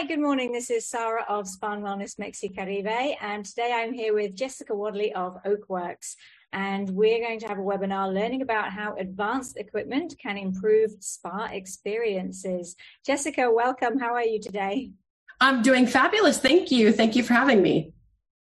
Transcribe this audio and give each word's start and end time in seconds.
Hi, 0.00 0.06
good 0.06 0.18
morning. 0.18 0.50
This 0.50 0.70
is 0.70 0.86
Sarah 0.86 1.26
of 1.28 1.46
Spa 1.46 1.74
and 1.74 1.84
Wellness 1.84 2.18
Mexicaribe, 2.18 3.16
and 3.20 3.44
today 3.44 3.70
I'm 3.70 3.92
here 3.92 4.14
with 4.14 4.34
Jessica 4.34 4.74
Wadley 4.74 5.12
of 5.12 5.36
Oakworks. 5.44 6.14
And 6.54 6.88
we're 6.88 7.20
going 7.20 7.38
to 7.40 7.48
have 7.48 7.58
a 7.58 7.60
webinar 7.60 8.10
learning 8.10 8.40
about 8.40 8.72
how 8.72 8.94
advanced 8.96 9.58
equipment 9.58 10.14
can 10.18 10.38
improve 10.38 10.92
spa 11.00 11.50
experiences. 11.52 12.76
Jessica, 13.04 13.50
welcome. 13.52 13.98
How 13.98 14.14
are 14.14 14.24
you 14.24 14.40
today? 14.40 14.92
I'm 15.38 15.60
doing 15.60 15.86
fabulous. 15.86 16.38
Thank 16.38 16.70
you. 16.70 16.92
Thank 16.92 17.14
you 17.14 17.22
for 17.22 17.34
having 17.34 17.60
me. 17.60 17.92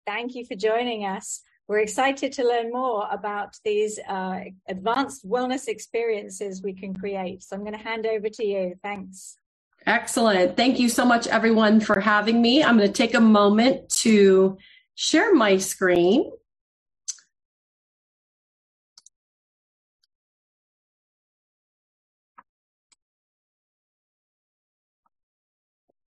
Thank 0.05 0.36
you 0.36 0.43
for 0.43 0.55
joining 0.55 1.05
us. 1.05 1.43
We're 1.70 1.79
excited 1.79 2.34
to 2.34 2.43
learn 2.43 2.71
more 2.71 3.07
about 3.09 3.55
these 3.64 4.00
uh, 4.09 4.41
advanced 4.68 5.25
wellness 5.25 5.70
experiences 5.70 6.61
we 6.61 6.73
can 6.73 6.93
create. 6.93 7.42
So 7.42 7.56
I'm 7.56 7.64
going 7.64 7.71
to 7.71 7.79
hand 7.79 8.06
over 8.06 8.28
to 8.28 8.45
you. 8.45 8.75
Thanks. 8.84 9.37
Excellent. 9.87 10.57
Thank 10.57 10.79
you 10.79 10.89
so 10.89 11.05
much, 11.05 11.27
everyone, 11.27 11.79
for 11.79 12.01
having 12.01 12.41
me. 12.41 12.61
I'm 12.61 12.78
going 12.78 12.89
to 12.89 12.93
take 12.93 13.14
a 13.14 13.21
moment 13.21 13.87
to 14.01 14.57
share 14.95 15.33
my 15.33 15.57
screen. 15.57 16.29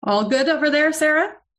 All 0.01 0.27
good 0.27 0.49
over 0.49 0.71
there, 0.71 0.91
Sarah? 0.91 1.29
I 1.29 1.51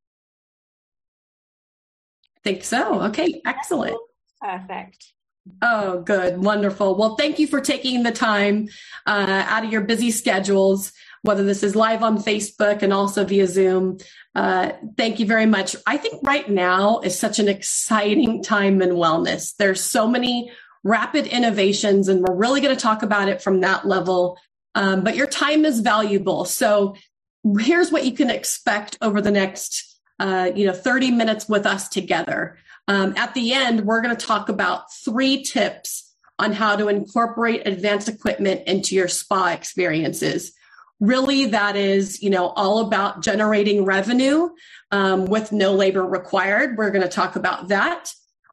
think 2.43 2.65
so. 2.65 3.03
Okay, 3.03 3.41
excellent. 3.47 3.97
Perfect. 4.41 5.13
Oh, 5.63 6.03
good. 6.03 6.43
Wonderful. 6.43 6.97
Well, 6.97 7.17
thank 7.17 7.39
you 7.39 7.47
for 7.47 7.61
taking 7.61 8.03
the 8.03 8.13
time 8.13 8.69
uh, 9.07 9.45
out 9.47 9.65
of 9.65 9.73
your 9.73 9.83
busy 9.83 10.11
schedules 10.11 10.93
whether 11.23 11.45
this 11.45 11.63
is 11.63 11.75
live 11.77 12.03
on 12.03 12.19
Facebook 12.19 12.83
and 12.83 12.93
also 12.93 13.25
via 13.25 13.47
Zoom. 13.47 13.99
Uh, 14.35 14.73
thank 14.97 15.21
you 15.21 15.27
very 15.27 15.47
much. 15.47 15.77
I 15.87 15.97
think 15.97 16.23
right 16.23 16.49
now 16.49 17.01
is 17.01 17.19
such 17.19 17.39
an 17.39 17.49
exciting 17.49 18.43
time 18.43 18.81
in 18.83 18.91
wellness. 18.91 19.55
There's 19.57 19.83
so 19.83 20.07
many 20.07 20.51
rapid 20.85 21.27
innovations, 21.27 22.09
and 22.09 22.23
we're 22.23 22.37
really 22.37 22.61
going 22.61 22.75
to 22.75 22.81
talk 22.81 23.03
about 23.03 23.29
it 23.29 23.43
from 23.43 23.61
that 23.61 23.87
level. 23.87 24.39
Um, 24.75 25.03
but 25.03 25.17
your 25.17 25.27
time 25.27 25.65
is 25.65 25.81
valuable. 25.81 26.45
So 26.45 26.95
here's 27.59 27.91
what 27.91 28.05
you 28.05 28.13
can 28.13 28.31
expect 28.31 28.97
over 29.03 29.21
the 29.21 29.31
next, 29.31 30.01
uh, 30.19 30.51
you 30.55 30.67
know, 30.67 30.73
30 30.73 31.11
minutes 31.11 31.49
with 31.49 31.67
us 31.67 31.89
together. 31.89 32.59
Um, 32.87 33.15
at 33.17 33.35
the 33.35 33.53
end, 33.53 33.85
we're 33.85 34.01
going 34.01 34.17
to 34.17 34.27
talk 34.27 34.49
about 34.49 34.93
three 35.05 35.43
tips 35.43 36.15
on 36.39 36.53
how 36.53 36.77
to 36.77 36.89
incorporate 36.89 37.67
advanced 37.67 38.09
equipment 38.09 38.63
into 38.67 38.95
your 38.95 39.09
spa 39.09 39.49
experiences 39.49 40.53
really 41.01 41.47
that 41.47 41.77
is 41.77 42.23
you 42.23 42.31
know 42.31 42.49
all 42.49 42.81
about 42.81 43.23
generating 43.23 43.85
revenue 43.85 44.49
um, 44.91 45.27
with 45.27 45.53
no 45.53 45.75
labor 45.75 46.05
required. 46.05 46.77
We're 46.77 46.91
going 46.91 47.03
to 47.03 47.09
talk 47.09 47.37
about 47.37 47.69
that. 47.69 48.13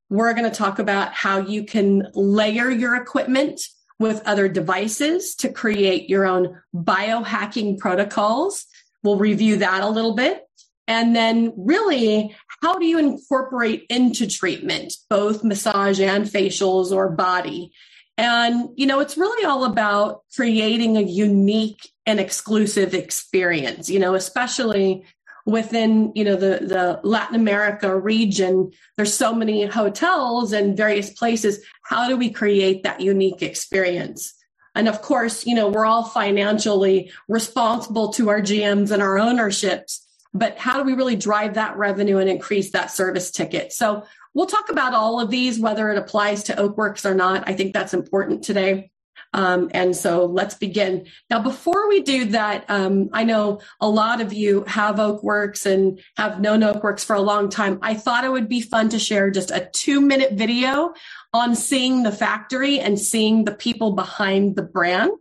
We're 0.10 0.34
going 0.34 0.50
to 0.50 0.56
talk 0.56 0.80
about 0.80 1.14
how 1.14 1.40
you 1.40 1.66
can 1.66 2.08
layer 2.14 2.70
your 2.70 2.96
equipment 2.96 3.62
with 3.98 4.22
other 4.26 4.48
devices 4.48 5.36
to 5.36 5.50
create 5.50 6.10
your 6.10 6.26
own 6.26 6.62
biohacking 6.76 7.80
protocols. 7.80 8.66
We'll 9.04 9.18
review 9.18 9.58
that 9.58 9.84
a 9.84 9.90
little 9.90 10.16
bit. 10.16 10.42
And 10.88 11.16
then 11.16 11.54
really 11.58 12.36
how 12.62 12.78
do 12.78 12.86
you 12.86 13.00
incorporate 13.00 13.86
into 13.90 14.28
treatment 14.28 14.94
both 15.10 15.44
massage 15.44 16.00
and 16.00 16.26
facials 16.26 16.92
or 16.92 17.10
body 17.10 17.72
and, 18.18 18.70
you 18.76 18.86
know, 18.86 19.00
it's 19.00 19.18
really 19.18 19.46
all 19.46 19.66
about 19.66 20.24
creating 20.36 20.96
a 20.96 21.02
unique 21.02 21.90
and 22.06 22.20
exclusive 22.20 22.94
experience, 22.94 23.90
you 23.90 24.00
know, 24.00 24.16
especially 24.16 25.04
within, 25.46 26.12
you 26.16 26.24
know, 26.24 26.36
the, 26.36 26.60
the 26.62 27.00
Latin 27.04 27.36
America 27.36 27.96
region. 27.96 28.72
There's 28.96 29.14
so 29.14 29.34
many 29.34 29.66
hotels 29.66 30.54
and 30.54 30.78
various 30.78 31.10
places. 31.10 31.60
How 31.84 32.08
do 32.08 32.16
we 32.16 32.30
create 32.30 32.84
that 32.84 33.02
unique 33.02 33.42
experience? 33.42 34.34
And 34.76 34.88
of 34.88 35.02
course, 35.02 35.46
you 35.46 35.56
know, 35.56 35.68
we're 35.68 35.86
all 35.86 36.04
financially 36.04 37.12
responsible 37.28 38.10
to 38.14 38.30
our 38.30 38.42
GMs 38.42 38.92
and 38.92 39.02
our 39.02 39.18
ownerships, 39.18 40.06
but 40.34 40.58
how 40.58 40.78
do 40.78 40.84
we 40.84 40.94
really 40.94 41.16
drive 41.16 41.54
that 41.54 41.78
revenue 41.78 42.18
and 42.18 42.30
increase 42.30 42.72
that 42.72 42.92
service 42.92 43.32
ticket? 43.32 43.72
So 43.72 44.06
We'll 44.36 44.46
talk 44.46 44.70
about 44.70 44.94
all 44.94 45.20
of 45.22 45.32
these, 45.32 45.60
whether 45.60 45.90
it 45.90 45.98
applies 45.98 46.44
to 46.44 46.54
Oakworks 46.54 47.06
or 47.06 47.16
not. 47.16 47.48
I 47.48 47.54
think 47.54 47.74
that's 47.74 47.94
important 47.94 48.44
today. 48.44 48.92
Um, 49.34 49.70
and 49.74 49.96
so 49.96 50.26
let's 50.26 50.56
begin. 50.56 51.08
Now, 51.30 51.42
before 51.42 51.90
we 51.90 52.02
do 52.02 52.26
that, 52.26 52.66
um, 52.70 53.10
I 53.12 53.24
know 53.24 53.62
a 53.82 53.90
lot 53.90 54.22
of 54.22 54.34
you 54.34 54.64
have 54.68 54.96
Oakworks 54.96 55.66
and 55.66 56.00
have 56.18 56.40
known 56.40 56.62
Oakworks 56.62 57.04
for 57.04 57.16
a 57.16 57.22
long 57.22 57.50
time. 57.50 57.80
I 57.82 57.96
thought 57.96 58.24
it 58.26 58.32
would 58.32 58.50
be 58.50 58.62
fun 58.62 58.90
to 58.90 59.00
share 59.00 59.32
just 59.32 59.52
a 59.52 59.70
two 59.74 60.02
minute 60.02 60.34
video 60.34 60.94
on 61.34 61.56
seeing 61.56 62.04
the 62.04 62.12
factory 62.12 62.80
and 62.80 63.00
seeing 63.00 63.46
the 63.46 63.56
people 63.56 63.94
behind 63.94 64.56
the 64.56 64.64
brand. 64.64 65.12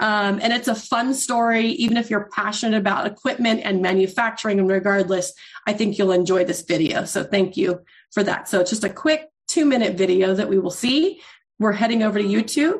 Um, 0.00 0.40
and 0.42 0.52
it's 0.52 0.68
a 0.68 0.74
fun 0.74 1.12
story, 1.12 1.66
even 1.66 1.96
if 1.98 2.08
you're 2.08 2.30
passionate 2.34 2.78
about 2.78 3.06
equipment 3.06 3.60
and 3.64 3.82
manufacturing. 3.82 4.58
And 4.58 4.68
regardless, 4.68 5.32
I 5.66 5.72
think 5.74 5.98
you'll 5.98 6.12
enjoy 6.12 6.44
this 6.44 6.62
video. 6.62 7.04
So 7.04 7.22
thank 7.22 7.56
you 7.56 7.80
for 8.12 8.22
that. 8.22 8.48
So 8.48 8.60
it's 8.60 8.70
just 8.70 8.84
a 8.84 8.90
quick 8.90 9.28
two 9.48 9.64
minute 9.64 9.96
video 9.96 10.34
that 10.34 10.48
we 10.48 10.58
will 10.58 10.70
see. 10.70 11.20
We're 11.58 11.72
heading 11.72 12.02
over 12.02 12.18
to 12.18 12.24
YouTube. 12.24 12.78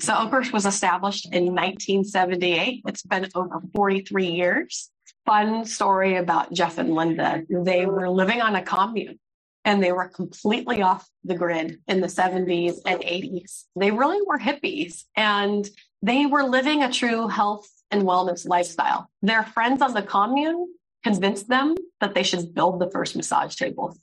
So 0.00 0.12
Oakworks 0.12 0.52
was 0.52 0.66
established 0.66 1.26
in 1.26 1.54
1978. 1.54 2.82
It's 2.86 3.02
been 3.02 3.28
over 3.34 3.60
43 3.74 4.26
years. 4.26 4.90
Fun 5.24 5.64
story 5.64 6.16
about 6.16 6.52
Jeff 6.52 6.78
and 6.78 6.94
Linda. 6.94 7.42
They 7.48 7.86
were 7.86 8.10
living 8.10 8.40
on 8.40 8.56
a 8.56 8.62
commune 8.62 9.18
and 9.64 9.82
they 9.82 9.92
were 9.92 10.08
completely 10.08 10.82
off 10.82 11.08
the 11.24 11.34
grid 11.34 11.80
in 11.86 12.00
the 12.00 12.06
70s 12.06 12.78
and 12.86 13.00
80s. 13.00 13.64
They 13.76 13.90
really 13.90 14.20
were 14.26 14.38
hippies 14.38 15.04
and 15.14 15.68
they 16.02 16.26
were 16.26 16.44
living 16.44 16.82
a 16.82 16.92
true 16.92 17.28
health 17.28 17.68
and 17.90 18.02
wellness 18.02 18.46
lifestyle. 18.46 19.10
Their 19.22 19.44
friends 19.44 19.82
on 19.82 19.94
the 19.94 20.02
commune 20.02 20.74
convinced 21.02 21.48
them 21.48 21.74
that 22.00 22.14
they 22.14 22.22
should 22.22 22.54
build 22.54 22.80
the 22.80 22.90
first 22.90 23.16
massage 23.16 23.54
table. 23.56 23.96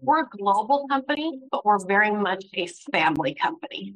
We're 0.00 0.22
a 0.22 0.28
global 0.28 0.86
company, 0.88 1.40
but 1.50 1.66
we're 1.66 1.84
very 1.84 2.10
much 2.10 2.44
a 2.54 2.66
family 2.92 3.34
company. 3.34 3.94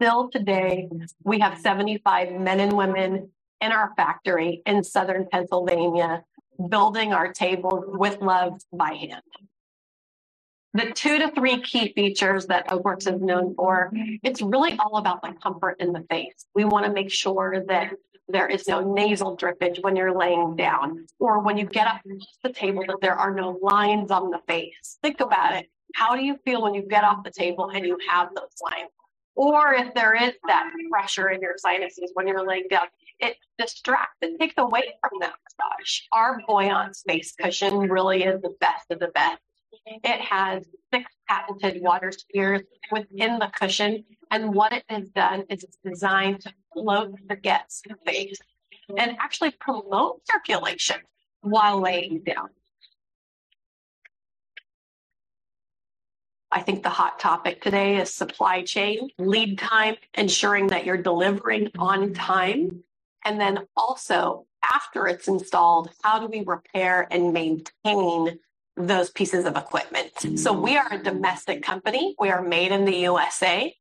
Still 0.00 0.30
today, 0.30 0.88
we 1.22 1.38
have 1.38 1.58
75 1.58 2.32
men 2.32 2.58
and 2.60 2.72
women 2.72 3.30
in 3.60 3.72
our 3.72 3.92
factory 3.96 4.62
in 4.66 4.82
Southern 4.82 5.28
Pennsylvania, 5.30 6.24
building 6.68 7.12
our 7.12 7.32
tables 7.32 7.84
with 7.86 8.20
love 8.20 8.60
by 8.72 8.94
hand 8.94 9.22
the 10.74 10.90
two 10.92 11.18
to 11.18 11.30
three 11.32 11.60
key 11.60 11.92
features 11.92 12.46
that 12.46 12.68
Oakworks 12.68 13.12
is 13.12 13.20
known 13.20 13.54
for, 13.54 13.92
it's 14.22 14.40
really 14.40 14.78
all 14.78 14.96
about 14.96 15.22
the 15.22 15.34
comfort 15.42 15.76
in 15.80 15.92
the 15.92 16.04
face. 16.08 16.46
We 16.54 16.64
want 16.64 16.86
to 16.86 16.92
make 16.92 17.10
sure 17.10 17.62
that 17.68 17.92
there 18.28 18.46
is 18.46 18.66
no 18.66 18.80
nasal 18.94 19.36
drippage 19.36 19.82
when 19.82 19.96
you're 19.96 20.16
laying 20.16 20.56
down 20.56 21.06
or 21.18 21.40
when 21.40 21.58
you 21.58 21.66
get 21.66 21.86
up 21.86 22.00
from 22.02 22.18
the 22.42 22.52
table 22.52 22.84
that 22.86 22.98
there 23.02 23.14
are 23.14 23.34
no 23.34 23.58
lines 23.60 24.10
on 24.10 24.30
the 24.30 24.40
face. 24.48 24.98
Think 25.02 25.20
about 25.20 25.56
it. 25.56 25.66
How 25.94 26.16
do 26.16 26.24
you 26.24 26.38
feel 26.44 26.62
when 26.62 26.72
you 26.72 26.82
get 26.82 27.04
off 27.04 27.24
the 27.24 27.30
table 27.30 27.68
and 27.68 27.84
you 27.84 27.98
have 28.08 28.30
those 28.34 28.54
lines? 28.62 28.88
Or 29.34 29.74
if 29.74 29.92
there 29.94 30.14
is 30.14 30.32
that 30.46 30.70
pressure 30.90 31.28
in 31.30 31.40
your 31.40 31.54
sinuses 31.56 32.10
when 32.14 32.26
you're 32.26 32.46
laying 32.46 32.68
down, 32.70 32.86
it 33.18 33.36
distracts, 33.58 34.16
it 34.22 34.38
takes 34.38 34.54
away 34.56 34.94
from 35.00 35.18
that 35.20 35.34
massage. 35.44 36.00
Our 36.12 36.40
Boiance 36.46 37.02
face 37.06 37.32
cushion 37.32 37.76
really 37.78 38.24
is 38.24 38.40
the 38.40 38.54
best 38.60 38.90
of 38.90 38.98
the 38.98 39.08
best 39.08 39.40
it 39.86 40.20
has 40.20 40.64
six 40.92 41.10
patented 41.28 41.82
water 41.82 42.12
spheres 42.12 42.62
within 42.90 43.38
the 43.38 43.50
cushion. 43.54 44.04
And 44.30 44.54
what 44.54 44.72
it 44.72 44.84
has 44.88 45.08
done 45.10 45.44
is 45.48 45.64
it's 45.64 45.78
designed 45.84 46.40
to 46.40 46.52
float 46.72 47.14
the 47.28 47.36
guest's 47.36 47.82
face 48.06 48.38
and 48.96 49.16
actually 49.20 49.52
promote 49.52 50.20
circulation 50.30 50.96
while 51.40 51.80
laying 51.80 52.22
down. 52.22 52.48
I 56.50 56.60
think 56.60 56.82
the 56.82 56.90
hot 56.90 57.18
topic 57.18 57.62
today 57.62 57.96
is 57.96 58.12
supply 58.12 58.62
chain, 58.62 59.08
lead 59.18 59.58
time, 59.58 59.96
ensuring 60.14 60.66
that 60.66 60.84
you're 60.84 60.98
delivering 60.98 61.70
on 61.78 62.12
time. 62.12 62.84
And 63.24 63.40
then 63.40 63.60
also, 63.74 64.46
after 64.70 65.06
it's 65.06 65.28
installed, 65.28 65.90
how 66.02 66.18
do 66.18 66.26
we 66.26 66.44
repair 66.44 67.08
and 67.10 67.32
maintain 67.32 68.38
those 68.76 69.10
pieces 69.10 69.44
of 69.44 69.56
equipment. 69.56 70.38
So 70.38 70.52
we 70.52 70.76
are 70.76 70.92
a 70.92 71.02
domestic 71.02 71.62
company. 71.62 72.14
We 72.18 72.30
are 72.30 72.42
made 72.42 72.72
in 72.72 72.84
the 72.84 72.96
USA. 72.98 73.74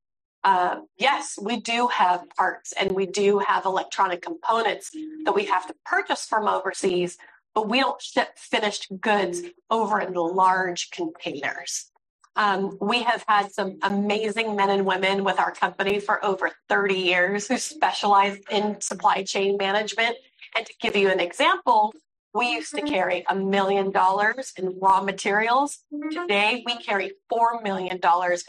Uh, 0.43 0.81
yes, 0.97 1.37
we 1.41 1.59
do 1.59 1.87
have 1.87 2.27
parts 2.35 2.73
and 2.73 2.91
we 2.91 3.05
do 3.05 3.39
have 3.39 3.65
electronic 3.65 4.21
components 4.21 4.91
that 5.25 5.35
we 5.35 5.45
have 5.45 5.67
to 5.67 5.75
purchase 5.85 6.25
from 6.25 6.47
overseas, 6.47 7.17
but 7.53 7.69
we 7.69 7.79
don't 7.79 8.01
ship 8.01 8.29
finished 8.37 8.87
goods 8.99 9.41
over 9.69 9.99
in 9.99 10.13
large 10.13 10.89
containers. 10.89 11.91
Um, 12.35 12.77
we 12.79 13.03
have 13.03 13.23
had 13.27 13.51
some 13.51 13.77
amazing 13.83 14.55
men 14.55 14.69
and 14.69 14.85
women 14.85 15.23
with 15.23 15.39
our 15.39 15.51
company 15.51 15.99
for 15.99 16.23
over 16.25 16.49
30 16.69 16.95
years 16.95 17.47
who 17.47 17.57
specialize 17.57 18.39
in 18.49 18.79
supply 18.79 19.23
chain 19.23 19.57
management. 19.57 20.15
And 20.57 20.65
to 20.65 20.73
give 20.81 20.95
you 20.95 21.09
an 21.09 21.19
example, 21.19 21.93
we 22.33 22.51
used 22.53 22.73
to 22.75 22.81
carry 22.81 23.25
a 23.29 23.35
million 23.35 23.91
dollars 23.91 24.53
in 24.57 24.79
raw 24.79 25.01
materials. 25.01 25.79
Today, 26.11 26.63
we 26.65 26.77
carry 26.77 27.13
$4 27.31 27.61
million 27.63 27.99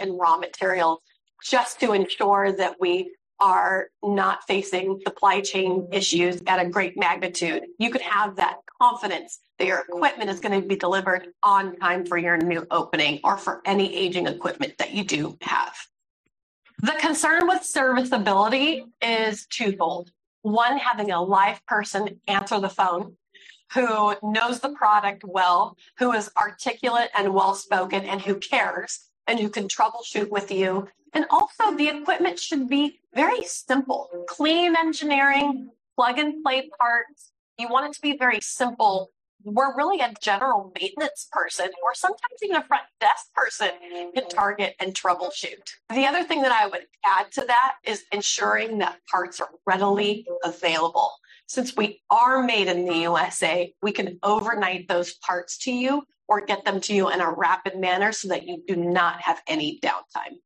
in 0.01 0.13
raw 0.19 0.37
materials 0.37 1.01
just 1.43 1.81
to 1.81 1.93
ensure 1.93 2.53
that 2.53 2.77
we 2.81 3.13
are 3.41 3.89
not 4.05 4.45
facing 4.47 5.01
supply 5.05 5.41
chain 5.41 5.89
issues 5.91 6.41
at 6.47 6.65
a 6.65 6.69
great 6.69 6.97
magnitude. 6.97 7.65
You 7.79 7.91
could 7.91 8.03
have 8.03 8.37
that 8.37 8.59
confidence 8.81 9.41
that 9.59 9.67
your 9.67 9.81
equipment 9.81 10.31
is 10.31 10.39
going 10.39 10.61
to 10.61 10.67
be 10.67 10.77
delivered 10.77 11.29
on 11.43 11.77
time 11.77 12.07
for 12.07 12.17
your 12.19 12.37
new 12.37 12.65
opening 12.71 13.19
or 13.25 13.37
for 13.37 13.61
any 13.65 13.93
aging 13.97 14.29
equipment 14.29 14.79
that 14.79 14.93
you 14.93 15.03
do 15.03 15.37
have. 15.41 15.75
The 16.83 16.95
concern 17.01 17.49
with 17.49 17.65
serviceability 17.65 18.85
is 19.01 19.47
twofold. 19.47 20.13
One, 20.43 20.79
having 20.79 21.11
a 21.11 21.21
live 21.23 21.65
person 21.67 22.21
answer 22.29 22.61
the 22.61 22.69
phone 22.69 23.17
who 23.75 24.15
knows 24.23 24.61
the 24.61 24.71
product 24.71 25.25
well, 25.25 25.77
who 25.99 26.13
is 26.13 26.31
articulate 26.37 27.11
and 27.17 27.33
well 27.33 27.55
spoken, 27.55 28.05
and 28.05 28.21
who 28.21 28.35
cares, 28.37 29.09
and 29.27 29.41
who 29.41 29.49
can 29.49 29.69
troubleshoot 29.69 30.31
with 30.31 30.51
you. 30.51 30.89
And 31.15 31.27
also, 31.31 31.75
the 31.77 31.89
equipment 31.89 32.39
should 32.39 32.69
be 32.69 33.01
very 33.15 33.43
simple 33.45 34.09
clean 34.29 34.75
engineering, 34.77 35.71
plug 35.97 36.19
and 36.19 36.43
play 36.43 36.71
parts. 36.79 37.33
You 37.59 37.69
want 37.69 37.87
it 37.87 37.93
to 37.95 38.01
be 38.01 38.17
very 38.17 38.41
simple. 38.41 39.11
We're 39.45 39.77
really 39.77 40.01
a 40.01 40.15
general 40.21 40.73
maintenance 40.81 41.29
person, 41.33 41.67
or 41.83 41.95
sometimes 41.95 42.43
even 42.43 42.57
a 42.57 42.65
front 42.65 42.85
desk 43.01 43.33
person 43.35 43.71
can 44.15 44.29
target 44.29 44.77
and 44.79 44.95
troubleshoot. 44.95 45.69
The 45.93 46.07
other 46.07 46.23
thing 46.23 46.43
that 46.43 46.53
I 46.53 46.69
would 46.69 46.87
add 47.05 47.33
to 47.33 47.45
that 47.47 47.75
is 47.85 48.05
ensuring 48.13 48.79
that 48.79 48.99
parts 49.11 49.41
are 49.41 49.51
readily 49.67 50.27
available. 50.45 51.13
Since 51.53 51.77
we 51.77 52.01
are 52.09 52.43
made 52.43 52.69
in 52.69 52.87
the 52.87 52.97
USA, 53.01 53.75
we 53.83 53.93
can 53.93 54.19
overnight 54.23 54.89
those 54.89 55.13
parts 55.13 55.59
to 55.59 55.71
you 55.71 56.03
or 56.27 56.41
get 56.41 56.65
them 56.65 56.81
to 56.81 56.95
you 56.95 57.11
in 57.11 57.21
a 57.21 57.31
rapid 57.31 57.79
manner 57.79 58.11
so 58.11 58.29
that 58.29 58.45
you 58.45 58.63
do 58.67 58.75
not 58.75 59.21
have 59.21 59.43
any 59.47 59.79
downtime. 59.83 60.39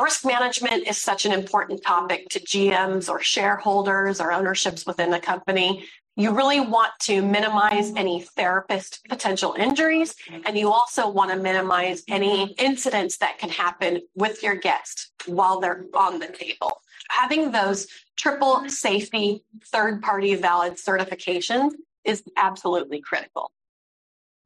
Risk 0.00 0.26
management 0.26 0.88
is 0.88 0.98
such 0.98 1.26
an 1.26 1.32
important 1.32 1.84
topic 1.84 2.28
to 2.30 2.40
GMs 2.40 3.08
or 3.08 3.20
shareholders 3.22 4.20
or 4.20 4.32
ownerships 4.32 4.84
within 4.84 5.14
a 5.14 5.20
company. 5.20 5.86
You 6.16 6.32
really 6.32 6.58
want 6.58 6.90
to 7.02 7.22
minimize 7.22 7.92
any 7.94 8.22
therapist 8.36 8.98
potential 9.08 9.54
injuries, 9.56 10.16
and 10.44 10.58
you 10.58 10.72
also 10.72 11.08
want 11.08 11.30
to 11.30 11.36
minimize 11.36 12.02
any 12.08 12.50
incidents 12.54 13.18
that 13.18 13.38
can 13.38 13.48
happen 13.48 14.00
with 14.16 14.42
your 14.42 14.56
guest 14.56 15.12
while 15.26 15.60
they're 15.60 15.84
on 15.94 16.18
the 16.18 16.26
table. 16.26 16.80
Having 17.12 17.52
those 17.52 17.88
triple 18.16 18.66
safety 18.68 19.44
third 19.66 20.00
party 20.00 20.34
valid 20.34 20.74
certifications 20.74 21.72
is 22.04 22.22
absolutely 22.38 23.02
critical. 23.02 23.52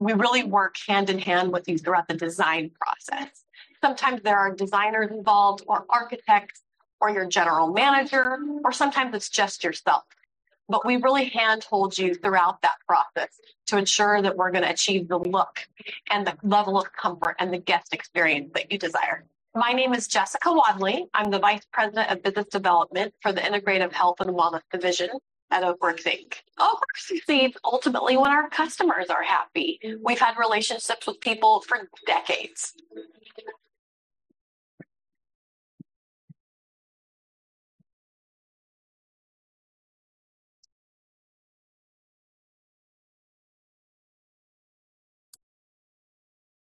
We 0.01 0.15
really 0.15 0.43
work 0.43 0.77
hand 0.87 1.09
in 1.09 1.21
hand 1.21 1.53
with 1.53 1.69
you 1.69 1.79
throughout 1.79 2.09
the 2.09 2.15
design 2.15 2.73
process. 2.79 3.45
Sometimes 3.81 4.21
there 4.23 4.37
are 4.37 4.53
designers 4.53 5.13
involved, 5.13 5.63
or 5.69 5.87
architects, 5.89 6.63
or 7.01 7.09
your 7.09 7.27
general 7.27 7.73
manager, 7.73 8.37
or 8.65 8.73
sometimes 8.73 9.15
it's 9.15 9.31
just 9.31 9.63
yourself. 9.63 10.03
But 10.69 10.85
we 10.85 10.97
really 10.97 11.27
handhold 11.27 11.97
you 11.97 12.17
throughout 12.17 12.63
that 12.63 12.79
process 12.89 13.29
to 13.69 13.79
ensure 13.79 14.21
that 14.23 14.37
we're 14.37 14.51
going 14.51 14.65
to 14.65 14.71
achieve 14.71 15.07
the 15.07 15.21
look 15.21 15.61
and 16.11 16.27
the 16.27 16.37
level 16.43 16.77
of 16.79 16.93
comfort 16.93 17.37
and 17.39 17.53
the 17.53 17.59
guest 17.59 17.95
experience 17.95 18.51
that 18.55 18.73
you 18.73 18.79
desire. 18.79 19.25
My 19.57 19.73
name 19.73 19.95
is 19.95 20.07
Jessica 20.07 20.53
Wadley. 20.53 21.07
I'm 21.15 21.31
the 21.31 21.39
Vice 21.39 21.65
President 21.73 22.11
of 22.11 22.23
Business 22.23 22.45
Development 22.49 23.15
for 23.23 23.33
the 23.33 23.41
Integrative 23.41 23.91
Health 23.91 24.21
and 24.21 24.29
Wellness 24.29 24.61
Division 24.71 25.09
at 25.51 25.63
Oakworks 25.63 26.03
Inc. 26.03 26.35
Oakworks 26.61 27.07
succeeds 27.07 27.57
ultimately 27.65 28.19
when 28.19 28.31
our 28.31 28.51
customers 28.51 29.07
are 29.09 29.23
happy. 29.23 29.81
We've 30.05 30.19
had 30.19 30.35
relationships 30.39 31.07
with 31.07 31.23
people 31.23 31.63
for 31.63 31.89
decades. 32.07 32.75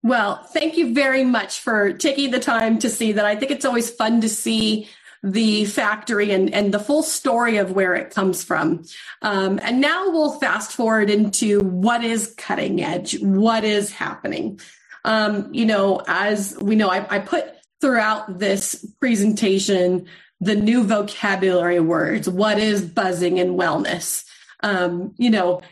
Well, 0.03 0.43
thank 0.43 0.77
you 0.77 0.95
very 0.95 1.25
much 1.25 1.61
for 1.61 1.93
taking 1.93 2.33
the 2.33 2.41
time 2.41 2.79
to 2.81 2.91
see 2.91 3.13
that. 3.13 3.25
I 3.25 3.37
think 3.37 3.53
it's 3.53 3.65
always 3.65 3.91
fun 3.91 4.21
to 4.23 4.29
see 4.29 4.89
the 5.23 5.65
factory 5.67 6.33
and, 6.33 6.53
and 6.53 6.75
the 6.75 6.81
full 6.81 7.05
story 7.05 7.59
of 7.59 7.71
where 7.71 7.95
it 7.95 8.13
comes 8.13 8.43
from. 8.43 8.85
Um, 9.23 9.61
and 9.63 9.81
now 9.81 10.11
we'll 10.11 10.41
fast 10.41 10.73
forward 10.73 11.11
into 11.11 11.61
what 11.61 12.03
is 12.03 12.35
cutting 12.37 12.83
edge, 12.83 13.21
what 13.21 13.63
is 13.63 13.93
happening. 13.93 14.59
Um, 15.05 15.55
you 15.55 15.67
know, 15.67 16.03
as 16.09 16.57
we 16.61 16.75
know, 16.75 16.89
I, 16.89 17.07
I 17.09 17.19
put 17.21 17.45
throughout 17.81 18.41
this 18.41 18.85
presentation 18.99 20.07
the 20.41 20.57
new 20.57 20.83
vocabulary 20.83 21.79
words. 21.79 22.29
What 22.29 22.59
is 22.59 22.83
buzzing 22.83 23.39
and 23.39 23.57
wellness? 23.57 24.25
Um, 24.61 25.15
you 25.17 25.31
know, 25.31 25.63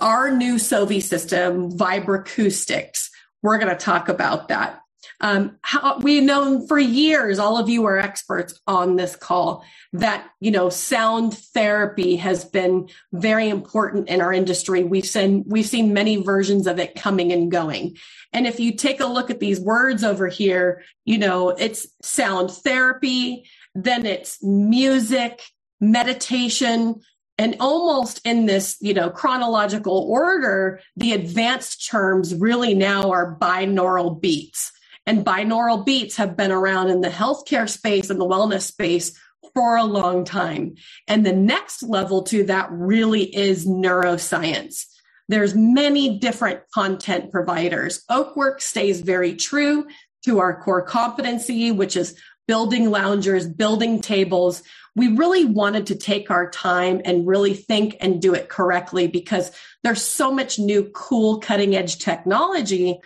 our 0.00 0.30
new 0.30 0.54
Sovi 0.54 1.02
system, 1.02 1.70
Vibroacoustics, 1.70 3.03
we're 3.44 3.58
going 3.58 3.68
to 3.68 3.76
talk 3.76 4.08
about 4.08 4.48
that. 4.48 4.80
Um, 5.20 5.58
how, 5.60 5.98
we've 5.98 6.22
known 6.22 6.66
for 6.66 6.78
years, 6.78 7.38
all 7.38 7.58
of 7.58 7.68
you 7.68 7.84
are 7.84 7.98
experts 7.98 8.58
on 8.66 8.96
this 8.96 9.14
call, 9.16 9.64
that, 9.92 10.26
you 10.40 10.50
know, 10.50 10.70
sound 10.70 11.34
therapy 11.34 12.16
has 12.16 12.44
been 12.46 12.88
very 13.12 13.50
important 13.50 14.08
in 14.08 14.22
our 14.22 14.32
industry. 14.32 14.82
We've 14.82 15.06
seen, 15.06 15.44
we've 15.46 15.66
seen 15.66 15.92
many 15.92 16.16
versions 16.16 16.66
of 16.66 16.78
it 16.78 16.94
coming 16.94 17.32
and 17.32 17.52
going. 17.52 17.98
And 18.32 18.46
if 18.46 18.58
you 18.58 18.74
take 18.74 19.00
a 19.00 19.06
look 19.06 19.30
at 19.30 19.40
these 19.40 19.60
words 19.60 20.02
over 20.02 20.26
here, 20.26 20.82
you 21.04 21.18
know, 21.18 21.50
it's 21.50 21.86
sound 22.02 22.50
therapy, 22.50 23.44
then 23.74 24.06
it's 24.06 24.42
music, 24.42 25.42
meditation, 25.80 27.02
and 27.38 27.56
almost 27.60 28.20
in 28.24 28.46
this 28.46 28.76
you 28.80 28.94
know 28.94 29.10
chronological 29.10 30.06
order 30.08 30.80
the 30.96 31.12
advanced 31.12 31.88
terms 31.88 32.34
really 32.34 32.74
now 32.74 33.10
are 33.10 33.36
binaural 33.38 34.20
beats. 34.20 34.72
And 35.06 35.24
binaural 35.24 35.84
beats 35.84 36.16
have 36.16 36.36
been 36.36 36.50
around 36.50 36.88
in 36.88 37.02
the 37.02 37.10
healthcare 37.10 37.68
space 37.68 38.08
and 38.08 38.18
the 38.18 38.26
wellness 38.26 38.62
space 38.62 39.18
for 39.52 39.76
a 39.76 39.84
long 39.84 40.24
time. 40.24 40.76
And 41.06 41.26
the 41.26 41.34
next 41.34 41.82
level 41.82 42.22
to 42.24 42.44
that 42.44 42.68
really 42.72 43.22
is 43.22 43.66
neuroscience. 43.66 44.86
There's 45.28 45.54
many 45.54 46.18
different 46.18 46.60
content 46.72 47.30
providers. 47.30 48.02
Oakwork 48.10 48.62
stays 48.62 49.02
very 49.02 49.34
true 49.34 49.86
to 50.24 50.38
our 50.38 50.60
core 50.62 50.82
competency 50.82 51.70
which 51.70 51.96
is 51.96 52.18
building 52.46 52.90
loungers 52.90 53.46
building 53.46 54.00
tables 54.00 54.62
we 54.96 55.08
really 55.08 55.44
wanted 55.44 55.86
to 55.86 55.96
take 55.96 56.30
our 56.30 56.48
time 56.50 57.00
and 57.04 57.26
really 57.26 57.54
think 57.54 57.96
and 58.00 58.22
do 58.22 58.34
it 58.34 58.48
correctly 58.48 59.06
because 59.06 59.50
there's 59.82 60.02
so 60.02 60.32
much 60.32 60.58
new 60.58 60.84
cool 60.94 61.40
cutting 61.40 61.74
edge 61.74 61.98
technology 61.98 62.98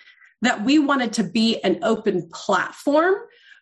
that 0.43 0.65
we 0.65 0.79
wanted 0.79 1.15
to 1.15 1.25
be 1.25 1.63
an 1.65 1.79
open 1.83 2.29
platform 2.33 3.15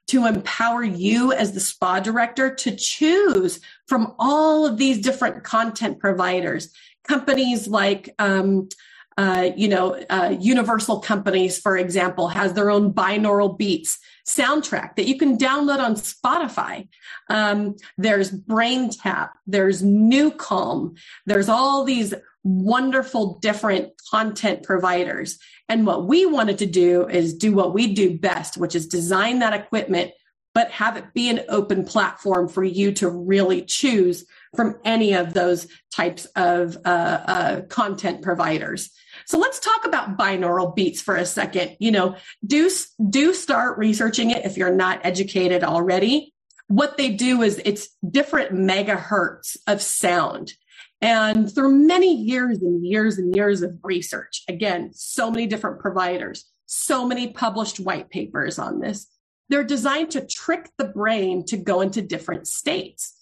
to 0.09 0.27
empower 0.27 0.85
you 0.85 1.33
as 1.33 1.53
the 1.53 1.61
spa 1.61 2.01
director 2.01 2.55
to 2.55 2.75
choose 2.77 3.61
from 3.89 4.15
all 4.19 4.67
of 4.67 4.77
these 4.77 5.01
different 5.01 5.43
content 5.43 5.99
providers. 5.99 6.73
Companies 7.05 7.67
like 7.67 8.15
um, 8.19 8.69
uh, 9.17 9.51
you 9.57 9.69
know 9.69 9.95
uh, 10.11 10.35
universal 10.39 11.01
companies 11.01 11.59
for 11.59 11.77
example 11.77 12.29
has 12.29 12.53
their 12.53 12.71
own 12.71 12.93
binaural 12.93 13.57
beats 13.57 13.99
soundtrack 14.27 14.97
that 14.97 15.07
you 15.07 15.17
can 15.17 15.39
download 15.39 15.79
on 15.79 15.95
Spotify. 15.95 16.89
Um, 17.31 17.77
there's 17.97 18.31
BrainTap, 18.31 19.31
there's 19.47 19.83
NuCalm, 19.83 20.99
there's 21.27 21.49
all 21.49 21.85
these 21.85 22.13
wonderful 22.43 23.39
different 23.39 23.93
content 24.11 24.63
providers. 24.63 25.39
And 25.69 25.87
what 25.87 26.07
we 26.07 26.27
wanted 26.27 26.59
to 26.59 26.67
do 26.67 27.09
is 27.09 27.35
do 27.35 27.53
what 27.53 27.75
we 27.75 27.93
do 27.95 28.19
best, 28.19 28.57
which 28.57 28.75
is 28.75 28.87
design 28.87 29.41
that 29.41 29.53
equipment, 29.53 30.13
but 30.55 30.71
have 30.71 30.97
it 30.97 31.13
be 31.13 31.29
an 31.29 31.41
open 31.49 31.85
platform 31.85 32.49
for 32.49 32.65
you 32.65 32.93
to 32.93 33.11
really 33.11 33.63
choose 33.63 34.25
from 34.57 34.77
any 34.85 35.13
of 35.13 35.35
those 35.35 35.67
types 35.93 36.25
of 36.37 36.77
uh, 36.85 36.89
uh, 36.89 37.61
content 37.63 38.23
providers. 38.23 38.91
So 39.27 39.39
let's 39.39 39.61
talk 39.61 39.85
about 39.85 40.17
binaural 40.17 40.75
beats 40.75 41.01
for 41.01 41.17
a 41.17 41.27
second. 41.27 41.77
You 41.79 41.91
know, 41.91 42.17
do 42.47 42.71
do 43.09 43.35
start 43.35 43.79
researching 43.79 44.31
it 44.31 44.45
if 44.45 44.57
you're 44.57 44.75
not 44.75 45.01
educated 45.05 45.65
already. 45.65 46.33
What 46.69 46.97
they 46.97 47.11
do 47.11 47.43
is 47.43 47.61
it's 47.65 47.89
different 48.09 48.53
megahertz 48.53 49.57
of 49.67 49.81
sound. 49.81 50.53
And 51.01 51.53
through 51.55 51.87
many 51.87 52.15
years 52.15 52.59
and 52.59 52.85
years 52.85 53.19
and 53.19 53.35
years 53.37 53.63
of 53.63 53.79
research, 53.83 54.43
again, 54.49 54.91
so 54.95 55.31
many 55.31 55.47
different 55.47 55.79
providers, 55.79 56.47
so 56.67 57.07
many 57.07 57.29
published 57.29 57.79
white 57.79 58.11
papers 58.11 58.59
on 58.59 58.81
this. 58.81 59.07
They're 59.49 59.65
designed 59.65 60.11
to 60.13 60.27
trick 60.27 60.71
the 60.79 60.87
brain 60.87 61.45
to 61.47 61.57
go 61.57 61.81
into 61.81 62.03
different 62.03 62.49
states. 62.49 63.15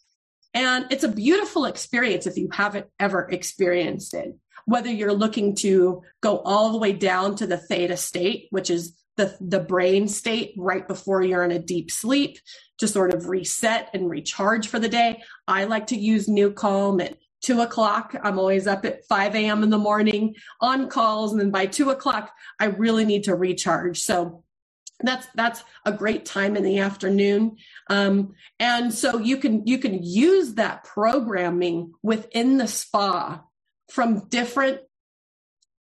And 0.54 0.86
it's 0.90 1.04
a 1.04 1.08
beautiful 1.08 1.66
experience 1.66 2.26
if 2.26 2.36
you 2.36 2.48
haven't 2.52 2.86
ever 3.00 3.28
experienced 3.28 4.14
it, 4.14 4.36
whether 4.66 4.90
you're 4.90 5.12
looking 5.12 5.56
to 5.56 6.02
go 6.20 6.38
all 6.38 6.72
the 6.72 6.78
way 6.78 6.92
down 6.92 7.34
to 7.36 7.46
the 7.46 7.58
theta 7.58 7.96
state, 7.96 8.46
which 8.50 8.70
is 8.70 8.96
the, 9.16 9.36
the 9.40 9.60
brain 9.60 10.08
state 10.08 10.54
right 10.56 10.86
before 10.86 11.22
you're 11.22 11.44
in 11.44 11.50
a 11.50 11.58
deep 11.58 11.90
sleep 11.90 12.38
to 12.78 12.88
sort 12.88 13.12
of 13.12 13.28
reset 13.28 13.90
and 13.94 14.08
recharge 14.08 14.68
for 14.68 14.78
the 14.78 14.88
day. 14.88 15.22
I 15.46 15.64
like 15.64 15.88
to 15.88 15.96
use 15.96 16.28
NuCalm 16.28 17.04
at 17.04 17.18
two 17.42 17.60
o'clock. 17.60 18.14
I'm 18.22 18.38
always 18.38 18.66
up 18.66 18.84
at 18.84 19.04
5 19.06 19.34
a.m. 19.34 19.62
in 19.62 19.70
the 19.70 19.78
morning 19.78 20.34
on 20.60 20.88
calls. 20.88 21.32
And 21.32 21.40
then 21.40 21.50
by 21.50 21.66
two 21.66 21.90
o'clock, 21.90 22.32
I 22.58 22.66
really 22.66 23.04
need 23.04 23.24
to 23.24 23.34
recharge. 23.34 24.00
So 24.00 24.43
that's 25.06 25.26
that's 25.34 25.62
a 25.84 25.92
great 25.92 26.24
time 26.24 26.56
in 26.56 26.62
the 26.62 26.78
afternoon 26.78 27.56
um, 27.90 28.34
and 28.58 28.92
so 28.92 29.18
you 29.18 29.36
can 29.36 29.66
you 29.66 29.78
can 29.78 30.02
use 30.02 30.54
that 30.54 30.84
programming 30.84 31.92
within 32.02 32.58
the 32.58 32.68
spa 32.68 33.42
from 33.90 34.28
different 34.28 34.80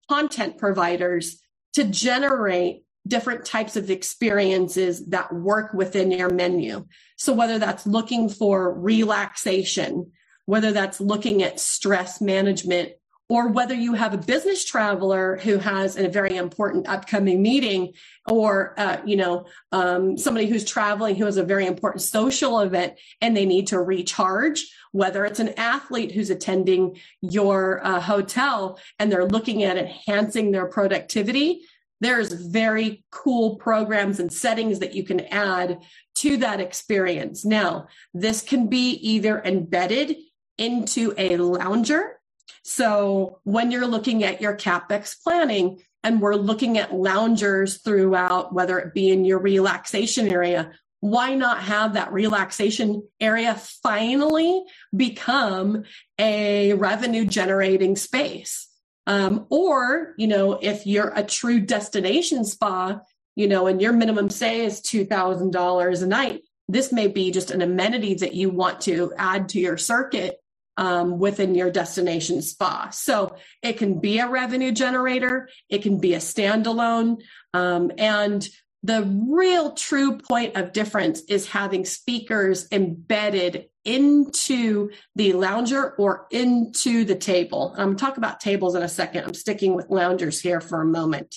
content 0.10 0.58
providers 0.58 1.42
to 1.74 1.84
generate 1.84 2.84
different 3.08 3.46
types 3.46 3.76
of 3.76 3.90
experiences 3.90 5.08
that 5.08 5.34
work 5.34 5.74
within 5.74 6.12
your 6.12 6.30
menu. 6.30 6.86
So 7.18 7.34
whether 7.34 7.58
that's 7.58 7.88
looking 7.88 8.30
for 8.30 8.74
relaxation, 8.74 10.12
whether 10.46 10.72
that's 10.72 11.02
looking 11.02 11.42
at 11.44 11.60
stress 11.60 12.22
management, 12.22 12.94
or 13.32 13.48
whether 13.48 13.74
you 13.74 13.94
have 13.94 14.14
a 14.14 14.18
business 14.18 14.66
traveler 14.66 15.38
who 15.38 15.58
has 15.58 15.96
a 15.96 16.10
very 16.10 16.36
important 16.36 16.86
upcoming 16.90 17.42
meeting 17.42 17.94
or 18.28 18.74
uh, 18.78 18.98
you 19.06 19.16
know 19.16 19.46
um, 19.72 20.18
somebody 20.18 20.48
who's 20.48 20.66
traveling 20.66 21.16
who 21.16 21.24
has 21.24 21.38
a 21.38 21.44
very 21.44 21.66
important 21.66 22.02
social 22.02 22.60
event 22.60 22.94
and 23.22 23.36
they 23.36 23.46
need 23.46 23.68
to 23.68 23.80
recharge 23.80 24.70
whether 24.92 25.24
it's 25.24 25.40
an 25.40 25.54
athlete 25.56 26.12
who's 26.12 26.30
attending 26.30 27.00
your 27.22 27.80
uh, 27.88 28.02
hotel 28.02 28.78
and 29.00 29.10
they're 29.10 29.26
looking 29.26 29.64
at 29.64 29.78
enhancing 29.78 30.52
their 30.52 30.66
productivity 30.66 31.62
there's 32.02 32.34
very 32.34 33.06
cool 33.12 33.56
programs 33.56 34.20
and 34.20 34.34
settings 34.34 34.80
that 34.80 34.94
you 34.94 35.04
can 35.04 35.22
add 35.28 35.84
to 36.16 36.38
that 36.38 36.60
experience. 36.60 37.46
Now, 37.46 37.90
this 38.12 38.42
can 38.42 38.70
be 38.70 38.94
either 38.94 39.40
embedded 39.46 40.18
into 40.58 41.14
a 41.16 41.38
lounger. 41.38 42.21
So 42.64 43.40
when 43.44 43.72
you're 43.72 43.88
looking 43.88 44.24
at 44.24 44.42
your 44.42 44.56
CapEx 44.56 45.22
planning 45.22 45.82
and 46.04 46.22
we're 46.22 46.36
looking 46.36 46.78
at 46.78 46.94
loungers 46.94 47.82
throughout, 47.82 48.54
whether 48.54 48.80
it 48.80 48.94
be 48.94 49.10
in 49.10 49.26
your 49.26 49.40
relaxation 49.40 50.32
area, 50.32 50.72
why 51.00 51.34
not 51.36 51.64
have 51.64 51.94
that 51.94 52.14
relaxation 52.14 53.04
area 53.20 53.56
finally 53.56 54.64
become 54.96 55.84
a 56.20 56.74
revenue 56.74 57.26
generating 57.26 57.96
space? 57.96 58.68
Um, 59.08 59.48
or, 59.50 60.14
you 60.18 60.28
know, 60.28 60.54
if 60.62 60.86
you're 60.86 61.12
a 61.16 61.24
true 61.24 61.60
destination 61.60 62.46
spa, 62.46 63.00
you 63.36 63.48
know, 63.48 63.68
and 63.68 63.82
your 63.82 63.94
minimum 63.94 64.30
say 64.30 64.62
is 64.64 64.82
$2,000 64.82 66.04
a 66.04 66.06
night, 66.06 66.42
this 66.68 66.92
may 66.92 67.08
be 67.08 67.32
just 67.32 67.52
an 67.52 67.62
amenity 67.62 68.14
that 68.16 68.36
you 68.36 68.50
want 68.50 68.82
to 68.82 69.12
add 69.18 69.50
to 69.50 69.60
your 69.60 69.78
circuit 69.78 70.41
um, 70.82 71.20
within 71.20 71.54
your 71.54 71.70
destination 71.70 72.42
spa. 72.42 72.90
So 72.90 73.36
it 73.62 73.78
can 73.78 74.00
be 74.00 74.18
a 74.18 74.28
revenue 74.28 74.72
generator, 74.72 75.48
it 75.70 75.84
can 75.84 76.00
be 76.00 76.16
a 76.16 76.18
standalone. 76.18 77.22
Um, 77.54 77.92
and 78.00 78.50
the 78.82 79.04
real 79.30 79.74
true 79.74 80.18
point 80.18 80.58
of 80.58 80.74
difference 80.74 81.22
is 81.30 81.48
having 81.48 81.86
speakers 81.86 82.68
embedded 82.72 83.68
into 83.86 84.90
the 85.16 85.34
lounger 85.34 85.92
or 86.00 86.26
into 86.32 87.06
the 87.06 87.16
table. 87.16 87.76
I'm 87.78 87.90
going 87.90 87.98
to 87.98 88.04
talk 88.04 88.18
about 88.18 88.40
tables 88.40 88.74
in 88.74 88.82
a 88.82 88.90
second. 88.90 89.26
I'm 89.26 89.36
sticking 89.36 89.76
with 89.76 89.92
loungers 89.92 90.42
here 90.42 90.62
for 90.62 90.82
a 90.82 90.86
moment. 90.86 91.36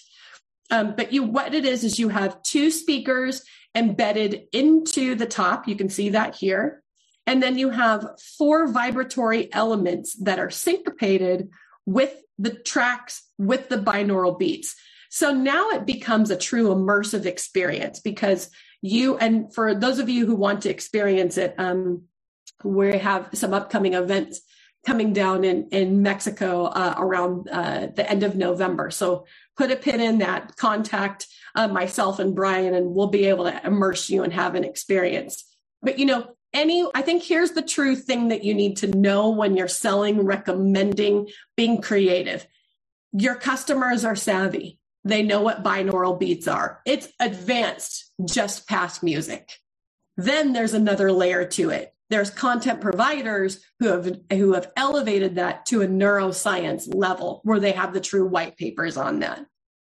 Um, 0.71 0.95
but 0.97 1.13
you, 1.13 1.23
what 1.23 1.53
it 1.53 1.67
is, 1.67 1.85
is 1.85 1.99
you 1.99 2.09
have 2.09 2.43
two 2.43 2.71
speakers 2.71 3.43
embedded 3.75 4.45
into 4.53 5.17
the 5.17 5.27
top. 5.27 5.69
You 5.69 5.77
can 5.77 5.91
see 5.91 6.11
that 6.11 6.35
here. 6.35 6.83
And 7.27 7.43
then 7.43 7.59
you 7.59 7.71
have 7.71 8.07
four 8.39 8.67
vibratory 8.69 9.53
elements 9.53 10.15
that 10.17 10.39
are 10.39 10.51
syncopated 10.51 11.51
with 11.87 12.15
the 12.39 12.51
tracks, 12.51 13.23
with 13.39 13.69
the 13.69 13.79
binaural 13.79 14.39
beats. 14.39 14.75
So 15.11 15.33
now 15.33 15.71
it 15.71 15.87
becomes 15.87 16.31
a 16.31 16.37
true 16.37 16.69
immersive 16.69 17.25
experience 17.25 18.01
because 18.01 18.51
you, 18.83 19.17
and 19.17 19.55
for 19.55 19.75
those 19.75 19.99
of 19.99 20.09
you 20.09 20.27
who 20.27 20.35
want 20.35 20.63
to 20.63 20.71
experience 20.71 21.39
it, 21.39 21.55
um, 21.57 22.03
we 22.63 22.99
have 22.99 23.31
some 23.33 23.55
upcoming 23.55 23.95
events 23.95 24.41
coming 24.85 25.13
down 25.13 25.45
in, 25.45 25.69
in 25.71 26.03
Mexico 26.03 26.65
uh, 26.65 26.95
around 26.99 27.49
uh, 27.51 27.87
the 27.95 28.09
end 28.09 28.23
of 28.23 28.37
November. 28.37 28.91
So 28.91 29.27
put 29.57 29.71
a 29.71 29.77
pin 29.77 30.01
in 30.01 30.19
that, 30.19 30.57
contact 30.57 31.27
uh, 31.55 31.69
myself 31.69 32.19
and 32.19 32.35
Brian, 32.35 32.75
and 32.75 32.95
we'll 32.95 33.07
be 33.07 33.27
able 33.27 33.45
to 33.45 33.67
immerse 33.67 34.11
you 34.11 34.25
and 34.25 34.33
have 34.33 34.55
an 34.55 34.65
experience. 34.65 35.45
But 35.83 35.99
you 35.99 36.07
know, 36.07 36.34
any, 36.55 36.87
I 36.95 37.03
think 37.03 37.23
here's 37.23 37.51
the 37.51 37.63
true 37.63 37.97
thing 37.97 38.29
that 38.29 38.45
you 38.45 38.55
need 38.55 38.79
to 38.79 38.87
know 38.87 39.31
when 39.31 39.57
you're 39.57 39.69
selling, 39.69 40.25
recommending, 40.25 41.29
being 41.57 41.83
creative. 41.83 42.47
Your 43.13 43.35
customers 43.35 44.05
are 44.05 44.17
savvy. 44.17 44.79
They 45.05 45.23
know 45.23 45.43
what 45.43 45.63
binaural 45.63 46.19
beats 46.19 46.49
are. 46.49 46.81
It's 46.87 47.09
advanced 47.21 48.11
just 48.25 48.67
past 48.67 49.03
music. 49.03 49.51
Then 50.17 50.53
there's 50.53 50.73
another 50.73 51.13
layer 51.13 51.45
to 51.45 51.71
it. 51.71 51.95
There's 52.11 52.31
content 52.31 52.81
providers 52.81 53.61
who 53.81 53.89
have 53.89 54.21
who 54.31 54.53
have 54.53 54.71
elevated 54.77 55.37
that 55.37 55.67
to 55.67 55.83
a 55.83 55.87
neuroscience 55.89 56.95
level 56.95 57.41
where 57.45 57.61
they 57.61 57.73
have 57.73 57.93
the 57.93 58.01
true 58.01 58.27
white 58.27 58.57
papers 58.57 58.97
on 58.97 59.21
that. 59.21 59.45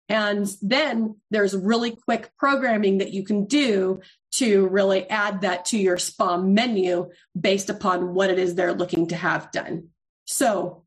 And 0.08 0.48
then 0.62 1.16
there's 1.30 1.54
really 1.54 1.96
quick 1.96 2.30
programming 2.38 2.98
that 2.98 3.12
you 3.12 3.24
can 3.24 3.44
do 3.44 4.00
to 4.32 4.66
really 4.68 5.08
add 5.08 5.42
that 5.42 5.66
to 5.66 5.78
your 5.78 5.98
spa 5.98 6.38
menu 6.38 7.10
based 7.38 7.68
upon 7.68 8.14
what 8.14 8.30
it 8.30 8.38
is 8.38 8.54
they're 8.54 8.72
looking 8.72 9.08
to 9.08 9.16
have 9.16 9.52
done. 9.52 9.88
So 10.24 10.84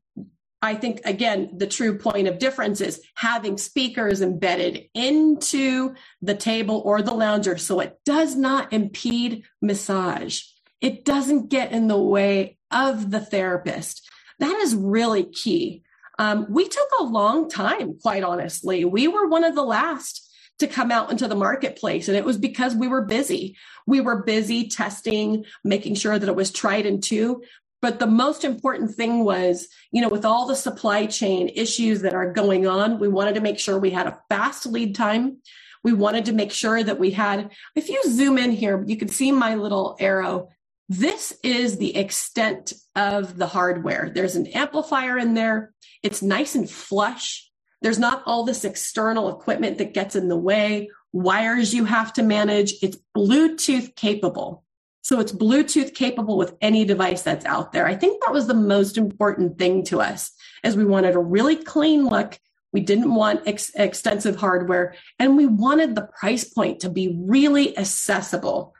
I 0.60 0.76
think, 0.76 1.00
again, 1.04 1.50
the 1.56 1.66
true 1.66 1.98
point 1.98 2.28
of 2.28 2.38
difference 2.38 2.80
is 2.80 3.02
having 3.16 3.58
speakers 3.58 4.22
embedded 4.22 4.88
into 4.94 5.94
the 6.20 6.36
table 6.36 6.80
or 6.84 7.02
the 7.02 7.14
lounger 7.14 7.58
so 7.58 7.80
it 7.80 7.98
does 8.04 8.36
not 8.36 8.72
impede 8.72 9.44
massage. 9.60 10.42
It 10.80 11.04
doesn't 11.04 11.48
get 11.48 11.72
in 11.72 11.88
the 11.88 11.98
way 11.98 12.58
of 12.70 13.10
the 13.10 13.20
therapist. 13.20 14.08
That 14.38 14.56
is 14.60 14.74
really 14.74 15.24
key. 15.24 15.82
Um, 16.18 16.46
we 16.50 16.68
took 16.68 16.88
a 17.00 17.04
long 17.04 17.48
time, 17.48 17.98
quite 18.00 18.22
honestly. 18.22 18.84
We 18.84 19.08
were 19.08 19.28
one 19.28 19.44
of 19.44 19.54
the 19.54 19.62
last 19.62 20.28
to 20.58 20.66
come 20.66 20.90
out 20.90 21.10
into 21.10 21.26
the 21.26 21.34
marketplace. 21.34 22.08
And 22.08 22.16
it 22.16 22.24
was 22.24 22.38
because 22.38 22.74
we 22.74 22.88
were 22.88 23.02
busy. 23.02 23.56
We 23.86 24.00
were 24.00 24.22
busy 24.22 24.68
testing, 24.68 25.44
making 25.64 25.96
sure 25.96 26.18
that 26.18 26.28
it 26.28 26.36
was 26.36 26.52
tried 26.52 26.86
and 26.86 27.02
true. 27.02 27.42
But 27.80 27.98
the 27.98 28.06
most 28.06 28.44
important 28.44 28.94
thing 28.94 29.24
was, 29.24 29.66
you 29.90 30.00
know, 30.00 30.08
with 30.08 30.24
all 30.24 30.46
the 30.46 30.54
supply 30.54 31.06
chain 31.06 31.50
issues 31.54 32.02
that 32.02 32.14
are 32.14 32.32
going 32.32 32.66
on, 32.66 33.00
we 33.00 33.08
wanted 33.08 33.34
to 33.34 33.40
make 33.40 33.58
sure 33.58 33.76
we 33.78 33.90
had 33.90 34.06
a 34.06 34.20
fast 34.28 34.66
lead 34.66 34.94
time. 34.94 35.38
We 35.82 35.92
wanted 35.92 36.26
to 36.26 36.32
make 36.32 36.52
sure 36.52 36.80
that 36.80 37.00
we 37.00 37.10
had, 37.10 37.50
if 37.74 37.88
you 37.88 38.00
zoom 38.06 38.38
in 38.38 38.52
here, 38.52 38.84
you 38.86 38.96
can 38.96 39.08
see 39.08 39.32
my 39.32 39.56
little 39.56 39.96
arrow. 39.98 40.50
This 40.88 41.36
is 41.42 41.78
the 41.78 41.96
extent 41.96 42.72
of 42.94 43.36
the 43.36 43.48
hardware. 43.48 44.12
There's 44.14 44.36
an 44.36 44.46
amplifier 44.48 45.18
in 45.18 45.34
there. 45.34 45.72
It's 46.02 46.22
nice 46.22 46.54
and 46.54 46.68
flush. 46.68 47.50
There's 47.80 47.98
not 47.98 48.22
all 48.26 48.44
this 48.44 48.64
external 48.64 49.28
equipment 49.28 49.78
that 49.78 49.94
gets 49.94 50.16
in 50.16 50.28
the 50.28 50.36
way, 50.36 50.90
wires 51.12 51.74
you 51.74 51.84
have 51.84 52.12
to 52.14 52.22
manage. 52.22 52.74
It's 52.82 52.98
Bluetooth 53.16 53.94
capable. 53.96 54.64
So 55.02 55.18
it's 55.18 55.32
Bluetooth 55.32 55.94
capable 55.94 56.38
with 56.38 56.54
any 56.60 56.84
device 56.84 57.22
that's 57.22 57.44
out 57.44 57.72
there. 57.72 57.86
I 57.86 57.96
think 57.96 58.22
that 58.22 58.32
was 58.32 58.46
the 58.46 58.54
most 58.54 58.96
important 58.96 59.58
thing 59.58 59.84
to 59.86 60.00
us 60.00 60.30
as 60.62 60.76
we 60.76 60.84
wanted 60.84 61.16
a 61.16 61.20
really 61.20 61.56
clean 61.56 62.06
look. 62.06 62.38
We 62.72 62.80
didn't 62.80 63.12
want 63.12 63.46
ex- 63.46 63.72
extensive 63.74 64.36
hardware 64.36 64.94
and 65.18 65.36
we 65.36 65.46
wanted 65.46 65.94
the 65.94 66.08
price 66.18 66.44
point 66.44 66.80
to 66.80 66.88
be 66.88 67.16
really 67.20 67.76
accessible. 67.76 68.74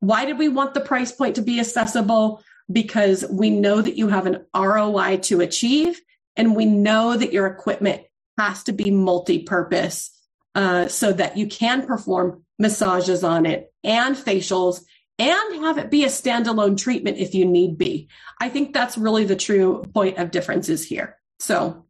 Why 0.00 0.24
did 0.24 0.38
we 0.38 0.48
want 0.48 0.74
the 0.74 0.80
price 0.80 1.12
point 1.12 1.36
to 1.36 1.42
be 1.42 1.60
accessible? 1.60 2.42
Because 2.72 3.24
we 3.30 3.50
know 3.50 3.80
that 3.80 3.96
you 3.96 4.08
have 4.08 4.26
an 4.26 4.46
ROI 4.54 5.18
to 5.24 5.42
achieve 5.42 6.00
and 6.36 6.56
we 6.56 6.64
know 6.64 7.16
that 7.16 7.32
your 7.32 7.46
equipment 7.46 8.02
has 8.38 8.64
to 8.64 8.72
be 8.72 8.90
multi-purpose 8.90 10.10
uh, 10.54 10.88
so 10.88 11.12
that 11.12 11.36
you 11.36 11.46
can 11.46 11.86
perform 11.86 12.44
massages 12.58 13.24
on 13.24 13.46
it 13.46 13.72
and 13.84 14.16
facials 14.16 14.82
and 15.18 15.64
have 15.64 15.78
it 15.78 15.90
be 15.90 16.04
a 16.04 16.08
standalone 16.08 16.76
treatment 16.76 17.16
if 17.18 17.34
you 17.34 17.44
need 17.44 17.78
be. 17.78 18.08
I 18.40 18.48
think 18.48 18.72
that's 18.72 18.98
really 18.98 19.24
the 19.24 19.36
true 19.36 19.82
point 19.94 20.18
of 20.18 20.30
differences 20.30 20.86
here. 20.86 21.16
So, 21.38 21.86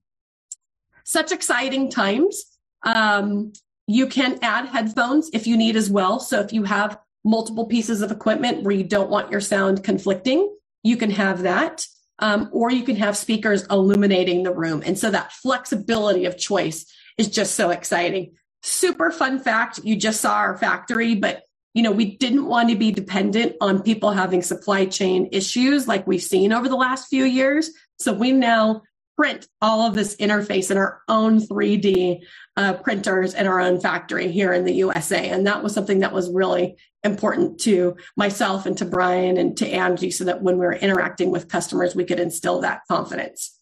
such 1.05 1.33
exciting 1.33 1.91
times. 1.91 2.45
Um, 2.83 3.53
you 3.87 4.07
can 4.09 4.38
add 4.43 4.67
headphones 4.67 5.31
if 5.33 5.47
you 5.47 5.57
need 5.57 5.76
as 5.76 5.91
well. 5.91 6.19
So 6.19 6.41
if 6.41 6.53
you 6.53 6.65
have 6.65 6.99
multiple 7.25 7.67
pieces 7.67 8.03
of 8.03 8.11
equipment 8.11 8.62
where 8.62 8.75
you 8.75 8.85
don't 8.85 9.11
want 9.11 9.31
your 9.31 9.41
sound 9.41 9.85
conflicting, 9.85 10.53
you 10.83 10.97
can 10.97 11.11
have 11.11 11.43
that. 11.43 11.87
Um, 12.19 12.49
or 12.53 12.71
you 12.71 12.83
can 12.83 12.97
have 12.97 13.17
speakers 13.17 13.67
illuminating 13.71 14.43
the 14.43 14.55
room. 14.55 14.83
And 14.87 14.99
so 14.99 15.11
that 15.11 15.33
flexibility 15.33 16.25
of 16.25 16.39
choice 16.39 16.87
is 17.19 17.29
just 17.29 17.55
so 17.55 17.71
exciting. 17.71 18.35
Super 18.63 19.11
fun 19.11 19.39
fact. 19.39 19.81
You 19.85 19.97
just 19.97 20.21
saw 20.21 20.35
our 20.37 20.57
factory, 20.57 21.15
but 21.15 21.43
you 21.75 21.83
know, 21.83 21.93
we 21.93 22.17
didn't 22.17 22.47
want 22.47 22.71
to 22.71 22.77
be 22.77 22.91
dependent 22.91 23.55
on 23.61 23.83
people 23.83 24.11
having 24.11 24.41
supply 24.41 24.87
chain 24.87 25.29
issues 25.31 25.87
like 25.87 26.07
we've 26.07 26.23
seen 26.23 26.51
over 26.51 26.69
the 26.69 26.75
last 26.75 27.09
few 27.09 27.25
years. 27.25 27.71
So 27.99 28.15
we 28.15 28.33
now 28.33 28.81
print 29.17 29.49
all 29.63 29.87
of 29.87 29.95
this 29.95 30.17
interface 30.17 30.71
in 30.71 30.77
our 30.77 31.01
own 31.09 31.41
3D 31.41 32.21
uh, 32.57 32.75
printers 32.75 33.35
in 33.35 33.47
our 33.47 33.61
own 33.61 33.81
factory 33.81 34.31
here 34.31 34.53
in 34.53 34.65
the 34.65 34.75
USA. 34.75 35.29
And 35.31 35.47
that 35.47 35.63
was 35.63 35.73
something 35.73 36.01
that 36.01 36.13
was 36.13 36.31
really 36.31 36.77
important 37.03 37.61
to 37.61 37.97
myself 38.17 38.67
and 38.67 38.77
to 38.79 38.85
Brian 38.85 39.39
and 39.39 39.57
to 39.57 39.67
Angie 39.67 40.11
so 40.11 40.25
that 40.25 40.43
when 40.43 40.59
we 40.59 40.67
were 40.67 40.75
interacting 40.75 41.31
with 41.31 41.49
customers, 41.49 41.95
we 41.95 42.05
could 42.05 42.21
instill 42.21 42.61
that 42.61 42.83
confidence. 42.89 43.59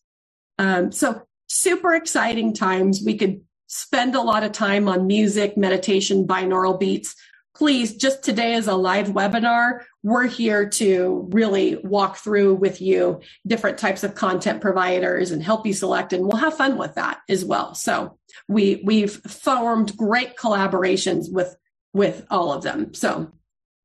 Um, 0.58 0.90
so 0.90 1.22
super 1.46 1.94
exciting 1.94 2.52
times. 2.54 3.02
We 3.04 3.16
could 3.16 3.42
spend 3.66 4.14
a 4.14 4.22
lot 4.22 4.44
of 4.44 4.52
time 4.52 4.88
on 4.88 5.06
music, 5.06 5.56
meditation, 5.56 6.26
binaural 6.26 6.78
beats 6.78 7.14
please, 7.54 7.94
just 7.96 8.22
today 8.22 8.54
is 8.54 8.66
a 8.66 8.74
live 8.74 9.08
webinar. 9.08 9.84
We're 10.02 10.26
here 10.26 10.68
to 10.70 11.28
really 11.30 11.76
walk 11.76 12.16
through 12.16 12.54
with 12.54 12.80
you 12.80 13.20
different 13.46 13.78
types 13.78 14.02
of 14.02 14.14
content 14.14 14.60
providers 14.60 15.30
and 15.30 15.42
help 15.42 15.66
you 15.66 15.72
select, 15.72 16.12
and 16.12 16.24
we'll 16.24 16.36
have 16.36 16.56
fun 16.56 16.76
with 16.76 16.96
that 16.96 17.20
as 17.28 17.44
well. 17.44 17.74
So 17.74 18.18
we 18.48 18.82
we've 18.84 19.12
formed 19.12 19.96
great 19.96 20.36
collaborations 20.36 21.32
with 21.32 21.56
with 21.92 22.26
all 22.30 22.52
of 22.52 22.62
them. 22.62 22.92
So 22.94 23.32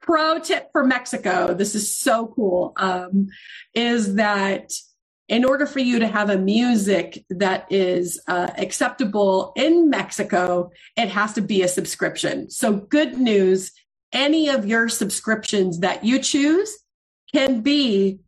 pro 0.01 0.39
tip 0.39 0.69
for 0.71 0.83
Mexico, 0.83 1.53
this 1.53 1.75
is 1.75 1.93
so 1.93 2.27
cool, 2.35 2.73
um, 2.77 3.27
is 3.75 4.15
that 4.15 4.71
in 5.29 5.45
order 5.45 5.65
for 5.65 5.79
you 5.79 5.99
to 5.99 6.07
have 6.07 6.29
a 6.29 6.37
music 6.37 7.23
that 7.29 7.71
is 7.71 8.19
uh, 8.27 8.49
acceptable 8.57 9.53
in 9.55 9.89
Mexico, 9.89 10.71
it 10.97 11.07
has 11.09 11.33
to 11.33 11.41
be 11.41 11.61
a 11.61 11.67
subscription. 11.67 12.49
So, 12.49 12.73
good 12.73 13.17
news 13.17 13.71
any 14.11 14.49
of 14.49 14.65
your 14.65 14.89
subscriptions 14.89 15.79
that 15.79 16.03
you 16.03 16.19
choose 16.19 16.75
can 17.31 17.61
be 17.61 18.19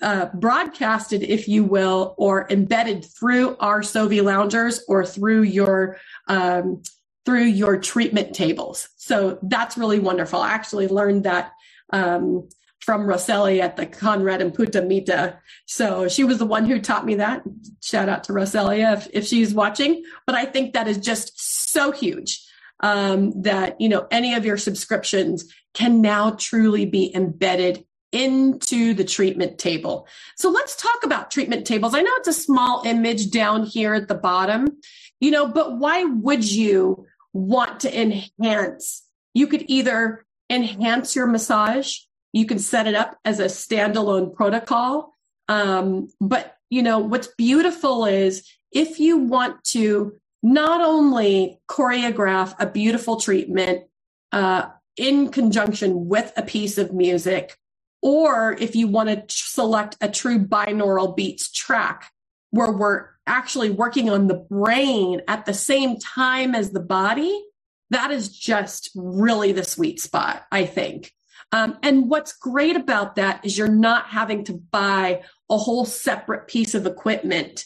uh, 0.00 0.26
broadcasted, 0.34 1.22
if 1.22 1.48
you 1.48 1.64
will, 1.64 2.14
or 2.16 2.46
embedded 2.50 3.04
through 3.04 3.56
our 3.58 3.80
Sovi 3.80 4.22
loungers 4.22 4.84
or 4.88 5.04
through 5.04 5.42
your 5.42 5.98
um, 6.28 6.82
through 7.26 7.44
your 7.44 7.78
treatment 7.78 8.34
tables. 8.34 8.88
So 8.96 9.38
that's 9.42 9.76
really 9.76 9.98
wonderful. 9.98 10.40
I 10.40 10.52
actually 10.52 10.88
learned 10.88 11.24
that 11.24 11.52
um, 11.92 12.48
from 12.88 13.06
Roseli 13.06 13.60
at 13.60 13.76
the 13.76 13.84
Conrad 13.84 14.40
and 14.40 14.54
Punta 14.54 14.80
Mita. 14.80 15.38
So 15.66 16.08
she 16.08 16.24
was 16.24 16.38
the 16.38 16.46
one 16.46 16.64
who 16.64 16.80
taught 16.80 17.04
me 17.04 17.16
that. 17.16 17.42
Shout 17.82 18.08
out 18.08 18.24
to 18.24 18.32
Roselia 18.32 18.96
if, 18.96 19.08
if 19.12 19.26
she's 19.26 19.52
watching. 19.52 20.02
But 20.24 20.36
I 20.36 20.46
think 20.46 20.72
that 20.72 20.88
is 20.88 20.96
just 20.96 21.38
so 21.70 21.92
huge 21.92 22.42
um, 22.80 23.42
that, 23.42 23.78
you 23.78 23.90
know, 23.90 24.06
any 24.10 24.32
of 24.32 24.46
your 24.46 24.56
subscriptions 24.56 25.52
can 25.74 26.00
now 26.00 26.30
truly 26.30 26.86
be 26.86 27.14
embedded 27.14 27.84
into 28.10 28.94
the 28.94 29.04
treatment 29.04 29.58
table. 29.58 30.08
So 30.38 30.48
let's 30.48 30.74
talk 30.74 31.04
about 31.04 31.30
treatment 31.30 31.66
tables. 31.66 31.94
I 31.94 32.00
know 32.00 32.12
it's 32.14 32.28
a 32.28 32.32
small 32.32 32.84
image 32.86 33.30
down 33.30 33.64
here 33.64 33.92
at 33.92 34.08
the 34.08 34.14
bottom, 34.14 34.78
you 35.20 35.30
know, 35.30 35.46
but 35.46 35.76
why 35.76 36.04
would 36.04 36.50
you 36.50 37.04
want 37.34 37.80
to 37.80 37.94
enhance? 37.94 39.02
You 39.34 39.46
could 39.46 39.64
either 39.68 40.24
enhance 40.48 41.14
your 41.14 41.26
massage 41.26 41.98
you 42.32 42.46
can 42.46 42.58
set 42.58 42.86
it 42.86 42.94
up 42.94 43.18
as 43.24 43.40
a 43.40 43.46
standalone 43.46 44.34
protocol. 44.34 45.16
Um, 45.48 46.08
but 46.20 46.56
you 46.70 46.82
know, 46.82 46.98
what's 46.98 47.28
beautiful 47.28 48.04
is 48.04 48.46
if 48.72 49.00
you 49.00 49.16
want 49.16 49.64
to 49.64 50.14
not 50.42 50.80
only 50.80 51.60
choreograph 51.68 52.54
a 52.58 52.66
beautiful 52.66 53.18
treatment 53.18 53.84
uh, 54.32 54.68
in 54.96 55.30
conjunction 55.30 56.08
with 56.08 56.32
a 56.36 56.42
piece 56.42 56.78
of 56.78 56.92
music, 56.92 57.56
or 58.02 58.56
if 58.60 58.76
you 58.76 58.86
want 58.86 59.08
to 59.08 59.24
select 59.28 59.96
a 60.00 60.08
true 60.08 60.38
binaural 60.38 61.16
beats 61.16 61.50
track 61.50 62.12
where 62.50 62.70
we're 62.70 63.08
actually 63.26 63.70
working 63.70 64.08
on 64.08 64.26
the 64.26 64.34
brain 64.34 65.20
at 65.28 65.44
the 65.44 65.54
same 65.54 65.98
time 65.98 66.54
as 66.54 66.70
the 66.70 66.80
body, 66.80 67.44
that 67.90 68.10
is 68.10 68.28
just 68.28 68.90
really 68.94 69.52
the 69.52 69.64
sweet 69.64 70.00
spot, 70.00 70.46
I 70.52 70.66
think. 70.66 71.12
Um, 71.52 71.78
and 71.82 72.08
what's 72.10 72.32
great 72.32 72.76
about 72.76 73.16
that 73.16 73.44
is 73.44 73.56
you're 73.56 73.68
not 73.68 74.06
having 74.08 74.44
to 74.44 74.54
buy 74.54 75.22
a 75.50 75.56
whole 75.56 75.84
separate 75.86 76.46
piece 76.46 76.74
of 76.74 76.86
equipment 76.86 77.64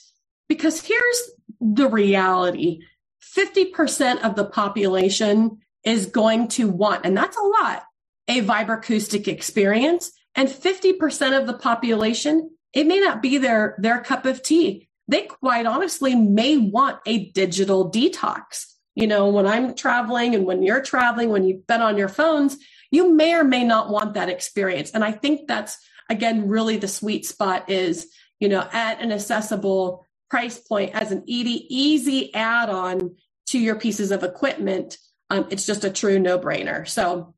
because 0.49 0.81
here's 0.87 1.31
the 1.61 1.89
reality 1.89 2.81
50% 3.37 4.23
of 4.23 4.37
the 4.37 4.45
population 4.45 5.59
is 5.85 6.07
going 6.07 6.49
to 6.49 6.69
want, 6.69 7.07
and 7.07 7.17
that's 7.17 7.37
a 7.37 7.43
lot, 7.43 7.85
a 8.29 8.43
vibroacoustic 8.43 9.27
experience. 9.27 10.13
And 10.35 10.49
50% 10.49 11.39
of 11.39 11.47
the 11.47 11.55
population, 11.55 12.51
it 12.73 12.87
may 12.87 13.01
not 13.01 13.23
be 13.23 13.39
their, 13.39 13.77
their 13.79 14.01
cup 14.01 14.27
of 14.27 14.43
tea. 14.43 14.89
They 15.09 15.23
quite 15.23 15.67
honestly 15.67 16.15
may 16.15 16.57
want 16.57 17.01
a 17.07 17.31
digital 17.31 17.91
detox. 17.91 18.67
You 18.95 19.07
know, 19.07 19.29
when 19.29 19.47
I'm 19.47 19.75
traveling 19.75 20.35
and 20.35 20.45
when 20.45 20.63
you're 20.63 20.83
traveling, 20.83 21.31
when 21.31 21.45
you've 21.45 21.67
been 21.67 21.83
on 21.83 21.97
your 21.97 22.09
phones, 22.09 22.59
you 22.93 23.13
may 23.13 23.35
or 23.35 23.43
may 23.43 23.65
not 23.65 23.89
want 23.89 24.15
that 24.15 24.29
experience. 24.29 24.93
And 24.93 25.03
I 25.03 25.11
think 25.11 25.49
that's, 25.49 25.79
again, 26.09 26.47
really 26.47 26.77
the 26.77 26.87
sweet 26.87 27.27
spot 27.27 27.69
is, 27.71 28.07
you 28.39 28.49
know, 28.49 28.69
at 28.71 29.01
an 29.01 29.11
accessible 29.11 30.07
price 30.31 30.59
point 30.59 30.95
as 30.95 31.11
an 31.11 31.25
easy, 31.27 32.33
add 32.35 32.69
on 32.69 33.17
to 33.47 33.59
your 33.59 33.77
pieces 33.77 34.13
of 34.13 34.23
equipment. 34.23 34.99
Um, 35.31 35.47
it's 35.51 35.67
just 35.67 35.85
a 35.85 35.91
true 35.91 36.19
no 36.19 36.39
brainer. 36.39 36.87
So, 36.87 37.35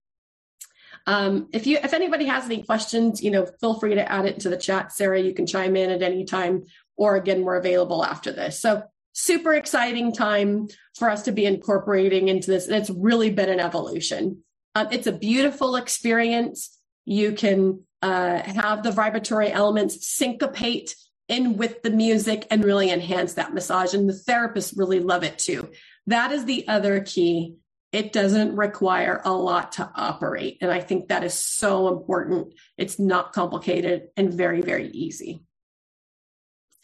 um, 1.06 1.48
if 1.52 1.66
you, 1.66 1.78
if 1.82 1.92
anybody 1.92 2.24
has 2.24 2.46
any 2.46 2.62
questions, 2.62 3.22
you 3.22 3.30
know, 3.30 3.46
feel 3.60 3.78
free 3.78 3.94
to 3.94 4.10
add 4.10 4.24
it 4.24 4.34
into 4.34 4.48
the 4.48 4.56
chat. 4.56 4.90
Sarah, 4.90 5.20
you 5.20 5.34
can 5.34 5.46
chime 5.46 5.76
in 5.76 5.90
at 5.90 6.02
any 6.02 6.24
time, 6.24 6.64
or 6.96 7.14
again, 7.16 7.42
we're 7.42 7.56
available 7.56 8.04
after 8.04 8.32
this. 8.32 8.58
So, 8.60 8.84
super 9.12 9.54
exciting 9.54 10.12
time 10.12 10.66
for 10.96 11.08
us 11.10 11.22
to 11.22 11.32
be 11.32 11.46
incorporating 11.46 12.28
into 12.28 12.50
this. 12.50 12.66
And 12.66 12.74
it's 12.74 12.90
really 12.90 13.30
been 13.30 13.50
an 13.50 13.60
evolution. 13.60 14.42
Um, 14.74 14.88
it's 14.90 15.06
a 15.06 15.12
beautiful 15.12 15.76
experience. 15.76 16.78
You 17.04 17.32
can 17.32 17.84
uh, 18.02 18.42
have 18.42 18.82
the 18.82 18.92
vibratory 18.92 19.50
elements 19.50 20.06
syncopate 20.06 20.94
in 21.28 21.56
with 21.56 21.82
the 21.82 21.90
music 21.90 22.46
and 22.50 22.64
really 22.64 22.90
enhance 22.90 23.34
that 23.34 23.54
massage. 23.54 23.94
And 23.94 24.08
the 24.08 24.12
therapists 24.12 24.76
really 24.76 25.00
love 25.00 25.22
it 25.22 25.38
too. 25.38 25.70
That 26.06 26.32
is 26.32 26.44
the 26.44 26.68
other 26.68 27.00
key. 27.00 27.56
It 27.92 28.12
doesn't 28.12 28.56
require 28.56 29.22
a 29.24 29.32
lot 29.32 29.72
to 29.72 29.90
operate. 29.94 30.58
And 30.60 30.70
I 30.70 30.80
think 30.80 31.08
that 31.08 31.24
is 31.24 31.34
so 31.34 31.88
important. 31.88 32.54
It's 32.76 32.98
not 32.98 33.32
complicated 33.32 34.08
and 34.16 34.34
very, 34.34 34.60
very 34.60 34.88
easy. 34.88 35.44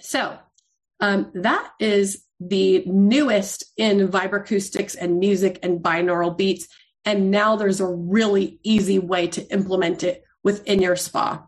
So 0.00 0.38
um, 1.00 1.30
that 1.34 1.70
is 1.80 2.24
the 2.38 2.84
newest 2.86 3.64
in 3.76 4.08
vibroacoustics 4.08 4.96
and 4.98 5.18
music 5.18 5.58
and 5.62 5.80
binaural 5.80 6.36
beats. 6.36 6.68
And 7.04 7.30
now 7.30 7.56
there's 7.56 7.80
a 7.80 7.86
really 7.86 8.58
easy 8.62 8.98
way 8.98 9.26
to 9.28 9.46
implement 9.52 10.02
it 10.02 10.24
within 10.42 10.82
your 10.82 10.96
spa. 10.96 11.46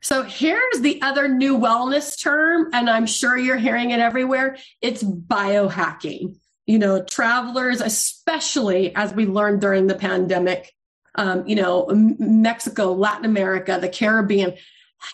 So 0.00 0.24
here's 0.24 0.80
the 0.80 1.00
other 1.00 1.28
new 1.28 1.56
wellness 1.56 2.20
term, 2.20 2.70
and 2.72 2.90
I'm 2.90 3.06
sure 3.06 3.38
you're 3.38 3.56
hearing 3.56 3.90
it 3.92 4.00
everywhere. 4.00 4.56
It's 4.80 5.02
biohacking. 5.02 6.36
You 6.66 6.78
know, 6.78 7.02
travelers, 7.02 7.80
especially 7.80 8.94
as 8.96 9.14
we 9.14 9.26
learned 9.26 9.60
during 9.60 9.86
the 9.86 9.94
pandemic, 9.94 10.72
um, 11.14 11.46
you 11.46 11.54
know, 11.54 11.88
Mexico, 11.92 12.92
Latin 12.92 13.24
America, 13.24 13.78
the 13.80 13.88
Caribbean, 13.88 14.54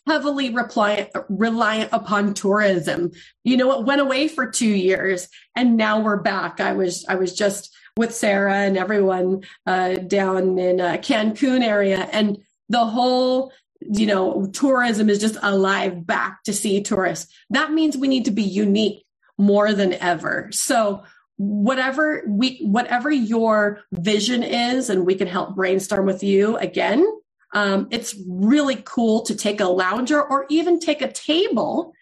heavily 0.07 0.54
reliant, 0.54 1.11
reliant 1.28 1.90
upon 1.92 2.35
tourism. 2.35 3.11
You 3.44 3.57
know, 3.57 3.78
it 3.78 3.87
went 3.87 4.00
away 4.00 4.28
for 4.28 4.50
two 4.50 4.68
years 4.68 5.28
and 5.57 5.76
now 5.76 6.00
we're 6.00 6.22
back. 6.22 6.61
I 6.61 6.72
was, 6.72 7.04
I 7.09 7.16
was 7.16 7.35
just 7.35 7.74
with 7.98 8.14
Sarah 8.14 8.54
and 8.54 8.78
everyone 8.78 9.42
uh, 9.66 9.94
down 9.96 10.58
in 10.58 10.80
uh, 10.80 10.96
Cancun 10.96 11.62
area 11.62 12.08
and 12.12 12.38
the 12.68 12.84
whole, 12.84 13.52
you 13.80 14.06
know, 14.06 14.46
tourism 14.52 15.11
is 15.11 15.18
just 15.18 15.37
alive 15.42 16.06
back 16.06 16.42
to 16.44 16.52
see 16.52 16.82
tourists. 16.82 17.32
That 17.50 17.72
means 17.72 17.96
we 17.96 18.08
need 18.08 18.26
to 18.26 18.30
be 18.30 18.42
unique 18.42 19.04
more 19.37 19.72
than 19.72 19.92
ever. 19.94 20.48
So 20.52 21.02
whatever 21.37 22.24
we, 22.26 22.61
whatever 22.62 23.11
your 23.11 23.80
vision 23.92 24.42
is, 24.42 24.90
and 24.90 25.04
we 25.06 25.14
can 25.14 25.28
help 25.28 25.54
brainstorm 25.56 26.06
with 26.06 26.22
you 26.22 26.56
again 26.56 27.06
um, 27.52 27.88
it's 27.90 28.14
really 28.28 28.82
cool 28.84 29.22
to 29.22 29.34
take 29.34 29.61
a 29.61 29.68
lounger 29.68 30.22
or 30.22 30.46
even 30.50 30.80
take 30.80 31.02
a 31.02 31.12
table 31.12 31.94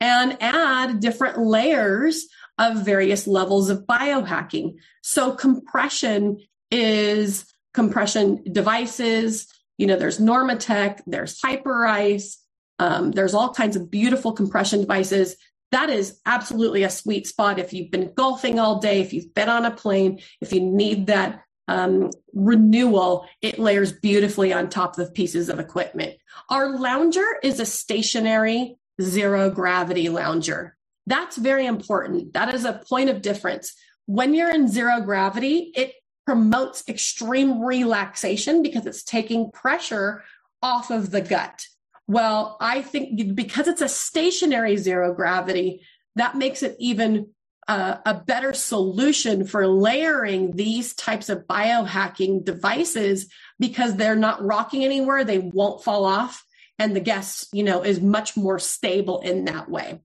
and 0.00 0.36
add 0.40 1.00
different 1.00 1.38
layers 1.38 2.26
of 2.58 2.84
various 2.84 3.26
levels 3.26 3.70
of 3.70 3.86
biohacking. 3.86 4.74
So 5.02 5.32
compression 5.32 6.38
is 6.70 7.46
compression 7.72 8.44
devices. 8.50 9.48
You 9.78 9.86
know, 9.86 9.96
there's 9.96 10.18
Normatec, 10.18 11.00
there's 11.06 11.40
Hyperice, 11.40 12.36
um, 12.78 13.12
there's 13.12 13.34
all 13.34 13.52
kinds 13.52 13.76
of 13.76 13.90
beautiful 13.90 14.32
compression 14.32 14.80
devices. 14.80 15.36
That 15.72 15.90
is 15.90 16.20
absolutely 16.24 16.84
a 16.84 16.90
sweet 16.90 17.26
spot 17.26 17.58
if 17.58 17.72
you've 17.72 17.90
been 17.90 18.12
golfing 18.14 18.60
all 18.60 18.78
day, 18.78 19.00
if 19.00 19.12
you've 19.12 19.34
been 19.34 19.48
on 19.48 19.64
a 19.64 19.72
plane, 19.72 20.20
if 20.40 20.52
you 20.52 20.60
need 20.60 21.08
that 21.08 21.42
um, 21.66 22.10
renewal, 22.32 23.26
it 23.40 23.58
layers 23.58 23.90
beautifully 23.90 24.52
on 24.52 24.68
top 24.68 24.98
of 24.98 25.14
pieces 25.14 25.48
of 25.48 25.58
equipment. 25.58 26.14
Our 26.50 26.78
lounger 26.78 27.26
is 27.42 27.58
a 27.58 27.66
stationary 27.66 28.76
zero 29.00 29.50
gravity 29.50 30.08
lounger. 30.08 30.76
That's 31.06 31.36
very 31.36 31.66
important. 31.66 32.32
That 32.32 32.54
is 32.54 32.64
a 32.64 32.80
point 32.88 33.10
of 33.10 33.22
difference. 33.22 33.74
When 34.06 34.34
you're 34.34 34.54
in 34.54 34.68
zero 34.68 35.00
gravity, 35.00 35.72
it 35.74 35.94
promotes 36.26 36.88
extreme 36.88 37.62
relaxation 37.62 38.62
because 38.62 38.86
it's 38.86 39.02
taking 39.02 39.50
pressure 39.50 40.24
off 40.62 40.90
of 40.90 41.10
the 41.10 41.20
gut. 41.20 41.66
Well, 42.06 42.56
I 42.60 42.82
think 42.82 43.34
because 43.34 43.68
it's 43.68 43.82
a 43.82 43.88
stationary 43.88 44.76
zero 44.76 45.14
gravity, 45.14 45.82
that 46.16 46.36
makes 46.36 46.62
it 46.62 46.76
even 46.78 47.28
uh, 47.66 47.96
a 48.04 48.14
better 48.14 48.52
solution 48.52 49.46
for 49.46 49.66
layering 49.66 50.52
these 50.52 50.94
types 50.94 51.28
of 51.28 51.46
biohacking 51.46 52.44
devices 52.44 53.32
because 53.58 53.96
they're 53.96 54.16
not 54.16 54.44
rocking 54.44 54.84
anywhere, 54.84 55.24
they 55.24 55.38
won't 55.38 55.82
fall 55.82 56.04
off, 56.04 56.44
and 56.78 56.94
the 56.94 57.00
guest, 57.00 57.48
you 57.52 57.62
know, 57.62 57.82
is 57.82 58.00
much 58.00 58.36
more 58.36 58.58
stable 58.58 59.20
in 59.20 59.46
that 59.46 59.68
way. 59.70 60.00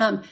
Um, 0.00 0.22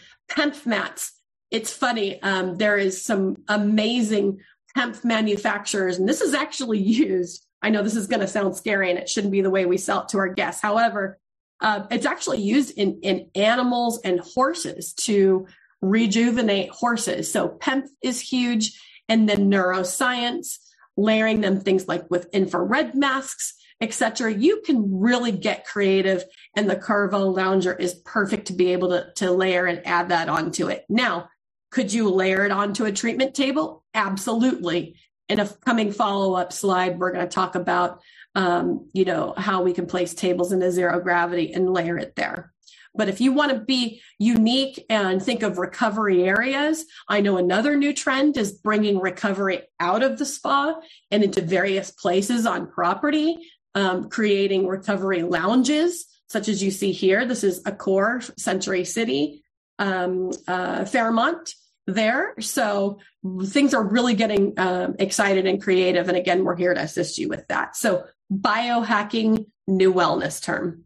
mats. 0.65 1.13
It's 1.51 1.73
funny. 1.73 2.21
Um, 2.23 2.57
there 2.57 2.77
is 2.77 3.03
some 3.03 3.37
amazing 3.49 4.41
PEMF 4.77 5.05
manufacturers, 5.05 5.99
and 5.99 6.09
this 6.09 6.21
is 6.21 6.35
actually 6.35 6.79
used. 6.79 7.47
I 7.63 7.71
know 7.71 7.83
this 7.83 7.97
is 7.97 8.07
going 8.07 8.21
to 8.21 8.29
sound 8.29 8.57
scary, 8.57 8.91
and 8.91 8.99
it 8.99 9.09
shouldn't 9.09 9.33
be 9.33 9.41
the 9.41 9.51
way 9.51 9.67
we 9.67 9.79
sell 9.79 10.03
it 10.03 10.09
to 10.11 10.19
our 10.19 10.29
guests. 10.29 10.63
However, 10.63 11.19
uh, 11.61 11.87
it's 11.91 12.07
actually 12.07 12.41
used 12.41 12.77
in 12.77 13.01
in 13.03 13.31
animals 13.35 14.01
and 14.05 14.21
horses 14.21 14.93
to 14.95 15.47
rejuvenate 15.81 16.71
horses. 16.71 17.31
So 17.31 17.49
PEMF 17.49 17.89
is 18.03 18.21
huge, 18.21 18.81
and 19.09 19.29
then 19.29 19.51
neuroscience, 19.51 20.59
layering 20.97 21.41
them 21.41 21.61
things 21.61 21.89
like 21.89 22.11
with 22.11 22.29
infrared 22.33 22.95
masks 22.95 23.55
etc. 23.81 24.33
You 24.33 24.63
can 24.65 25.01
really 25.01 25.33
get 25.33 25.67
creative, 25.67 26.25
and 26.57 26.69
the 26.69 26.77
Carvel 26.77 27.33
Lounger 27.33 27.75
is 27.75 27.95
perfect 28.05 28.47
to 28.49 28.53
be 28.53 28.73
able 28.73 28.89
to, 28.91 29.13
to 29.17 29.31
layer 29.31 29.67
and 29.67 29.87
add 29.87 30.09
that 30.09 30.29
onto 30.29 30.69
it. 30.69 30.85
Now, 30.89 31.29
could 31.71 31.93
you 31.93 32.09
layer 32.09 32.45
it 32.45 32.53
onto 32.53 32.85
a 32.85 32.93
treatment 32.93 33.35
table? 33.35 33.85
Absolutely. 33.95 34.97
In 35.29 35.39
a 35.39 35.47
coming 35.47 35.93
follow 35.93 36.35
up 36.35 36.53
slide, 36.53 36.99
we're 36.99 37.13
going 37.13 37.27
to 37.27 37.33
talk 37.33 37.55
about, 37.55 38.01
um, 38.35 38.89
you 38.95 39.05
know, 39.05 39.35
how 39.37 39.63
we 39.63 39.75
can 39.75 39.87
place 39.87 40.15
tables 40.15 40.53
in 40.53 40.63
a 40.63 40.73
zero 40.73 40.99
gravity 41.01 41.53
and 41.53 41.73
layer 41.73 41.99
it 41.99 42.17
there. 42.17 42.53
But 42.95 43.09
if 43.09 43.21
you 43.21 43.33
want 43.33 43.53
to 43.53 43.61
be 43.61 44.01
unique 44.19 44.85
and 44.89 45.23
think 45.23 45.43
of 45.43 45.59
recovery 45.59 46.25
areas, 46.25 46.85
I 47.09 47.21
know 47.21 47.37
another 47.37 47.77
new 47.77 47.93
trend 47.93 48.37
is 48.37 48.53
bringing 48.53 48.99
recovery 48.99 49.63
out 49.79 50.03
of 50.03 50.19
the 50.19 50.27
spa 50.27 50.81
and 51.11 51.23
into 51.23 51.43
various 51.43 51.91
places 51.91 52.47
on 52.47 52.71
property 52.71 53.37
um, 53.79 54.11
creating 54.11 54.67
recovery 54.67 55.23
lounges, 55.23 56.07
such 56.29 56.49
as 56.49 56.61
you 56.63 56.71
see 56.73 56.91
here. 56.91 57.25
This 57.25 57.45
is 57.45 57.63
Accor 57.63 58.29
Century 58.39 58.85
City, 58.85 59.45
um, 59.79 60.33
uh, 60.49 60.85
Fairmont 60.85 61.55
there. 61.87 62.35
So 62.41 62.99
things 63.47 63.75
are 63.75 63.83
really 63.83 64.15
getting 64.15 64.59
um, 64.59 64.97
excited 64.99 65.47
and 65.47 65.63
creative. 65.63 66.09
And 66.09 66.19
again, 66.19 66.45
we're 66.45 66.57
here 66.57 66.75
to 66.75 66.81
assist 66.81 67.19
you 67.19 67.29
with 67.29 67.47
that. 67.49 67.77
So 67.77 68.05
biohacking, 68.33 69.47
new 69.69 69.95
wellness 69.95 70.43
term. 70.43 70.85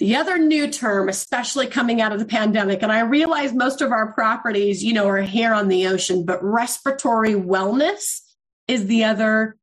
The 0.00 0.16
other 0.16 0.38
new 0.38 0.68
term, 0.70 1.08
especially 1.08 1.66
coming 1.66 2.00
out 2.00 2.12
of 2.12 2.20
the 2.20 2.24
pandemic, 2.24 2.82
and 2.82 2.92
I 2.92 3.00
realize 3.00 3.52
most 3.52 3.80
of 3.80 3.90
our 3.90 4.12
properties, 4.12 4.84
you 4.84 4.92
know, 4.92 5.08
are 5.08 5.22
here 5.22 5.52
on 5.52 5.66
the 5.66 5.88
ocean, 5.88 6.24
but 6.24 6.44
respiratory 6.44 7.34
wellness 7.34 8.20
is 8.68 8.86
the 8.86 9.04
other 9.04 9.57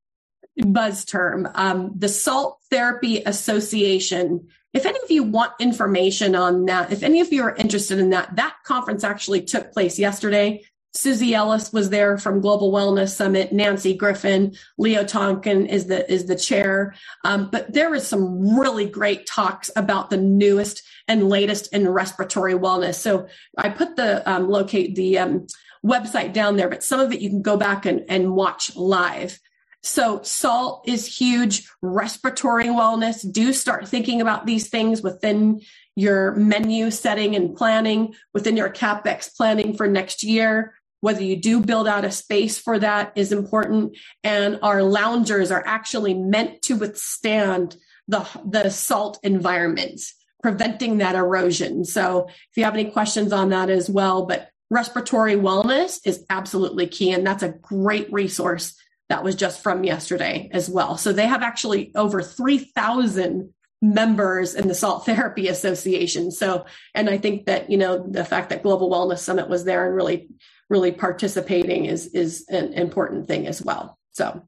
buzz 0.58 1.06
term, 1.06 1.48
um, 1.56 1.92
the 1.96 2.10
Salt 2.10 2.60
Therapy 2.70 3.22
Association. 3.26 4.48
If 4.74 4.86
any 4.86 5.00
of 5.04 5.12
you 5.12 5.24
want 5.24 5.54
information 5.60 6.36
on 6.36 6.66
that, 6.66 6.92
if 6.92 7.04
any 7.04 7.22
of 7.22 7.32
you 7.32 7.44
are 7.44 7.56
interested 7.56 8.00
in 8.00 8.10
that, 8.12 8.36
that 8.36 8.56
conference 8.66 9.04
actually 9.04 9.42
took 9.42 9.72
place 9.72 10.00
yesterday. 10.00 10.64
Susie 10.94 11.36
Ellis 11.36 11.74
was 11.74 11.90
there 11.90 12.18
from 12.18 12.40
Global 12.40 12.72
Wellness 12.72 13.10
Summit. 13.10 13.52
Nancy 13.52 13.94
Griffin, 13.94 14.56
Leo 14.78 15.04
Tonkin 15.04 15.66
is 15.66 15.88
the 15.88 16.10
is 16.12 16.26
the 16.26 16.38
chair. 16.38 16.96
Um, 17.26 17.50
but 17.52 17.74
there 17.74 17.90
was 17.90 18.08
some 18.08 18.58
really 18.58 18.90
great 18.90 19.26
talks 19.26 19.70
about 19.76 20.10
the 20.10 20.18
newest 20.18 20.84
and 21.08 21.28
latest 21.28 21.74
in 21.74 21.88
respiratory 21.90 22.54
wellness. 22.54 22.96
So 22.96 23.28
I 23.58 23.70
put 23.70 23.98
the 23.98 24.30
um, 24.30 24.50
locate 24.50 24.96
the 24.96 25.20
um, 25.20 25.48
website 25.86 26.34
down 26.34 26.56
there, 26.56 26.70
but 26.70 26.84
some 26.84 27.00
of 27.00 27.12
it 27.12 27.22
you 27.22 27.30
can 27.30 27.42
go 27.42 27.58
back 27.58 27.86
and, 27.86 28.06
and 28.10 28.34
watch 28.34 28.76
live. 28.76 29.40
So 29.86 30.24
salt 30.24 30.88
is 30.88 31.06
huge. 31.06 31.70
Respiratory 31.84 32.66
wellness. 32.66 33.32
Do 33.32 33.54
start 33.54 33.88
thinking 33.88 34.20
about 34.20 34.48
these 34.48 34.68
things 34.68 35.04
within 35.04 35.62
your 35.96 36.34
menu 36.36 36.90
setting 36.90 37.36
and 37.36 37.56
planning, 37.56 38.16
within 38.34 38.58
your 38.58 38.72
CapEx 38.72 39.36
planning 39.36 39.78
for 39.78 39.88
next 39.88 40.24
year. 40.24 40.74
Whether 41.02 41.24
you 41.24 41.36
do 41.36 41.62
build 41.62 41.88
out 41.88 42.04
a 42.04 42.12
space 42.12 42.58
for 42.58 42.80
that 42.80 43.14
is 43.16 43.32
important. 43.32 43.96
And 44.24 44.58
our 44.64 44.82
loungers 44.82 45.52
are 45.52 45.64
actually 45.68 46.16
meant 46.16 46.64
to 46.64 46.78
withstand 46.78 47.78
the, 48.08 48.28
the 48.44 48.72
salt 48.72 49.20
environment, 49.22 50.02
preventing 50.42 50.98
that 50.98 51.14
erosion. 51.14 51.86
So 51.86 52.26
if 52.28 52.58
you 52.58 52.64
have 52.64 52.74
any 52.74 52.90
questions 52.90 53.32
on 53.32 53.50
that 53.50 53.70
as 53.70 53.88
well, 53.88 54.26
but 54.26 54.50
respiratory 54.72 55.36
wellness 55.36 56.00
is 56.06 56.26
absolutely 56.32 56.88
key. 56.88 57.12
And 57.12 57.26
that's 57.26 57.44
a 57.44 57.50
great 57.50 58.12
resource 58.12 58.76
that 59.10 59.24
was 59.24 59.36
just 59.36 59.62
from 59.62 59.84
yesterday 59.84 60.50
as 60.52 60.70
well. 60.70 60.98
So 60.98 61.14
they 61.14 61.28
have 61.28 61.44
actually 61.44 61.92
over 61.96 62.22
3,000 62.22 63.54
members 63.82 64.56
in 64.56 64.68
the 64.68 64.76
Salt 64.76 65.06
Therapy 65.06 65.48
Association. 65.48 66.32
So, 66.32 66.66
and 66.94 67.10
I 67.10 67.18
think 67.18 67.46
that, 67.46 67.70
you 67.70 67.78
know, 67.78 68.06
the 68.08 68.26
fact 68.26 68.50
that 68.50 68.64
Global 68.64 68.90
Wellness 68.90 69.20
Summit 69.20 69.50
was 69.50 69.64
there 69.64 69.86
and 69.86 69.96
really, 69.96 70.30
really 70.70 70.92
participating 70.92 71.86
is, 71.86 72.08
is 72.08 72.46
an 72.50 72.74
important 72.74 73.28
thing 73.28 73.48
as 73.48 73.62
well. 73.62 73.98
So 74.14 74.44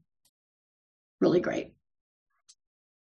really 1.20 1.40
great. 1.40 1.72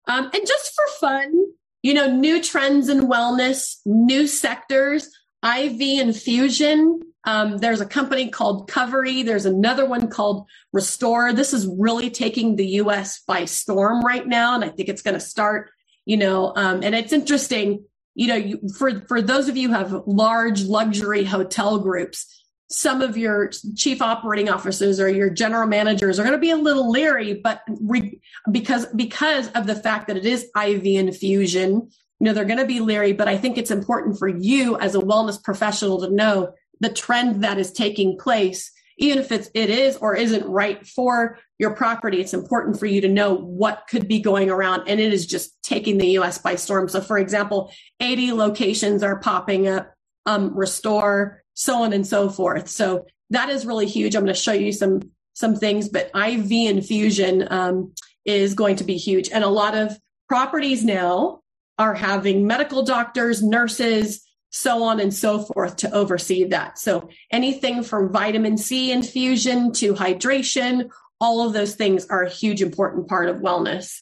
Um, 0.08 0.30
and 0.34 0.48
just 0.48 0.74
for 0.74 0.86
fun, 1.00 1.34
you 1.82 1.94
know, 1.94 2.10
new 2.10 2.42
trends 2.42 2.90
in 2.90 3.02
wellness, 3.02 3.78
new 3.86 4.28
sectors, 4.28 5.10
IV 5.44 5.82
infusion 5.82 7.02
um, 7.26 7.58
there's 7.58 7.82
a 7.82 7.86
company 7.86 8.30
called 8.30 8.70
Covery. 8.70 9.26
There's 9.26 9.46
another 9.46 9.86
one 9.86 10.10
called 10.10 10.46
Restore. 10.74 11.34
This 11.34 11.54
is 11.54 11.68
really 11.68 12.10
taking 12.10 12.56
the 12.56 12.68
U.S. 12.68 13.22
by 13.26 13.46
storm 13.46 14.02
right 14.02 14.28
now, 14.28 14.56
and 14.56 14.64
I 14.64 14.70
think 14.70 14.90
it's 14.90 15.02
going 15.02 15.16
to 15.16 15.20
start. 15.20 15.70
You 16.06 16.18
know, 16.18 16.54
um, 16.56 16.84
and 16.84 16.94
it's 16.94 17.14
interesting. 17.14 17.86
You 18.16 18.28
know, 18.28 18.36
you, 18.36 18.60
for 18.78 19.06
for 19.08 19.22
those 19.22 19.48
of 19.48 19.56
you 19.56 19.70
who 19.70 19.74
have 19.74 20.04
large 20.06 20.64
luxury 20.64 21.24
hotel 21.24 21.80
groups, 21.80 22.44
some 22.70 23.02
of 23.02 23.16
your 23.16 23.52
chief 23.76 24.02
operating 24.02 24.50
officers 24.50 25.00
or 25.00 25.08
your 25.08 25.30
general 25.30 25.68
managers 25.68 26.20
are 26.20 26.24
going 26.24 26.34
to 26.36 26.40
be 26.40 26.52
a 26.52 26.58
little 26.58 26.92
leery, 26.92 27.36
but 27.36 27.62
re, 27.80 28.20
because 28.52 28.86
because 28.88 29.48
of 29.52 29.66
the 29.66 29.76
fact 29.76 30.08
that 30.08 30.18
it 30.18 30.26
is 30.26 30.50
IV 30.62 30.86
infusion, 30.86 31.90
you 32.20 32.26
know, 32.26 32.34
they're 32.34 32.44
going 32.44 32.60
to 32.60 32.66
be 32.66 32.82
leery. 32.82 33.14
But 33.14 33.30
I 33.30 33.38
think 33.38 33.58
it's 33.58 33.72
important 33.72 34.20
for 34.20 34.28
you 34.28 34.78
as 34.80 34.94
a 34.94 35.00
wellness 35.00 35.42
professional 35.42 36.02
to 36.02 36.10
know 36.10 36.54
the 36.80 36.90
trend 36.90 37.44
that 37.44 37.58
is 37.58 37.72
taking 37.72 38.18
place 38.18 38.72
even 38.98 39.20
if 39.20 39.32
it's, 39.32 39.50
it 39.54 39.70
is 39.70 39.98
or 39.98 40.16
isn't 40.16 40.46
right 40.46 40.86
for 40.86 41.40
your 41.58 41.76
property, 41.76 42.20
it's 42.22 42.34
important 42.34 42.80
for 42.80 42.86
you 42.86 43.02
to 43.02 43.08
know 43.08 43.34
what 43.34 43.86
could 43.90 44.08
be 44.08 44.20
going 44.20 44.50
around. 44.50 44.88
And 44.88 45.00
it 45.00 45.14
is 45.14 45.26
just 45.26 45.62
taking 45.64 45.98
the 45.98 46.12
US 46.20 46.38
by 46.38 46.56
storm. 46.56 46.88
So, 46.88 47.02
for 47.02 47.18
example, 47.18 47.72
80 48.00 48.34
locations 48.34 49.04
are 49.04 49.20
popping 49.20 49.68
up, 49.68 49.94
um, 50.26 50.56
restore, 50.56 51.44
so 51.54 51.84
on 51.84 51.94
and 51.94 52.06
so 52.06 52.30
forth. 52.30 52.68
So 52.68 53.06
that 53.30 53.50
is 53.50 53.66
really 53.66 53.88
huge. 53.88 54.16
I'm 54.16 54.24
going 54.24 54.34
to 54.34 54.40
show 54.40 54.54
you 54.54 54.72
some, 54.72 55.02
some 55.34 55.56
things, 55.56 55.90
but 55.90 56.12
IV 56.16 56.52
infusion, 56.52 57.48
um, 57.52 57.94
is 58.26 58.54
going 58.54 58.78
to 58.78 58.84
be 58.84 58.98
huge. 58.98 59.30
And 59.30 59.44
a 59.44 59.50
lot 59.50 59.76
of 59.76 59.98
properties 60.30 60.84
now 60.84 61.42
are 61.78 61.94
having 61.94 62.48
medical 62.48 62.84
doctors, 62.84 63.42
nurses, 63.44 64.24
so 64.54 64.84
on 64.84 65.00
and 65.00 65.13
so 65.13 65.39
forth 65.39 65.78
to 65.78 65.92
oversee 65.92 66.44
that. 66.46 66.78
So 66.78 67.10
anything 67.32 67.82
from 67.82 68.13
vitamin 68.13 68.56
C 68.56 68.92
infusion 68.92 69.72
to 69.74 69.96
hydration, 69.96 70.92
all 71.20 71.46
of 71.46 71.54
those 71.54 71.74
things 71.74 72.06
are 72.06 72.24
a 72.24 72.30
huge 72.30 72.62
important 72.62 73.08
part 73.08 73.30
of 73.30 73.38
wellness. 73.38 74.00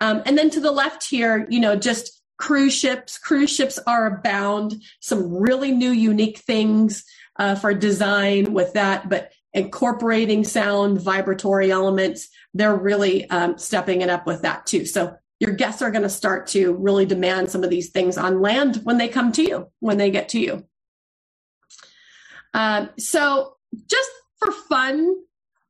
Um, 0.00 0.22
and 0.24 0.38
then 0.38 0.50
to 0.50 0.60
the 0.60 0.70
left 0.70 1.04
here, 1.04 1.48
you 1.50 1.58
know, 1.58 1.74
just 1.74 2.22
cruise 2.36 2.74
ships. 2.74 3.18
Cruise 3.18 3.50
ships 3.50 3.78
are 3.88 4.06
abound. 4.06 4.80
Some 5.00 5.34
really 5.34 5.72
new, 5.72 5.90
unique 5.90 6.38
things 6.38 7.04
uh, 7.36 7.56
for 7.56 7.74
design 7.74 8.52
with 8.52 8.74
that, 8.74 9.08
but 9.08 9.32
incorporating 9.52 10.44
sound, 10.44 11.00
vibratory 11.00 11.72
elements, 11.72 12.28
they're 12.54 12.76
really 12.76 13.28
um, 13.30 13.58
stepping 13.58 14.02
it 14.02 14.10
up 14.10 14.26
with 14.28 14.42
that 14.42 14.66
too. 14.66 14.86
So 14.86 15.16
your 15.40 15.52
guests 15.52 15.82
are 15.82 15.90
going 15.90 16.02
to 16.02 16.08
start 16.08 16.48
to 16.48 16.74
really 16.74 17.06
demand 17.06 17.50
some 17.50 17.62
of 17.62 17.70
these 17.70 17.90
things 17.90 18.18
on 18.18 18.40
land 18.40 18.80
when 18.82 18.98
they 18.98 19.08
come 19.08 19.32
to 19.32 19.42
you, 19.42 19.68
when 19.80 19.96
they 19.96 20.10
get 20.10 20.28
to 20.30 20.40
you. 20.40 20.64
Uh, 22.54 22.86
so 22.98 23.54
just 23.86 24.10
for 24.38 24.52
fun, 24.52 25.14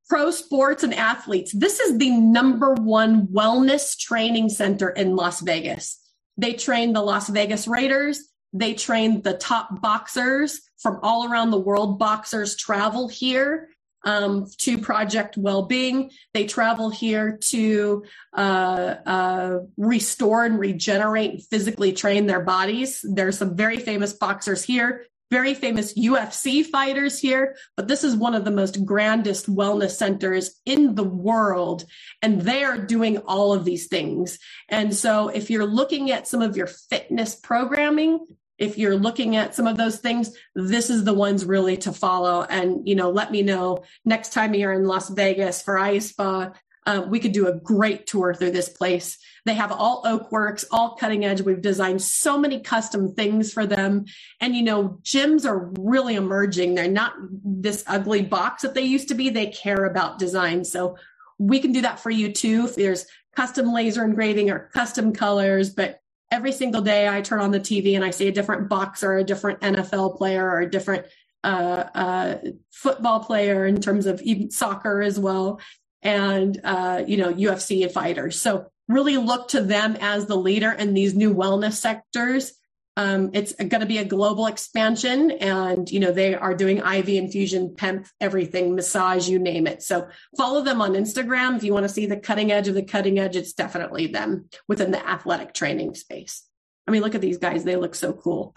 pro 0.08 0.30
sports 0.30 0.82
and 0.82 0.94
athletes, 0.94 1.52
this 1.52 1.80
is 1.80 1.98
the 1.98 2.10
number 2.10 2.74
one 2.74 3.26
wellness 3.26 3.98
training 3.98 4.48
center 4.48 4.88
in 4.88 5.16
Las 5.16 5.40
Vegas. 5.40 6.00
They 6.38 6.54
train 6.54 6.92
the 6.92 7.02
Las 7.02 7.28
Vegas 7.28 7.68
Raiders. 7.68 8.24
They 8.54 8.72
train 8.72 9.20
the 9.20 9.34
top 9.34 9.82
boxers 9.82 10.62
from 10.78 10.98
all 11.02 11.30
around 11.30 11.50
the 11.50 11.60
world. 11.60 11.98
Boxers 11.98 12.56
travel 12.56 13.08
here 13.08 13.68
um, 14.04 14.46
to 14.58 14.78
Project 14.78 15.36
Wellbeing. 15.36 16.10
They 16.34 16.46
travel 16.46 16.90
here 16.90 17.38
to 17.48 18.04
uh, 18.32 18.94
uh, 19.06 19.58
restore 19.76 20.44
and 20.44 20.58
regenerate 20.58 21.42
physically 21.50 21.92
train 21.92 22.26
their 22.26 22.40
bodies. 22.40 23.00
There's 23.02 23.38
some 23.38 23.56
very 23.56 23.78
famous 23.78 24.12
boxers 24.12 24.62
here 24.62 25.06
very 25.30 25.54
famous 25.54 25.94
UFC 25.94 26.64
fighters 26.64 27.18
here, 27.18 27.56
but 27.76 27.86
this 27.86 28.02
is 28.02 28.16
one 28.16 28.34
of 28.34 28.44
the 28.44 28.50
most 28.50 28.84
grandest 28.84 29.54
wellness 29.54 29.90
centers 29.90 30.58
in 30.64 30.94
the 30.94 31.04
world. 31.04 31.84
And 32.22 32.40
they 32.40 32.64
are 32.64 32.78
doing 32.78 33.18
all 33.18 33.52
of 33.52 33.64
these 33.64 33.88
things. 33.88 34.38
And 34.68 34.94
so 34.94 35.28
if 35.28 35.50
you're 35.50 35.66
looking 35.66 36.10
at 36.10 36.26
some 36.26 36.40
of 36.40 36.56
your 36.56 36.66
fitness 36.66 37.34
programming, 37.34 38.26
if 38.58 38.76
you're 38.76 38.96
looking 38.96 39.36
at 39.36 39.54
some 39.54 39.66
of 39.66 39.76
those 39.76 39.98
things, 39.98 40.36
this 40.54 40.90
is 40.90 41.04
the 41.04 41.14
ones 41.14 41.44
really 41.44 41.76
to 41.78 41.92
follow. 41.92 42.42
And, 42.42 42.86
you 42.86 42.96
know, 42.96 43.10
let 43.10 43.30
me 43.30 43.42
know 43.42 43.84
next 44.04 44.32
time 44.32 44.54
you're 44.54 44.72
in 44.72 44.84
Las 44.84 45.08
Vegas 45.08 45.62
for 45.62 45.76
iSpa. 45.76 46.54
Uh, 46.84 47.02
we 47.06 47.20
could 47.20 47.32
do 47.32 47.46
a 47.46 47.54
great 47.54 48.06
tour 48.06 48.34
through 48.34 48.50
this 48.50 48.68
place. 48.68 49.18
They 49.44 49.54
have 49.54 49.70
all 49.70 50.02
Oakworks, 50.04 50.64
all 50.70 50.96
cutting 50.96 51.24
edge. 51.24 51.42
We've 51.42 51.60
designed 51.60 52.02
so 52.02 52.38
many 52.38 52.60
custom 52.60 53.14
things 53.14 53.52
for 53.52 53.66
them. 53.66 54.06
And, 54.40 54.56
you 54.56 54.62
know, 54.62 54.98
gyms 55.02 55.44
are 55.44 55.70
really 55.78 56.14
emerging. 56.14 56.74
They're 56.74 56.88
not 56.88 57.12
this 57.44 57.84
ugly 57.86 58.22
box 58.22 58.62
that 58.62 58.74
they 58.74 58.82
used 58.82 59.08
to 59.08 59.14
be. 59.14 59.28
They 59.28 59.48
care 59.48 59.84
about 59.84 60.18
design. 60.18 60.64
So 60.64 60.96
we 61.38 61.60
can 61.60 61.72
do 61.72 61.82
that 61.82 62.00
for 62.00 62.10
you 62.10 62.32
too. 62.32 62.64
If 62.64 62.74
there's 62.74 63.06
custom 63.36 63.72
laser 63.72 64.04
engraving 64.04 64.50
or 64.50 64.70
custom 64.72 65.12
colors, 65.12 65.70
but 65.70 66.00
every 66.30 66.52
single 66.52 66.82
day 66.82 67.08
I 67.08 67.20
turn 67.20 67.40
on 67.40 67.50
the 67.50 67.60
TV 67.60 67.94
and 67.94 68.04
I 68.04 68.10
see 68.10 68.28
a 68.28 68.32
different 68.32 68.68
boxer, 68.68 69.16
a 69.16 69.24
different 69.24 69.60
NFL 69.60 70.16
player, 70.16 70.46
or 70.46 70.60
a 70.60 70.70
different 70.70 71.06
uh, 71.44 71.84
uh, 71.94 72.38
football 72.70 73.20
player 73.20 73.66
in 73.66 73.80
terms 73.80 74.06
of 74.06 74.20
even 74.22 74.50
soccer 74.50 75.00
as 75.00 75.18
well, 75.18 75.60
and 76.02 76.60
uh, 76.64 77.02
you 77.06 77.16
know 77.16 77.32
UFC 77.32 77.90
fighters. 77.90 78.40
So 78.40 78.66
really 78.88 79.16
look 79.16 79.48
to 79.48 79.62
them 79.62 79.96
as 80.00 80.26
the 80.26 80.36
leader 80.36 80.72
in 80.72 80.94
these 80.94 81.14
new 81.14 81.34
wellness 81.34 81.74
sectors. 81.74 82.52
Um, 82.98 83.30
it's 83.32 83.54
going 83.54 83.78
to 83.78 83.86
be 83.86 83.98
a 83.98 84.04
global 84.04 84.46
expansion, 84.46 85.30
and 85.30 85.88
you 85.88 86.00
know 86.00 86.10
they 86.10 86.34
are 86.34 86.52
doing 86.52 86.78
IV 86.78 87.08
infusion, 87.10 87.76
PEMF, 87.76 88.10
everything, 88.20 88.74
massage, 88.74 89.28
you 89.28 89.38
name 89.38 89.68
it. 89.68 89.84
So 89.84 90.08
follow 90.36 90.62
them 90.62 90.82
on 90.82 90.94
Instagram 90.94 91.56
if 91.56 91.62
you 91.62 91.72
want 91.72 91.84
to 91.84 91.88
see 91.88 92.06
the 92.06 92.16
cutting 92.16 92.50
edge 92.50 92.66
of 92.66 92.74
the 92.74 92.82
cutting 92.82 93.20
edge. 93.20 93.36
It's 93.36 93.52
definitely 93.52 94.08
them 94.08 94.48
within 94.66 94.90
the 94.90 95.08
athletic 95.08 95.54
training 95.54 95.94
space. 95.94 96.42
I 96.88 96.90
mean, 96.90 97.02
look 97.02 97.14
at 97.14 97.20
these 97.20 97.38
guys; 97.38 97.62
they 97.62 97.76
look 97.76 97.94
so 97.94 98.12
cool 98.12 98.52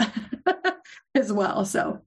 as 1.15 1.32
well. 1.32 1.63
So 1.63 2.01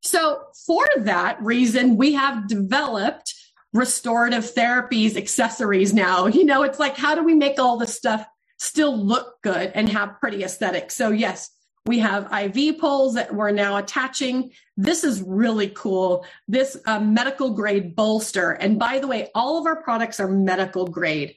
so, 0.00 0.44
for 0.66 0.86
that 1.00 1.42
reason, 1.42 1.98
we 1.98 2.14
have 2.14 2.48
developed 2.48 3.34
restorative 3.74 4.54
therapies 4.54 5.18
accessories 5.18 5.92
now. 5.92 6.28
You 6.28 6.46
know, 6.46 6.62
it's 6.62 6.78
like, 6.78 6.96
how 6.96 7.14
do 7.14 7.22
we 7.22 7.34
make 7.34 7.58
all 7.58 7.76
this 7.76 7.94
stuff 7.94 8.26
still 8.58 8.96
look 8.96 9.40
good 9.42 9.72
and 9.74 9.88
have 9.88 10.20
pretty 10.20 10.44
aesthetics? 10.44 10.94
So, 10.94 11.10
yes, 11.10 11.50
we 11.86 11.98
have 12.00 12.30
IV 12.32 12.78
poles 12.78 13.14
that 13.14 13.34
we're 13.34 13.50
now 13.50 13.76
attaching. 13.76 14.50
This 14.76 15.04
is 15.04 15.22
really 15.22 15.68
cool. 15.70 16.26
This 16.46 16.76
uh, 16.84 17.00
medical 17.00 17.50
grade 17.50 17.96
bolster. 17.96 18.52
And 18.52 18.78
by 18.78 18.98
the 18.98 19.06
way, 19.06 19.30
all 19.34 19.58
of 19.58 19.66
our 19.66 19.82
products 19.82 20.20
are 20.20 20.28
medical 20.28 20.86
grade, 20.86 21.34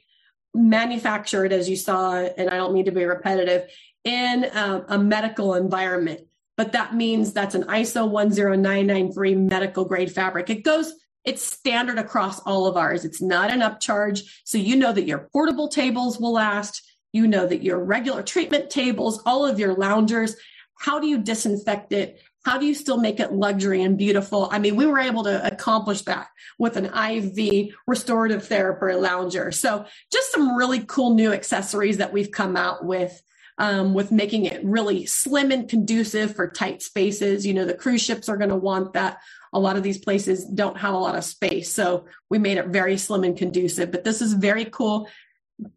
manufactured, 0.54 1.52
as 1.52 1.70
you 1.70 1.76
saw, 1.76 2.16
and 2.16 2.50
I 2.50 2.56
don't 2.56 2.74
mean 2.74 2.84
to 2.84 2.92
be 2.92 3.04
repetitive, 3.04 3.70
in 4.04 4.44
uh, 4.44 4.84
a 4.88 4.98
medical 4.98 5.54
environment. 5.54 6.20
But 6.58 6.72
that 6.72 6.94
means 6.94 7.32
that's 7.32 7.54
an 7.54 7.64
ISO 7.64 8.10
10993 8.10 9.34
medical 9.34 9.86
grade 9.86 10.12
fabric. 10.12 10.50
It 10.50 10.64
goes 10.64 10.92
it's 11.24 11.44
standard 11.44 11.98
across 11.98 12.40
all 12.40 12.66
of 12.66 12.76
ours. 12.76 13.04
It's 13.04 13.22
not 13.22 13.50
an 13.50 13.60
upcharge. 13.60 14.22
So 14.44 14.58
you 14.58 14.76
know 14.76 14.92
that 14.92 15.06
your 15.06 15.30
portable 15.32 15.68
tables 15.68 16.18
will 16.18 16.32
last. 16.32 16.82
You 17.12 17.26
know 17.26 17.46
that 17.46 17.62
your 17.62 17.78
regular 17.78 18.22
treatment 18.22 18.70
tables, 18.70 19.22
all 19.26 19.46
of 19.46 19.58
your 19.58 19.74
loungers, 19.74 20.36
how 20.78 20.98
do 20.98 21.06
you 21.06 21.18
disinfect 21.18 21.92
it? 21.92 22.20
How 22.44 22.58
do 22.58 22.66
you 22.66 22.74
still 22.74 22.98
make 22.98 23.20
it 23.20 23.32
luxury 23.32 23.82
and 23.82 23.96
beautiful? 23.96 24.48
I 24.50 24.58
mean, 24.58 24.74
we 24.74 24.86
were 24.86 24.98
able 24.98 25.22
to 25.24 25.46
accomplish 25.46 26.02
that 26.02 26.26
with 26.58 26.76
an 26.76 26.86
IV 26.86 27.74
restorative 27.86 28.46
therapy 28.48 28.94
lounger. 28.96 29.52
So 29.52 29.84
just 30.10 30.32
some 30.32 30.56
really 30.56 30.80
cool 30.80 31.14
new 31.14 31.32
accessories 31.32 31.98
that 31.98 32.12
we've 32.12 32.32
come 32.32 32.56
out 32.56 32.84
with. 32.84 33.22
Um, 33.58 33.92
with 33.92 34.10
making 34.10 34.46
it 34.46 34.64
really 34.64 35.04
slim 35.04 35.52
and 35.52 35.68
conducive 35.68 36.34
for 36.34 36.48
tight 36.48 36.80
spaces. 36.80 37.46
You 37.46 37.52
know, 37.52 37.66
the 37.66 37.74
cruise 37.74 38.00
ships 38.00 38.30
are 38.30 38.38
going 38.38 38.48
to 38.48 38.56
want 38.56 38.94
that 38.94 39.18
a 39.52 39.60
lot 39.60 39.76
of 39.76 39.82
these 39.82 39.98
places 39.98 40.46
don't 40.46 40.78
have 40.78 40.94
a 40.94 40.98
lot 40.98 41.16
of 41.16 41.22
space. 41.22 41.70
So 41.70 42.06
we 42.30 42.38
made 42.38 42.56
it 42.56 42.68
very 42.68 42.96
slim 42.96 43.24
and 43.24 43.36
conducive, 43.36 43.92
but 43.92 44.04
this 44.04 44.22
is 44.22 44.32
very 44.32 44.64
cool. 44.64 45.06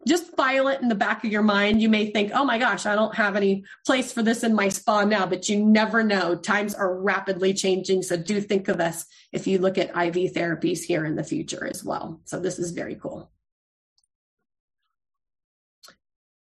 Just 0.07 0.35
file 0.35 0.67
it 0.67 0.81
in 0.81 0.89
the 0.89 0.95
back 0.95 1.23
of 1.23 1.31
your 1.31 1.41
mind. 1.41 1.81
You 1.81 1.89
may 1.89 2.11
think, 2.11 2.31
oh 2.33 2.45
my 2.45 2.57
gosh, 2.57 2.85
I 2.85 2.95
don't 2.95 3.15
have 3.15 3.35
any 3.35 3.63
place 3.85 4.11
for 4.11 4.23
this 4.23 4.43
in 4.43 4.55
my 4.55 4.69
spa 4.69 5.03
now, 5.03 5.25
but 5.25 5.49
you 5.49 5.63
never 5.63 6.03
know. 6.03 6.35
Times 6.35 6.73
are 6.73 6.95
rapidly 6.95 7.53
changing. 7.53 8.03
So 8.03 8.17
do 8.17 8.41
think 8.41 8.67
of 8.67 8.79
us 8.79 9.05
if 9.31 9.47
you 9.47 9.59
look 9.59 9.77
at 9.77 9.89
IV 9.89 10.33
therapies 10.33 10.83
here 10.83 11.05
in 11.05 11.15
the 11.15 11.23
future 11.23 11.67
as 11.67 11.83
well. 11.83 12.21
So 12.25 12.39
this 12.39 12.59
is 12.59 12.71
very 12.71 12.95
cool. 12.95 13.31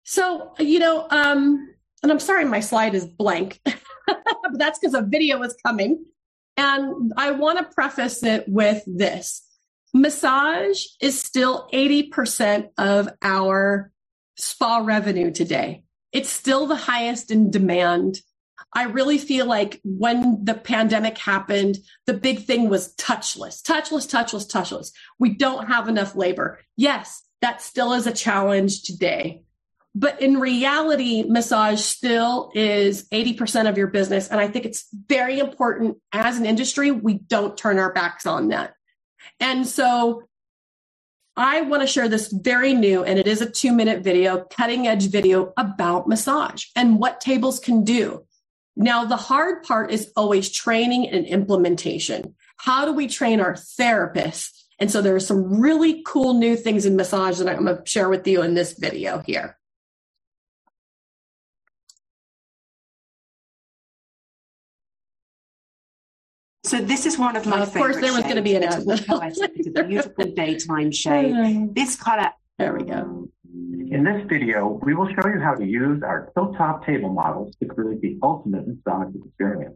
So, 0.04 0.54
you 0.60 0.80
know, 0.80 1.08
um, 1.10 1.74
and 2.04 2.12
I'm 2.12 2.20
sorry 2.20 2.46
my 2.46 2.60
slide 2.60 2.94
is 2.94 3.06
blank, 3.06 3.60
but 3.66 3.78
that's 4.54 4.78
because 4.78 4.94
a 4.94 5.02
video 5.02 5.42
is 5.42 5.56
coming. 5.66 6.06
And 6.58 7.14
I 7.18 7.32
want 7.32 7.58
to 7.58 7.66
preface 7.66 8.24
it 8.24 8.48
with 8.48 8.84
this 8.86 9.45
massage 9.96 10.84
is 11.00 11.20
still 11.20 11.70
80% 11.74 12.68
of 12.78 13.10
our 13.22 13.92
spa 14.38 14.78
revenue 14.78 15.32
today. 15.32 15.84
It's 16.12 16.30
still 16.30 16.68
the 16.68 16.76
highest 16.76 17.32
in 17.32 17.50
demand. 17.50 18.20
I 18.74 18.84
really 18.84 19.18
feel 19.18 19.46
like 19.46 19.80
when 19.86 20.44
the 20.44 20.54
pandemic 20.54 21.18
happened, 21.18 21.78
the 22.08 22.14
big 22.14 22.44
thing 22.44 22.68
was 22.68 22.94
touchless, 22.96 23.62
touchless, 23.64 24.06
touchless, 24.06 24.52
touchless. 24.52 24.92
We 25.18 25.36
don't 25.36 25.68
have 25.68 25.88
enough 25.88 26.14
labor. 26.14 26.60
Yes, 26.76 27.24
that 27.42 27.62
still 27.62 27.94
is 27.94 28.06
a 28.06 28.12
challenge 28.12 28.84
today. 28.84 29.44
But 29.98 30.22
in 30.22 30.42
reality, 30.42 31.24
massage 31.24 31.80
still 31.80 32.52
is 32.54 33.08
80% 33.10 33.70
of 33.70 33.78
your 33.78 33.88
business. 33.88 34.28
And 34.28 34.42
I 34.42 34.50
think 34.50 34.66
it's 34.66 34.86
very 35.08 35.40
important 35.40 35.98
as 36.12 36.38
an 36.38 36.46
industry, 36.46 36.92
we 36.92 37.14
don't 37.14 37.58
turn 37.58 37.80
our 37.80 37.94
backs 37.94 38.26
on 38.26 38.50
that. 38.50 38.75
And 39.40 39.68
so 39.68 40.24
I 41.38 41.62
want 41.62 41.82
to 41.82 41.88
share 41.88 42.08
this 42.08 42.32
very 42.32 42.74
new, 42.74 43.04
and 43.04 43.20
it 43.20 43.28
is 43.28 43.42
a 43.42 43.50
two 43.50 43.74
minute 43.74 44.04
video, 44.04 44.46
cutting 44.46 44.88
edge 44.88 45.10
video 45.10 45.54
about 45.58 46.08
massage 46.08 46.66
and 46.76 47.00
what 47.00 47.20
tables 47.20 47.60
can 47.60 47.84
do. 47.84 48.26
Now, 48.78 49.06
the 49.06 49.18
hard 49.18 49.64
part 49.64 49.92
is 49.92 50.12
always 50.16 50.50
training 50.50 51.10
and 51.10 51.26
implementation. 51.26 52.36
How 52.58 52.86
do 52.86 52.94
we 52.94 53.08
train 53.08 53.40
our 53.40 53.54
therapists? 53.54 54.52
And 54.80 54.92
so 54.92 55.02
there 55.02 55.16
are 55.16 55.22
some 55.22 55.62
really 55.62 56.04
cool 56.06 56.34
new 56.34 56.56
things 56.56 56.86
in 56.86 56.96
massage 56.96 57.38
that 57.40 57.48
I'm 57.48 57.64
going 57.64 57.78
to 57.78 57.86
share 57.86 58.10
with 58.10 58.28
you 58.28 58.42
in 58.42 58.54
this 58.54 58.74
video 58.74 59.20
here. 59.20 59.58
So 66.66 66.82
this 66.82 67.06
is 67.06 67.20
one 67.20 67.36
of 67.36 67.46
my. 67.46 67.64
Favorite. 67.64 67.68
Of 67.68 67.74
course, 67.74 67.96
there 67.98 68.14
was 68.14 68.24
going 68.24 68.38
to 68.38 68.42
be 68.42 68.56
an 68.56 68.64
ad. 68.64 68.84
it's 68.88 69.68
a 69.68 69.84
beautiful 69.84 70.26
daytime 70.36 70.92
shade. 70.92 71.76
This 71.76 71.96
color. 71.96 72.32
There 72.58 72.74
we 72.74 72.86
go. 72.86 73.30
In 73.92 74.04
this 74.04 74.26
video, 74.28 74.80
we 74.84 74.96
will 74.96 75.08
show 75.08 75.28
you 75.28 75.40
how 75.40 75.54
to 75.54 75.64
use 75.64 76.02
our 76.02 76.32
tilt 76.34 76.58
top 76.58 76.84
table 76.86 77.10
models 77.10 77.56
to 77.62 77.68
create 77.68 78.02
the 78.02 78.18
ultimate 78.24 78.66
massage 78.68 79.14
experience. 79.14 79.76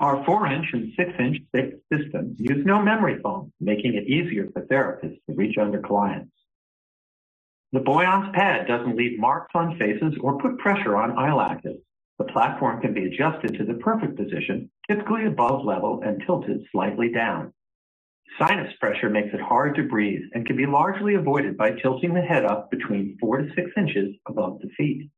Our 0.00 0.24
4-inch 0.24 0.66
and 0.72 0.92
6-inch 0.98 1.36
thick 1.52 1.78
systems 1.92 2.40
use 2.40 2.66
no 2.66 2.82
memory 2.82 3.20
foam, 3.22 3.52
making 3.60 3.94
it 3.94 4.08
easier 4.08 4.48
for 4.52 4.62
therapists 4.62 5.20
to 5.26 5.34
reach 5.36 5.56
under 5.56 5.80
clients. 5.80 6.32
The 7.72 7.80
Boiance 7.80 8.34
pad 8.34 8.66
doesn't 8.66 8.96
leave 8.96 9.20
marks 9.20 9.52
on 9.54 9.78
faces 9.78 10.14
or 10.20 10.38
put 10.38 10.58
pressure 10.58 10.96
on 10.96 11.16
eyelashes. 11.16 11.76
The 12.20 12.26
platform 12.26 12.82
can 12.82 12.92
be 12.92 13.06
adjusted 13.06 13.56
to 13.56 13.64
the 13.64 13.80
perfect 13.80 14.14
position, 14.14 14.70
typically 14.90 15.26
above 15.26 15.64
level 15.64 16.02
and 16.04 16.22
tilted 16.26 16.62
slightly 16.72 17.12
down. 17.12 17.52
Sinus 18.38 18.72
pressure 18.80 19.08
makes 19.08 19.32
it 19.32 19.40
hard 19.40 19.76
to 19.76 19.84
breathe 19.84 20.22
and 20.34 20.46
can 20.46 20.56
be 20.56 20.66
largely 20.66 21.14
avoided 21.14 21.56
by 21.56 21.72
tilting 21.72 22.14
the 22.14 22.20
head 22.20 22.44
up 22.44 22.70
between 22.70 23.16
four 23.20 23.38
to 23.38 23.48
six 23.54 23.70
inches 23.76 24.16
above 24.26 24.58
the 24.60 24.68
feet. 24.76 25.10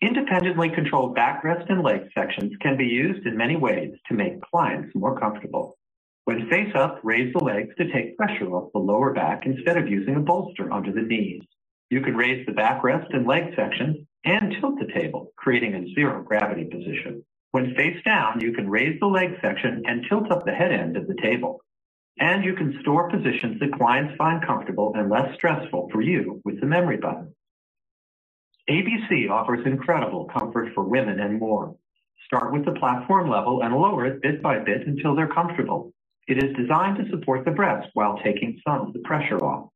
Independently 0.00 0.68
controlled 0.70 1.16
backrest 1.16 1.70
and 1.70 1.82
leg 1.82 2.02
sections 2.14 2.52
can 2.60 2.76
be 2.76 2.84
used 2.84 3.26
in 3.26 3.36
many 3.36 3.56
ways 3.56 3.92
to 4.08 4.14
make 4.14 4.42
clients 4.42 4.94
more 4.94 5.18
comfortable. 5.18 5.76
When 6.24 6.48
face 6.48 6.72
up, 6.74 7.00
raise 7.02 7.32
the 7.32 7.44
legs 7.44 7.74
to 7.78 7.92
take 7.92 8.16
pressure 8.16 8.50
off 8.50 8.72
the 8.72 8.78
lower 8.78 9.12
back 9.12 9.42
instead 9.44 9.76
of 9.76 9.88
using 9.88 10.16
a 10.16 10.20
bolster 10.20 10.72
under 10.72 10.92
the 10.92 11.02
knees. 11.02 11.42
You 11.90 12.00
can 12.00 12.16
raise 12.16 12.46
the 12.46 12.52
backrest 12.52 13.14
and 13.14 13.26
leg 13.26 13.54
sections 13.56 13.96
and 14.24 14.54
tilt 14.60 14.78
the 14.78 14.92
table, 14.92 15.32
creating 15.36 15.74
a 15.74 15.94
zero 15.94 16.22
gravity 16.22 16.64
position. 16.64 17.24
When 17.52 17.74
face 17.74 18.02
down, 18.02 18.40
you 18.40 18.52
can 18.52 18.68
raise 18.68 18.98
the 18.98 19.06
leg 19.06 19.36
section 19.42 19.82
and 19.86 20.06
tilt 20.08 20.30
up 20.32 20.44
the 20.44 20.52
head 20.52 20.72
end 20.72 20.96
of 20.96 21.06
the 21.06 21.16
table. 21.22 21.60
And 22.18 22.42
you 22.44 22.54
can 22.54 22.78
store 22.80 23.10
positions 23.10 23.60
that 23.60 23.74
clients 23.78 24.16
find 24.16 24.44
comfortable 24.44 24.92
and 24.96 25.10
less 25.10 25.34
stressful 25.34 25.90
for 25.92 26.00
you 26.00 26.40
with 26.44 26.60
the 26.60 26.66
memory 26.66 26.96
button. 26.96 27.34
ABC 28.70 29.30
offers 29.30 29.66
incredible 29.66 30.30
comfort 30.32 30.72
for 30.74 30.84
women 30.84 31.20
and 31.20 31.38
more. 31.38 31.76
Start 32.26 32.52
with 32.52 32.64
the 32.64 32.72
platform 32.72 33.28
level 33.28 33.62
and 33.62 33.74
lower 33.74 34.06
it 34.06 34.22
bit 34.22 34.42
by 34.42 34.58
bit 34.58 34.86
until 34.86 35.14
they're 35.14 35.28
comfortable. 35.28 35.92
It 36.28 36.42
is 36.42 36.56
designed 36.56 36.96
to 36.98 37.10
support 37.10 37.44
the 37.44 37.50
breast 37.50 37.88
while 37.92 38.18
taking 38.24 38.60
some 38.66 38.86
of 38.86 38.92
the 38.94 39.00
pressure 39.00 39.44
off. 39.44 39.68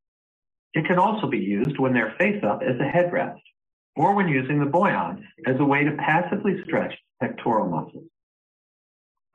It 0.72 0.86
can 0.86 0.98
also 0.98 1.26
be 1.26 1.38
used 1.38 1.78
when 1.78 1.92
they're 1.92 2.14
face 2.18 2.42
up 2.42 2.62
as 2.62 2.76
a 2.76 2.84
headrest 2.84 3.40
or 3.96 4.14
when 4.14 4.28
using 4.28 4.60
the 4.60 4.70
Boiance 4.70 5.20
as 5.46 5.56
a 5.58 5.64
way 5.64 5.84
to 5.84 5.96
passively 5.96 6.62
stretch 6.64 6.94
pectoral 7.20 7.68
muscles. 7.68 8.04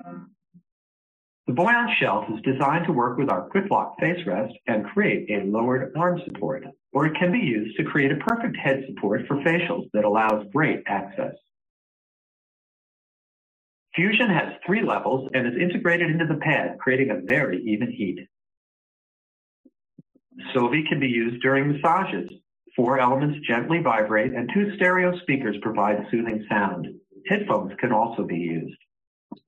Mm-hmm. 0.05 0.23
The 1.47 1.53
Boiance 1.53 1.91
shelf 1.99 2.25
is 2.33 2.41
designed 2.43 2.85
to 2.85 2.93
work 2.93 3.17
with 3.17 3.29
our 3.29 3.49
quick 3.49 3.65
lock 3.69 3.99
face 3.99 4.25
rest 4.25 4.53
and 4.67 4.85
create 4.85 5.29
a 5.29 5.45
lowered 5.45 5.91
arm 5.97 6.21
support, 6.25 6.63
or 6.93 7.07
it 7.07 7.17
can 7.19 7.31
be 7.31 7.39
used 7.39 7.75
to 7.77 7.83
create 7.83 8.11
a 8.11 8.17
perfect 8.17 8.55
head 8.55 8.85
support 8.87 9.27
for 9.27 9.37
facials 9.37 9.89
that 9.93 10.05
allows 10.05 10.45
great 10.53 10.83
access. 10.87 11.33
Fusion 13.95 14.29
has 14.29 14.53
three 14.65 14.81
levels 14.81 15.29
and 15.33 15.45
is 15.45 15.61
integrated 15.61 16.09
into 16.09 16.25
the 16.25 16.39
pad, 16.39 16.77
creating 16.79 17.09
a 17.09 17.19
very 17.27 17.61
even 17.63 17.91
heat. 17.91 18.19
Sovi 20.55 20.87
can 20.87 20.99
be 20.99 21.07
used 21.07 21.41
during 21.41 21.73
massages. 21.73 22.29
Four 22.75 22.99
elements 22.99 23.45
gently 23.45 23.79
vibrate 23.79 24.31
and 24.31 24.49
two 24.53 24.73
stereo 24.75 25.17
speakers 25.19 25.57
provide 25.61 26.07
soothing 26.09 26.45
sound. 26.49 26.87
Headphones 27.27 27.73
can 27.79 27.91
also 27.91 28.23
be 28.23 28.37
used. 28.37 28.77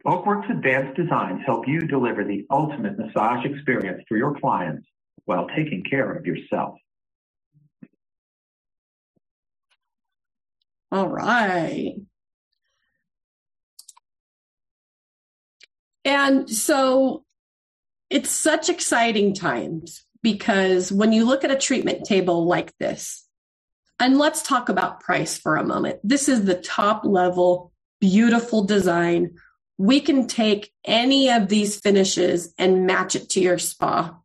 Oakworks 0.06 0.50
advanced 0.50 0.96
designs 0.96 1.42
help 1.46 1.68
you 1.68 1.80
deliver 1.80 2.24
the 2.24 2.46
ultimate 2.50 2.98
massage 2.98 3.46
experience 3.46 4.04
for 4.08 4.18
your 4.18 4.40
clients 4.40 4.88
while 5.26 5.48
taking 5.56 5.84
care 5.84 6.14
of 6.14 6.26
yourself. 6.26 6.76
All 10.92 11.08
right. 11.08 11.96
And 16.06 16.50
so 16.50 17.24
it's 18.10 18.30
such 18.30 18.70
exciting 18.70 19.34
times 19.34 20.06
because 20.22 20.92
when 20.92 21.14
you 21.14 21.26
look 21.26 21.44
at 21.44 21.52
a 21.52 21.58
treatment 21.58 22.06
table 22.06 22.46
like 22.46 22.78
this, 22.78 23.23
and 24.04 24.18
let's 24.18 24.42
talk 24.42 24.68
about 24.68 25.00
price 25.00 25.38
for 25.38 25.56
a 25.56 25.64
moment. 25.64 25.98
This 26.04 26.28
is 26.28 26.44
the 26.44 26.56
top 26.56 27.06
level, 27.06 27.72
beautiful 28.02 28.66
design. 28.66 29.36
We 29.78 30.02
can 30.02 30.28
take 30.28 30.74
any 30.84 31.30
of 31.30 31.48
these 31.48 31.80
finishes 31.80 32.54
and 32.58 32.86
match 32.86 33.16
it 33.16 33.30
to 33.30 33.40
your 33.40 33.58
spa. 33.58 34.18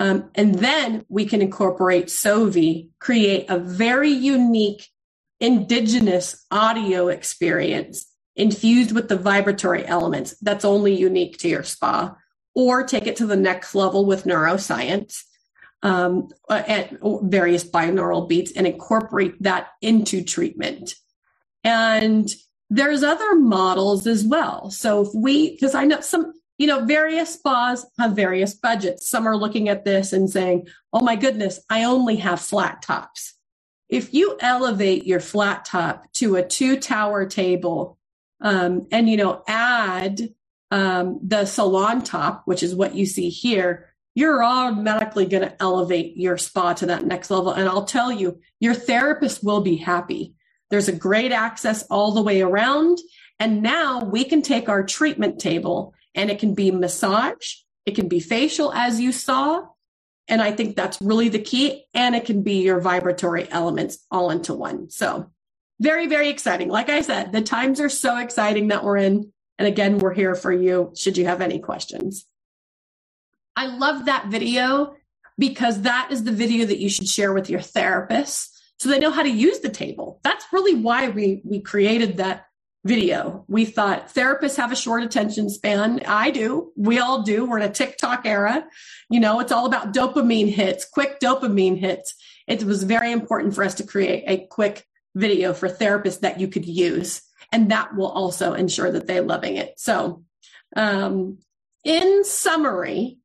Um, 0.00 0.30
and 0.34 0.56
then 0.56 1.06
we 1.08 1.24
can 1.24 1.40
incorporate 1.40 2.06
Sovi, 2.06 2.88
create 2.98 3.46
a 3.48 3.60
very 3.60 4.10
unique 4.10 4.88
indigenous 5.38 6.44
audio 6.50 7.06
experience 7.06 8.06
infused 8.34 8.90
with 8.90 9.08
the 9.08 9.16
vibratory 9.16 9.86
elements 9.86 10.34
that's 10.42 10.64
only 10.64 10.98
unique 10.98 11.38
to 11.38 11.48
your 11.48 11.62
spa, 11.62 12.16
or 12.56 12.82
take 12.82 13.06
it 13.06 13.16
to 13.16 13.26
the 13.26 13.36
next 13.36 13.76
level 13.76 14.04
with 14.04 14.24
neuroscience 14.24 15.22
um, 15.82 16.28
at 16.48 16.96
various 17.22 17.64
binaural 17.64 18.28
beats 18.28 18.52
and 18.52 18.66
incorporate 18.66 19.42
that 19.42 19.68
into 19.80 20.22
treatment. 20.22 20.94
And 21.64 22.28
there's 22.70 23.02
other 23.02 23.34
models 23.34 24.06
as 24.06 24.24
well. 24.24 24.70
So 24.70 25.02
if 25.02 25.08
we, 25.14 25.50
because 25.50 25.74
I 25.74 25.84
know 25.84 26.00
some, 26.00 26.32
you 26.58 26.66
know, 26.66 26.84
various 26.84 27.34
spas 27.34 27.84
have 27.98 28.12
various 28.12 28.54
budgets. 28.54 29.10
Some 29.10 29.26
are 29.26 29.36
looking 29.36 29.68
at 29.68 29.84
this 29.84 30.12
and 30.12 30.30
saying, 30.30 30.68
oh 30.92 31.00
my 31.00 31.16
goodness, 31.16 31.60
I 31.68 31.84
only 31.84 32.16
have 32.16 32.40
flat 32.40 32.82
tops. 32.82 33.34
If 33.88 34.14
you 34.14 34.38
elevate 34.40 35.06
your 35.06 35.20
flat 35.20 35.64
top 35.64 36.10
to 36.14 36.36
a 36.36 36.46
two 36.46 36.78
tower 36.78 37.26
table 37.26 37.98
um, 38.40 38.86
and, 38.90 39.08
you 39.08 39.16
know, 39.16 39.42
add 39.46 40.20
um, 40.70 41.20
the 41.22 41.44
salon 41.44 42.02
top, 42.02 42.42
which 42.46 42.62
is 42.62 42.74
what 42.74 42.94
you 42.94 43.04
see 43.04 43.28
here, 43.28 43.91
you're 44.14 44.44
automatically 44.44 45.26
going 45.26 45.42
to 45.42 45.62
elevate 45.62 46.16
your 46.16 46.36
spa 46.36 46.74
to 46.74 46.86
that 46.86 47.06
next 47.06 47.30
level. 47.30 47.52
And 47.52 47.68
I'll 47.68 47.84
tell 47.84 48.12
you, 48.12 48.40
your 48.60 48.74
therapist 48.74 49.42
will 49.42 49.60
be 49.60 49.76
happy. 49.76 50.34
There's 50.70 50.88
a 50.88 50.92
great 50.92 51.32
access 51.32 51.82
all 51.84 52.12
the 52.12 52.22
way 52.22 52.42
around. 52.42 52.98
And 53.38 53.62
now 53.62 54.00
we 54.04 54.24
can 54.24 54.42
take 54.42 54.68
our 54.68 54.84
treatment 54.84 55.38
table 55.38 55.94
and 56.14 56.30
it 56.30 56.38
can 56.38 56.54
be 56.54 56.70
massage, 56.70 57.54
it 57.86 57.94
can 57.94 58.06
be 58.06 58.20
facial, 58.20 58.72
as 58.72 59.00
you 59.00 59.12
saw. 59.12 59.66
And 60.28 60.40
I 60.40 60.52
think 60.52 60.76
that's 60.76 61.00
really 61.00 61.28
the 61.28 61.40
key. 61.40 61.84
And 61.94 62.14
it 62.14 62.26
can 62.26 62.42
be 62.42 62.62
your 62.62 62.80
vibratory 62.80 63.50
elements 63.50 63.98
all 64.10 64.30
into 64.30 64.54
one. 64.54 64.90
So, 64.90 65.30
very, 65.80 66.06
very 66.06 66.28
exciting. 66.28 66.68
Like 66.68 66.90
I 66.90 67.00
said, 67.00 67.32
the 67.32 67.42
times 67.42 67.80
are 67.80 67.88
so 67.88 68.16
exciting 68.18 68.68
that 68.68 68.84
we're 68.84 68.98
in. 68.98 69.32
And 69.58 69.66
again, 69.66 69.98
we're 69.98 70.14
here 70.14 70.34
for 70.34 70.52
you 70.52 70.92
should 70.96 71.16
you 71.16 71.26
have 71.26 71.40
any 71.40 71.58
questions. 71.58 72.26
I 73.56 73.66
love 73.66 74.06
that 74.06 74.28
video 74.28 74.94
because 75.38 75.82
that 75.82 76.08
is 76.10 76.24
the 76.24 76.32
video 76.32 76.66
that 76.66 76.78
you 76.78 76.88
should 76.88 77.08
share 77.08 77.32
with 77.32 77.50
your 77.50 77.60
therapist 77.60 78.52
so 78.78 78.88
they 78.88 78.98
know 78.98 79.10
how 79.10 79.22
to 79.22 79.30
use 79.30 79.60
the 79.60 79.68
table. 79.68 80.20
That's 80.24 80.44
really 80.52 80.74
why 80.74 81.08
we 81.08 81.40
we 81.44 81.60
created 81.60 82.16
that 82.16 82.46
video. 82.84 83.44
We 83.46 83.64
thought 83.64 84.12
therapists 84.12 84.56
have 84.56 84.72
a 84.72 84.76
short 84.76 85.04
attention 85.04 85.48
span. 85.48 86.00
I 86.06 86.30
do. 86.30 86.72
We 86.76 86.98
all 86.98 87.22
do. 87.22 87.44
We're 87.44 87.58
in 87.58 87.70
a 87.70 87.72
TikTok 87.72 88.26
era. 88.26 88.66
You 89.08 89.20
know, 89.20 89.38
it's 89.40 89.52
all 89.52 89.66
about 89.66 89.94
dopamine 89.94 90.52
hits, 90.52 90.84
quick 90.84 91.20
dopamine 91.20 91.78
hits. 91.78 92.14
It 92.48 92.64
was 92.64 92.82
very 92.82 93.12
important 93.12 93.54
for 93.54 93.62
us 93.62 93.74
to 93.76 93.86
create 93.86 94.24
a 94.26 94.46
quick 94.46 94.84
video 95.14 95.54
for 95.54 95.68
therapists 95.68 96.20
that 96.20 96.40
you 96.40 96.48
could 96.48 96.66
use. 96.66 97.22
And 97.52 97.70
that 97.70 97.94
will 97.94 98.10
also 98.10 98.54
ensure 98.54 98.90
that 98.90 99.06
they're 99.06 99.22
loving 99.22 99.56
it. 99.56 99.74
So, 99.78 100.24
um, 100.74 101.38
in 101.84 102.24
summary, 102.24 103.18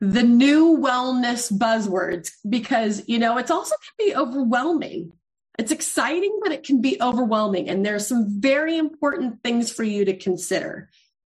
the 0.00 0.22
new 0.22 0.76
wellness 0.76 1.52
buzzwords 1.52 2.30
because, 2.48 3.02
you 3.08 3.18
know, 3.18 3.38
it's 3.38 3.50
also 3.50 3.74
can 3.76 4.06
be 4.06 4.16
overwhelming. 4.16 5.12
It's 5.58 5.72
exciting, 5.72 6.40
but 6.42 6.52
it 6.52 6.64
can 6.64 6.80
be 6.80 7.00
overwhelming. 7.00 7.68
And 7.68 7.86
there's 7.86 8.06
some 8.06 8.40
very 8.40 8.76
important 8.76 9.42
things 9.42 9.70
for 9.72 9.84
you 9.84 10.04
to 10.04 10.16
consider. 10.16 10.90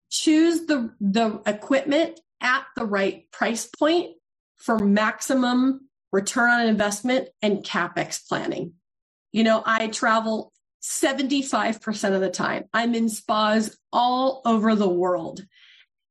Choose 0.09 0.67
the, 0.67 0.93
the 1.01 1.41
equipment 1.45 2.19
at 2.39 2.65
the 2.75 2.85
right 2.85 3.29
price 3.31 3.65
point 3.65 4.11
for 4.57 4.77
maximum 4.77 5.87
return 6.11 6.49
on 6.49 6.67
investment 6.67 7.29
and 7.41 7.63
capex 7.63 8.27
planning. 8.27 8.73
You 9.31 9.43
know, 9.43 9.63
I 9.65 9.87
travel 9.87 10.51
75% 10.83 12.13
of 12.13 12.21
the 12.21 12.29
time. 12.29 12.65
I'm 12.73 12.95
in 12.95 13.09
spas 13.09 13.77
all 13.93 14.41
over 14.45 14.75
the 14.75 14.89
world. 14.89 15.45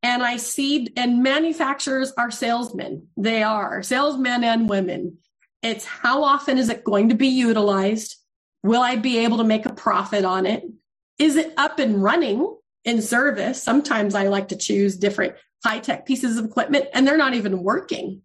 And 0.03 0.23
I 0.23 0.37
see, 0.39 0.89
and 0.97 1.23
manufacturers 1.23 2.13
are 2.17 2.31
salesmen. 2.31 3.09
They 3.17 3.43
are 3.43 3.83
salesmen 3.83 4.45
and 4.45 4.69
women. 4.69 5.19
It's 5.63 5.85
how 5.85 6.25
often 6.25 6.57
is 6.57 6.71
it 6.71 6.85
going 6.85 7.11
to 7.11 7.15
be 7.15 7.29
utilized? 7.29 8.17
Will 8.63 8.81
I 8.81 8.97
be 8.97 9.19
able 9.19 9.39
to 9.39 9.45
make 9.45 9.67
a 9.67 9.75
profit 9.75 10.25
on 10.25 10.47
it? 10.47 10.65
Is 11.19 11.37
it 11.37 11.53
up 11.59 11.79
and 11.79 12.03
running 12.03 12.57
in 12.85 13.03
service? 13.03 13.63
Sometimes 13.63 14.15
I 14.15 14.29
like 14.29 14.49
to 14.49 14.57
choose 14.57 14.97
different 14.97 15.35
high 15.63 15.81
tech 15.81 16.07
pieces 16.07 16.39
of 16.39 16.47
equipment 16.47 16.87
and 16.95 17.07
they're 17.07 17.19
not 17.19 17.35
even 17.35 17.63
working. 17.63 18.23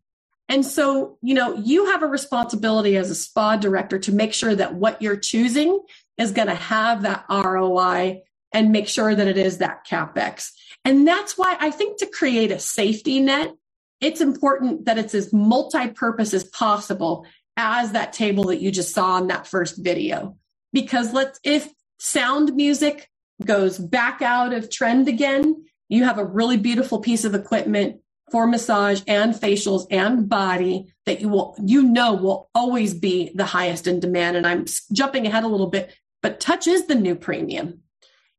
And 0.48 0.66
so, 0.66 1.18
you 1.22 1.34
know, 1.34 1.56
you 1.56 1.88
have 1.88 2.04
a 2.04 2.08
responsibility 2.08 2.98
as 2.98 3.10
a 3.10 3.16
spa 3.16 3.58
director 3.58 4.00
to 4.00 4.12
make 4.14 4.34
sure 4.34 4.56
that 4.56 4.76
what 4.76 5.02
you're 5.02 5.18
choosing 5.18 5.82
is 6.18 6.32
going 6.32 6.48
to 6.48 6.56
have 6.56 7.02
that 7.02 7.26
ROI 7.30 8.22
and 8.54 8.72
make 8.72 8.88
sure 8.88 9.14
that 9.14 9.28
it 9.28 9.38
is 9.38 9.58
that 9.58 9.86
capex. 9.86 10.52
And 10.86 11.08
that's 11.08 11.38
why 11.38 11.58
I 11.60 11.72
think 11.72 11.98
to 11.98 12.06
create 12.06 12.52
a 12.52 12.60
safety 12.60 13.20
net, 13.20 13.54
it's 14.00 14.22
important 14.22 14.86
that 14.86 15.00
it's 15.00 15.16
as 15.16 15.34
multi-purpose 15.34 16.34
as 16.34 16.44
possible 16.44 17.26
as 17.58 17.94
that 17.94 18.14
table 18.14 18.46
that 18.46 18.62
you 18.62 18.72
just 18.72 18.94
saw 18.94 19.18
in 19.18 19.28
that 19.28 19.48
first 19.48 19.84
video. 19.84 20.38
Because 20.72 21.12
let's, 21.12 21.40
if 21.44 21.68
sound 22.00 22.56
music 22.56 23.10
goes 23.44 23.78
back 23.78 24.22
out 24.22 24.54
of 24.54 24.70
trend 24.70 25.08
again, 25.08 25.66
you 25.90 26.04
have 26.04 26.20
a 26.20 26.26
really 26.26 26.58
beautiful 26.58 27.00
piece 27.00 27.26
of 27.26 27.34
equipment 27.34 28.02
for 28.32 28.48
massage 28.48 29.02
and 29.08 29.34
facials 29.34 29.88
and 29.92 30.28
body 30.28 30.88
that 31.06 31.22
you 31.22 31.30
will, 31.30 31.56
you 31.64 31.84
know, 31.84 32.14
will 32.14 32.50
always 32.54 32.94
be 32.94 33.32
the 33.36 33.46
highest 33.46 33.88
in 33.88 34.00
demand. 34.00 34.36
And 34.36 34.46
I'm 34.46 34.66
jumping 34.92 35.26
ahead 35.26 35.44
a 35.44 35.48
little 35.48 35.70
bit, 35.70 35.96
but 36.22 36.40
touch 36.40 36.68
is 36.68 36.88
the 36.88 36.96
new 36.96 37.16
premium. 37.16 37.82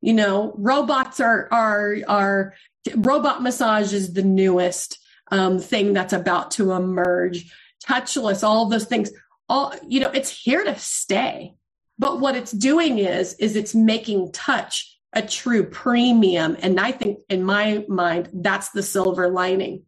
You 0.01 0.15
know, 0.15 0.55
robots 0.57 1.21
are, 1.21 1.49
are, 1.51 1.97
are, 2.07 2.55
robot 2.95 3.43
massage 3.43 3.93
is 3.93 4.13
the 4.13 4.23
newest 4.23 4.99
um, 5.31 5.59
thing 5.59 5.93
that's 5.93 6.13
about 6.13 6.53
to 6.53 6.73
emerge. 6.73 7.53
Touchless, 7.85 8.43
all 8.43 8.69
those 8.69 8.85
things, 8.85 9.11
all, 9.49 9.75
you 9.87 10.01
know, 10.01 10.11
it's 10.11 10.31
here 10.31 10.65
to 10.65 10.79
stay. 10.79 11.55
But 11.99 12.21
what 12.21 12.37
it's 12.37 12.53
doing 12.53 12.99
is, 12.99 13.35
is 13.35 13.57
it's 13.57 13.75
making 13.75 14.33
touch 14.33 14.99
a 15.13 15.23
true 15.23 15.65
premium. 15.65 16.57
And 16.61 16.79
I 16.79 16.93
think 16.93 17.21
in 17.29 17.43
my 17.43 17.85
mind, 17.89 18.29
that's 18.35 18.71
the 18.71 18.83
silver 18.83 19.29
lining. 19.29 19.85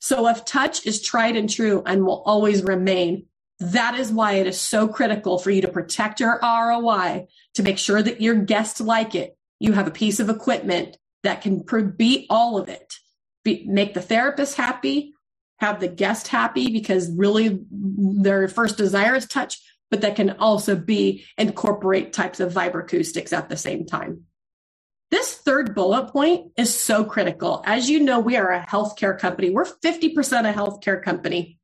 So 0.00 0.28
if 0.28 0.44
touch 0.44 0.86
is 0.86 1.02
tried 1.02 1.36
and 1.36 1.50
true 1.50 1.82
and 1.84 2.04
will 2.04 2.22
always 2.24 2.62
remain, 2.62 3.26
that 3.60 3.98
is 3.98 4.12
why 4.12 4.34
it 4.34 4.46
is 4.46 4.60
so 4.60 4.86
critical 4.86 5.38
for 5.38 5.50
you 5.50 5.62
to 5.62 5.68
protect 5.68 6.20
your 6.20 6.38
ROI 6.40 7.26
to 7.54 7.62
make 7.62 7.78
sure 7.78 8.00
that 8.00 8.20
your 8.20 8.36
guests 8.36 8.80
like 8.80 9.16
it. 9.16 9.36
You 9.60 9.72
have 9.72 9.86
a 9.86 9.92
piece 9.92 10.20
of 10.20 10.28
equipment 10.28 10.96
that 11.22 11.42
can 11.42 11.64
beat 11.96 12.26
all 12.30 12.58
of 12.58 12.68
it, 12.68 12.94
be, 13.44 13.64
make 13.66 13.94
the 13.94 14.00
therapist 14.00 14.56
happy, 14.56 15.14
have 15.58 15.80
the 15.80 15.88
guest 15.88 16.28
happy 16.28 16.70
because 16.70 17.10
really 17.10 17.60
their 17.70 18.48
first 18.48 18.76
desire 18.76 19.16
is 19.16 19.26
touch, 19.26 19.60
but 19.90 20.00
that 20.02 20.16
can 20.16 20.30
also 20.38 20.76
be 20.76 21.24
incorporate 21.36 22.12
types 22.12 22.40
of 22.40 22.52
vibroacoustics 22.52 23.32
at 23.32 23.48
the 23.48 23.56
same 23.56 23.84
time. 23.84 24.24
This 25.10 25.34
third 25.34 25.74
bullet 25.74 26.12
point 26.12 26.52
is 26.56 26.78
so 26.78 27.02
critical. 27.04 27.62
As 27.64 27.88
you 27.88 28.00
know, 28.00 28.20
we 28.20 28.36
are 28.36 28.52
a 28.52 28.64
healthcare 28.64 29.18
company. 29.18 29.50
We're 29.50 29.64
50% 29.64 30.48
a 30.48 30.52
healthcare 30.52 31.02
company. 31.02 31.58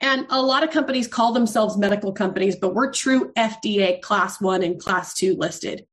And 0.00 0.26
a 0.30 0.40
lot 0.40 0.62
of 0.62 0.70
companies 0.70 1.08
call 1.08 1.32
themselves 1.32 1.76
medical 1.76 2.12
companies, 2.12 2.56
but 2.56 2.74
we're 2.74 2.92
true 2.92 3.32
FDA 3.36 4.00
class 4.00 4.40
one 4.40 4.62
and 4.62 4.80
class 4.80 5.12
two 5.12 5.34
listed. 5.34 5.86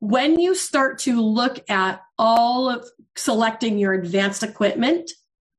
When 0.00 0.38
you 0.38 0.54
start 0.54 1.00
to 1.00 1.20
look 1.20 1.68
at 1.70 2.00
all 2.18 2.70
of 2.70 2.88
selecting 3.16 3.78
your 3.78 3.92
advanced 3.92 4.42
equipment, 4.42 5.10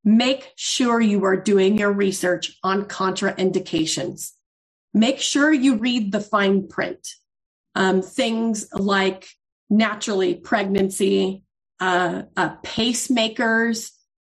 make 0.04 0.52
sure 0.56 1.00
you 1.00 1.24
are 1.24 1.36
doing 1.36 1.78
your 1.78 1.92
research 1.92 2.58
on 2.62 2.84
contraindications. 2.84 4.32
Make 4.94 5.18
sure 5.18 5.52
you 5.52 5.76
read 5.76 6.10
the 6.10 6.20
fine 6.20 6.68
print. 6.68 7.06
Um, 7.74 8.02
things 8.02 8.66
like 8.72 9.28
naturally 9.68 10.34
pregnancy, 10.34 11.44
uh, 11.78 12.22
uh, 12.36 12.56
pacemakers, 12.64 13.90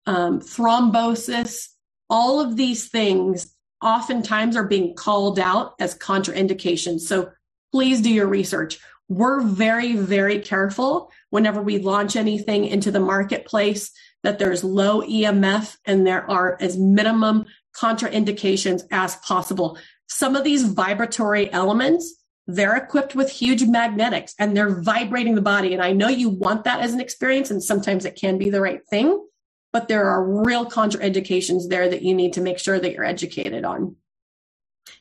um, 0.06 0.40
thrombosis, 0.40 1.68
all 2.08 2.40
of 2.40 2.56
these 2.56 2.88
things 2.88 3.54
oftentimes 3.82 4.56
are 4.56 4.66
being 4.66 4.94
called 4.94 5.38
out 5.38 5.74
as 5.78 5.98
contraindications. 5.98 7.00
So 7.00 7.30
please 7.72 8.00
do 8.00 8.10
your 8.12 8.26
research. 8.26 8.78
We're 9.08 9.40
very, 9.40 9.94
very 9.96 10.40
careful 10.40 11.10
whenever 11.30 11.62
we 11.62 11.78
launch 11.78 12.16
anything 12.16 12.64
into 12.64 12.90
the 12.90 13.00
marketplace 13.00 13.90
that 14.22 14.38
there's 14.38 14.64
low 14.64 15.02
EMF 15.02 15.76
and 15.84 16.06
there 16.06 16.28
are 16.28 16.56
as 16.60 16.76
minimum 16.76 17.44
contraindications 17.76 18.82
as 18.90 19.16
possible. 19.16 19.78
Some 20.08 20.34
of 20.34 20.44
these 20.44 20.64
vibratory 20.64 21.52
elements 21.52 22.14
they're 22.46 22.76
equipped 22.76 23.14
with 23.14 23.30
huge 23.30 23.64
magnetics 23.64 24.34
and 24.38 24.56
they're 24.56 24.80
vibrating 24.80 25.34
the 25.34 25.42
body. 25.42 25.74
And 25.74 25.82
I 25.82 25.92
know 25.92 26.08
you 26.08 26.28
want 26.28 26.64
that 26.64 26.80
as 26.80 26.92
an 26.92 27.00
experience, 27.00 27.50
and 27.50 27.62
sometimes 27.62 28.04
it 28.04 28.16
can 28.16 28.38
be 28.38 28.50
the 28.50 28.60
right 28.60 28.86
thing, 28.88 29.26
but 29.72 29.88
there 29.88 30.08
are 30.08 30.42
real 30.44 30.66
contraindications 30.66 31.68
there 31.68 31.88
that 31.88 32.02
you 32.02 32.14
need 32.14 32.34
to 32.34 32.40
make 32.40 32.58
sure 32.58 32.78
that 32.78 32.92
you're 32.92 33.04
educated 33.04 33.64
on. 33.64 33.96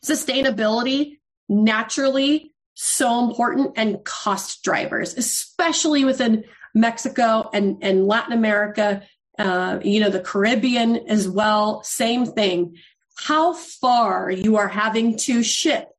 Sustainability, 0.03 1.19
naturally, 1.47 2.51
so 2.75 3.27
important 3.27 3.73
and 3.77 4.03
cost 4.03 4.63
drivers, 4.63 5.15
especially 5.15 6.05
within 6.05 6.43
Mexico 6.73 7.49
and, 7.53 7.77
and 7.81 8.05
Latin 8.05 8.33
America, 8.33 9.01
uh, 9.39 9.79
you 9.83 9.99
know, 9.99 10.09
the 10.09 10.19
Caribbean 10.19 10.97
as 11.07 11.27
well. 11.27 11.83
Same 11.83 12.25
thing. 12.25 12.75
How 13.17 13.53
far 13.53 14.29
you 14.29 14.57
are 14.57 14.67
having 14.67 15.17
to 15.19 15.41
ship 15.41 15.89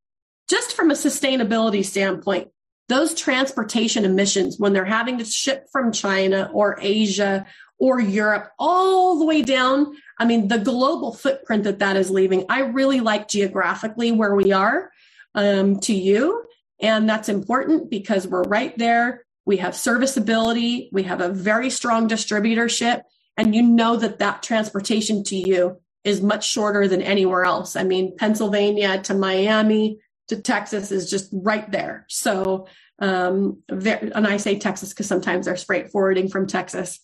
just 0.49 0.75
from 0.75 0.91
a 0.91 0.95
sustainability 0.95 1.85
standpoint, 1.85 2.49
those 2.89 3.15
transportation 3.15 4.05
emissions, 4.05 4.59
when 4.59 4.73
they're 4.73 4.85
having 4.85 5.19
to 5.19 5.25
ship 5.25 5.67
from 5.73 5.93
China 5.93 6.51
or 6.53 6.79
Asia 6.81 7.47
or 7.79 8.01
Europe 8.01 8.53
all 8.59 9.19
the 9.19 9.25
way 9.25 9.43
down, 9.43 9.97
I 10.19 10.25
mean, 10.25 10.49
the 10.49 10.59
global 10.59 11.13
footprint 11.13 11.65
that 11.65 11.81
that 11.81 11.97
is 11.97 12.11
leaving, 12.11 12.47
I 12.49 12.61
really 12.61 13.01
like 13.01 13.29
geographically 13.29 14.13
where 14.13 14.35
we 14.35 14.53
are 14.53 14.91
um, 15.35 15.81
to 15.81 15.95
you. 15.95 16.45
And 16.81 17.09
that's 17.09 17.29
important 17.29 17.91
because 17.91 18.27
we're 18.27 18.43
right 18.43 18.77
there. 18.77 19.25
We 19.45 19.59
have 19.59 19.77
serviceability. 19.77 20.91
We 20.93 21.05
have 21.05 21.21
a 21.21 21.29
very 21.29 21.71
strong 21.71 22.09
distributorship. 22.09 23.03
And 23.37 23.55
you 23.55 23.63
know 23.63 23.97
that 23.97 24.19
that 24.19 24.43
transportation 24.43 25.25
to 25.25 25.37
you 25.37 25.79
is 26.05 26.21
much 26.21 26.49
shorter 26.49 26.87
than 26.89 27.03
anywhere 27.03 27.45
else. 27.45 27.77
I 27.77 27.85
mean, 27.85 28.17
Pennsylvania 28.17 29.01
to 29.03 29.15
Miami, 29.15 29.99
to 30.29 30.41
Texas 30.41 30.91
is 30.91 31.11
just 31.11 31.29
right 31.33 31.71
there. 31.71 32.07
So, 32.09 32.67
um, 32.99 33.63
and 33.69 34.27
I 34.27 34.39
say 34.39 34.59
Texas 34.59 34.91
because 34.91 35.07
sometimes 35.07 35.47
there's 35.47 35.65
freight 35.65 35.91
forwarding 35.91 36.29
from 36.29 36.47
Texas 36.47 37.01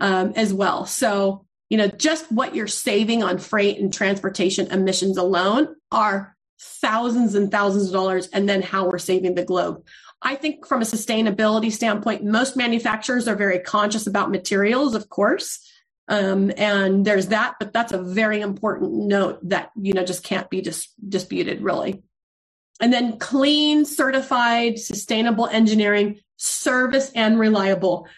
um, 0.00 0.32
as 0.36 0.52
well. 0.52 0.86
So, 0.86 1.46
you 1.68 1.78
know, 1.78 1.88
just 1.88 2.30
what 2.30 2.54
you're 2.54 2.66
saving 2.66 3.22
on 3.22 3.38
freight 3.38 3.78
and 3.78 3.92
transportation 3.92 4.68
emissions 4.68 5.16
alone 5.16 5.74
are 5.90 6.33
thousands 6.80 7.34
and 7.34 7.50
thousands 7.50 7.86
of 7.86 7.92
dollars, 7.92 8.28
and 8.28 8.48
then 8.48 8.62
how 8.62 8.88
we're 8.88 8.98
saving 8.98 9.34
the 9.34 9.44
globe. 9.44 9.84
I 10.22 10.36
think 10.36 10.66
from 10.66 10.80
a 10.80 10.86
sustainability 10.86 11.70
standpoint, 11.70 12.24
most 12.24 12.56
manufacturers 12.56 13.28
are 13.28 13.36
very 13.36 13.58
conscious 13.58 14.06
about 14.06 14.30
materials, 14.30 14.94
of 14.94 15.08
course. 15.08 15.60
Um, 16.08 16.50
and 16.56 17.04
there's 17.04 17.28
that, 17.28 17.54
but 17.58 17.72
that's 17.72 17.92
a 17.92 18.02
very 18.02 18.40
important 18.40 18.92
note 19.06 19.38
that, 19.48 19.70
you 19.76 19.92
know, 19.92 20.04
just 20.04 20.24
can't 20.24 20.48
be 20.50 20.60
dis- 20.60 20.92
disputed 21.06 21.62
really. 21.62 22.02
And 22.80 22.92
then 22.92 23.18
clean, 23.18 23.84
certified, 23.84 24.78
sustainable 24.78 25.46
engineering, 25.46 26.20
service 26.36 27.10
and 27.14 27.38
reliable. 27.38 28.08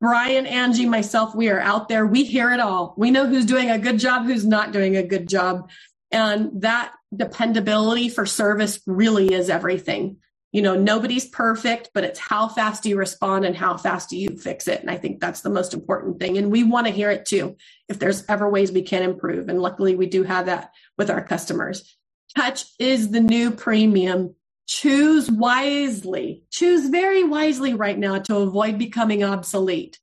Brian, 0.00 0.46
Angie, 0.46 0.88
myself, 0.88 1.34
we 1.34 1.50
are 1.50 1.60
out 1.60 1.88
there. 1.88 2.06
We 2.06 2.24
hear 2.24 2.52
it 2.52 2.60
all. 2.60 2.94
We 2.96 3.10
know 3.10 3.26
who's 3.26 3.44
doing 3.44 3.70
a 3.70 3.78
good 3.78 3.98
job, 3.98 4.24
who's 4.24 4.46
not 4.46 4.72
doing 4.72 4.96
a 4.96 5.02
good 5.02 5.28
job. 5.28 5.70
And 6.10 6.62
that 6.62 6.92
dependability 7.14 8.08
for 8.08 8.26
service 8.26 8.80
really 8.86 9.32
is 9.32 9.50
everything. 9.50 10.18
You 10.52 10.62
know, 10.62 10.74
nobody's 10.74 11.28
perfect, 11.28 11.90
but 11.94 12.02
it's 12.02 12.18
how 12.18 12.48
fast 12.48 12.82
do 12.82 12.88
you 12.88 12.96
respond 12.96 13.44
and 13.44 13.56
how 13.56 13.76
fast 13.76 14.10
do 14.10 14.16
you 14.16 14.36
fix 14.36 14.66
it? 14.66 14.80
And 14.80 14.90
I 14.90 14.96
think 14.96 15.20
that's 15.20 15.42
the 15.42 15.50
most 15.50 15.74
important 15.74 16.18
thing. 16.18 16.38
And 16.38 16.50
we 16.50 16.64
want 16.64 16.88
to 16.88 16.92
hear 16.92 17.10
it 17.10 17.24
too, 17.24 17.56
if 17.88 18.00
there's 18.00 18.24
ever 18.28 18.48
ways 18.48 18.72
we 18.72 18.82
can 18.82 19.02
improve. 19.02 19.48
And 19.48 19.62
luckily 19.62 19.94
we 19.94 20.06
do 20.06 20.24
have 20.24 20.46
that 20.46 20.72
with 20.98 21.08
our 21.08 21.22
customers. 21.22 21.96
Touch 22.36 22.64
is 22.78 23.10
the 23.10 23.20
new 23.20 23.52
premium. 23.52 24.34
Choose 24.66 25.30
wisely. 25.30 26.44
Choose 26.50 26.88
very 26.88 27.22
wisely 27.22 27.74
right 27.74 27.98
now 27.98 28.18
to 28.18 28.38
avoid 28.38 28.78
becoming 28.78 29.22
obsolete 29.22 29.98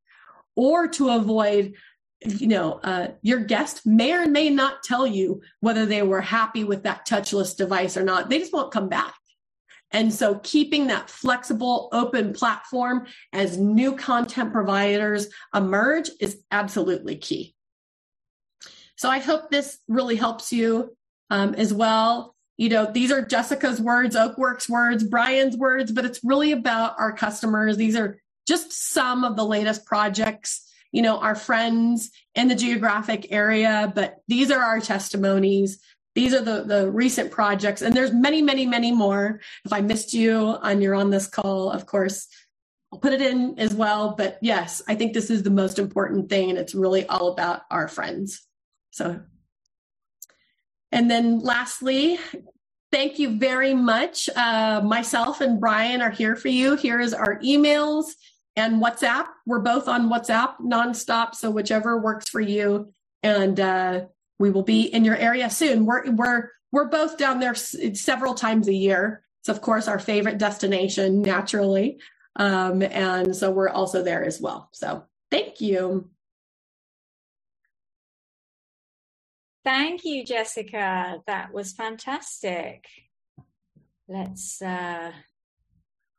or 0.55 0.87
to 0.89 1.09
avoid 1.09 1.73
you 2.25 2.47
know, 2.47 2.79
uh, 2.83 3.09
your 3.21 3.39
guest 3.39 3.85
may 3.85 4.13
or 4.13 4.27
may 4.27 4.49
not 4.49 4.83
tell 4.83 5.05
you 5.05 5.41
whether 5.59 5.85
they 5.85 6.01
were 6.01 6.21
happy 6.21 6.63
with 6.63 6.83
that 6.83 7.07
touchless 7.07 7.55
device 7.55 7.95
or 7.95 8.03
not. 8.03 8.29
They 8.29 8.39
just 8.39 8.53
won't 8.53 8.71
come 8.71 8.89
back. 8.89 9.13
And 9.91 10.13
so 10.13 10.39
keeping 10.39 10.87
that 10.87 11.09
flexible, 11.09 11.89
open 11.93 12.33
platform 12.33 13.05
as 13.31 13.57
new 13.57 13.95
content 13.95 14.51
providers 14.51 15.27
emerge 15.55 16.09
is 16.19 16.43
absolutely 16.51 17.15
key. 17.17 17.55
So 18.97 19.09
I 19.09 19.19
hope 19.19 19.49
this 19.49 19.77
really 19.87 20.15
helps 20.15 20.51
you 20.51 20.97
um, 21.29 21.53
as 21.53 21.73
well. 21.73 22.35
You 22.57 22.69
know, 22.69 22.91
these 22.91 23.11
are 23.11 23.21
Jessica's 23.21 23.79
words, 23.79 24.15
Oakworks 24.15 24.67
words, 24.67 25.03
Brian's 25.03 25.55
words, 25.55 25.91
but 25.91 26.03
it's 26.03 26.23
really 26.23 26.51
about 26.51 26.95
our 26.97 27.13
customers. 27.13 27.77
These 27.77 27.95
are 27.95 28.19
just 28.47 28.73
some 28.73 29.23
of 29.23 29.35
the 29.35 29.45
latest 29.45 29.85
projects, 29.85 30.66
you 30.91 31.01
know, 31.01 31.19
our 31.19 31.35
friends 31.35 32.11
in 32.35 32.47
the 32.47 32.55
geographic 32.55 33.31
area, 33.31 33.91
but 33.93 34.17
these 34.27 34.51
are 34.51 34.61
our 34.61 34.79
testimonies. 34.79 35.79
These 36.15 36.33
are 36.33 36.41
the, 36.41 36.63
the 36.63 36.89
recent 36.89 37.31
projects, 37.31 37.81
and 37.81 37.95
there's 37.95 38.13
many, 38.13 38.41
many, 38.41 38.65
many 38.65 38.91
more. 38.91 39.39
If 39.65 39.73
I 39.73 39.81
missed 39.81 40.13
you 40.13 40.57
and 40.63 40.81
you're 40.81 40.95
on 40.95 41.11
this 41.11 41.27
call, 41.27 41.69
of 41.69 41.85
course, 41.85 42.27
I'll 42.91 42.99
put 42.99 43.13
it 43.13 43.21
in 43.21 43.59
as 43.59 43.73
well. 43.73 44.15
But 44.17 44.39
yes, 44.41 44.81
I 44.87 44.95
think 44.95 45.13
this 45.13 45.29
is 45.29 45.43
the 45.43 45.51
most 45.51 45.77
important 45.77 46.29
thing, 46.29 46.49
and 46.49 46.57
it's 46.57 46.73
really 46.73 47.05
all 47.05 47.27
about 47.27 47.61
our 47.69 47.87
friends. 47.87 48.41
So 48.91 49.19
and 50.91 51.11
then 51.11 51.39
lastly, 51.39 52.19
thank 52.91 53.19
you 53.19 53.37
very 53.37 53.73
much. 53.73 54.29
Uh, 54.35 54.81
myself 54.83 55.41
and 55.41 55.59
Brian 55.59 56.01
are 56.01 56.11
here 56.11 56.35
for 56.35 56.47
you. 56.47 56.75
Here 56.75 56.99
is 56.99 57.13
our 57.13 57.39
emails 57.39 58.05
and 58.57 58.81
WhatsApp. 58.81 59.27
We're 59.45 59.59
both 59.59 59.87
on 59.87 60.09
WhatsApp 60.09 60.55
nonstop, 60.59 61.35
so 61.35 61.49
whichever 61.49 61.97
works 61.97 62.27
for 62.27 62.41
you. 62.41 62.91
And 63.23 63.59
uh, 63.59 64.05
we 64.39 64.49
will 64.49 64.63
be 64.63 64.81
in 64.81 65.05
your 65.05 65.15
area 65.15 65.49
soon. 65.49 65.85
We're 65.85 66.11
we're 66.11 66.49
we're 66.71 66.89
both 66.89 67.17
down 67.17 67.39
there 67.39 67.55
several 67.55 68.33
times 68.33 68.67
a 68.67 68.73
year. 68.73 69.23
It's 69.41 69.49
of 69.49 69.61
course 69.61 69.87
our 69.87 69.99
favorite 69.99 70.37
destination, 70.37 71.21
naturally, 71.21 71.99
um, 72.35 72.81
and 72.81 73.35
so 73.35 73.51
we're 73.51 73.69
also 73.69 74.03
there 74.03 74.25
as 74.25 74.41
well. 74.41 74.69
So 74.73 75.05
thank 75.31 75.61
you. 75.61 76.09
Thank 79.63 80.05
you, 80.05 80.23
Jessica. 80.23 81.17
That 81.27 81.53
was 81.53 81.73
fantastic. 81.73 82.85
Let's, 84.07 84.61
uh, 84.61 85.11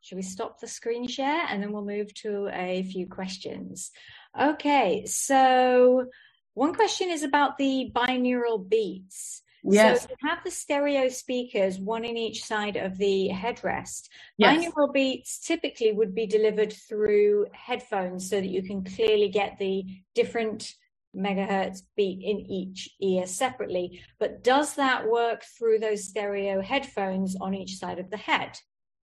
should 0.09 0.15
we 0.15 0.23
stop 0.23 0.59
the 0.59 0.65
screen 0.65 1.07
share 1.07 1.45
and 1.47 1.61
then 1.61 1.71
we'll 1.71 1.85
move 1.85 2.11
to 2.15 2.49
a 2.51 2.81
few 2.81 3.07
questions? 3.07 3.91
Okay, 4.39 5.05
so 5.05 6.07
one 6.55 6.73
question 6.73 7.11
is 7.11 7.21
about 7.21 7.59
the 7.59 7.91
binaural 7.93 8.67
beats. 8.67 9.43
Yes. 9.63 10.01
So 10.01 10.07
you 10.09 10.27
have 10.27 10.43
the 10.43 10.49
stereo 10.49 11.09
speakers, 11.09 11.77
one 11.77 12.03
in 12.03 12.17
each 12.17 12.43
side 12.43 12.75
of 12.75 12.97
the 12.97 13.29
headrest. 13.31 14.09
Yes. 14.39 14.65
Binaural 14.65 14.91
beats 14.91 15.45
typically 15.45 15.91
would 15.91 16.15
be 16.15 16.25
delivered 16.25 16.73
through 16.73 17.45
headphones 17.51 18.27
so 18.31 18.37
that 18.37 18.49
you 18.49 18.63
can 18.63 18.83
clearly 18.83 19.29
get 19.29 19.59
the 19.59 19.85
different 20.15 20.73
megahertz 21.15 21.83
beat 21.95 22.23
in 22.23 22.39
each 22.49 22.89
ear 22.99 23.27
separately. 23.27 24.01
But 24.19 24.43
does 24.43 24.73
that 24.73 25.07
work 25.07 25.43
through 25.43 25.79
those 25.79 26.05
stereo 26.05 26.61
headphones 26.61 27.35
on 27.39 27.53
each 27.53 27.75
side 27.77 27.99
of 27.99 28.09
the 28.09 28.17
head? 28.17 28.57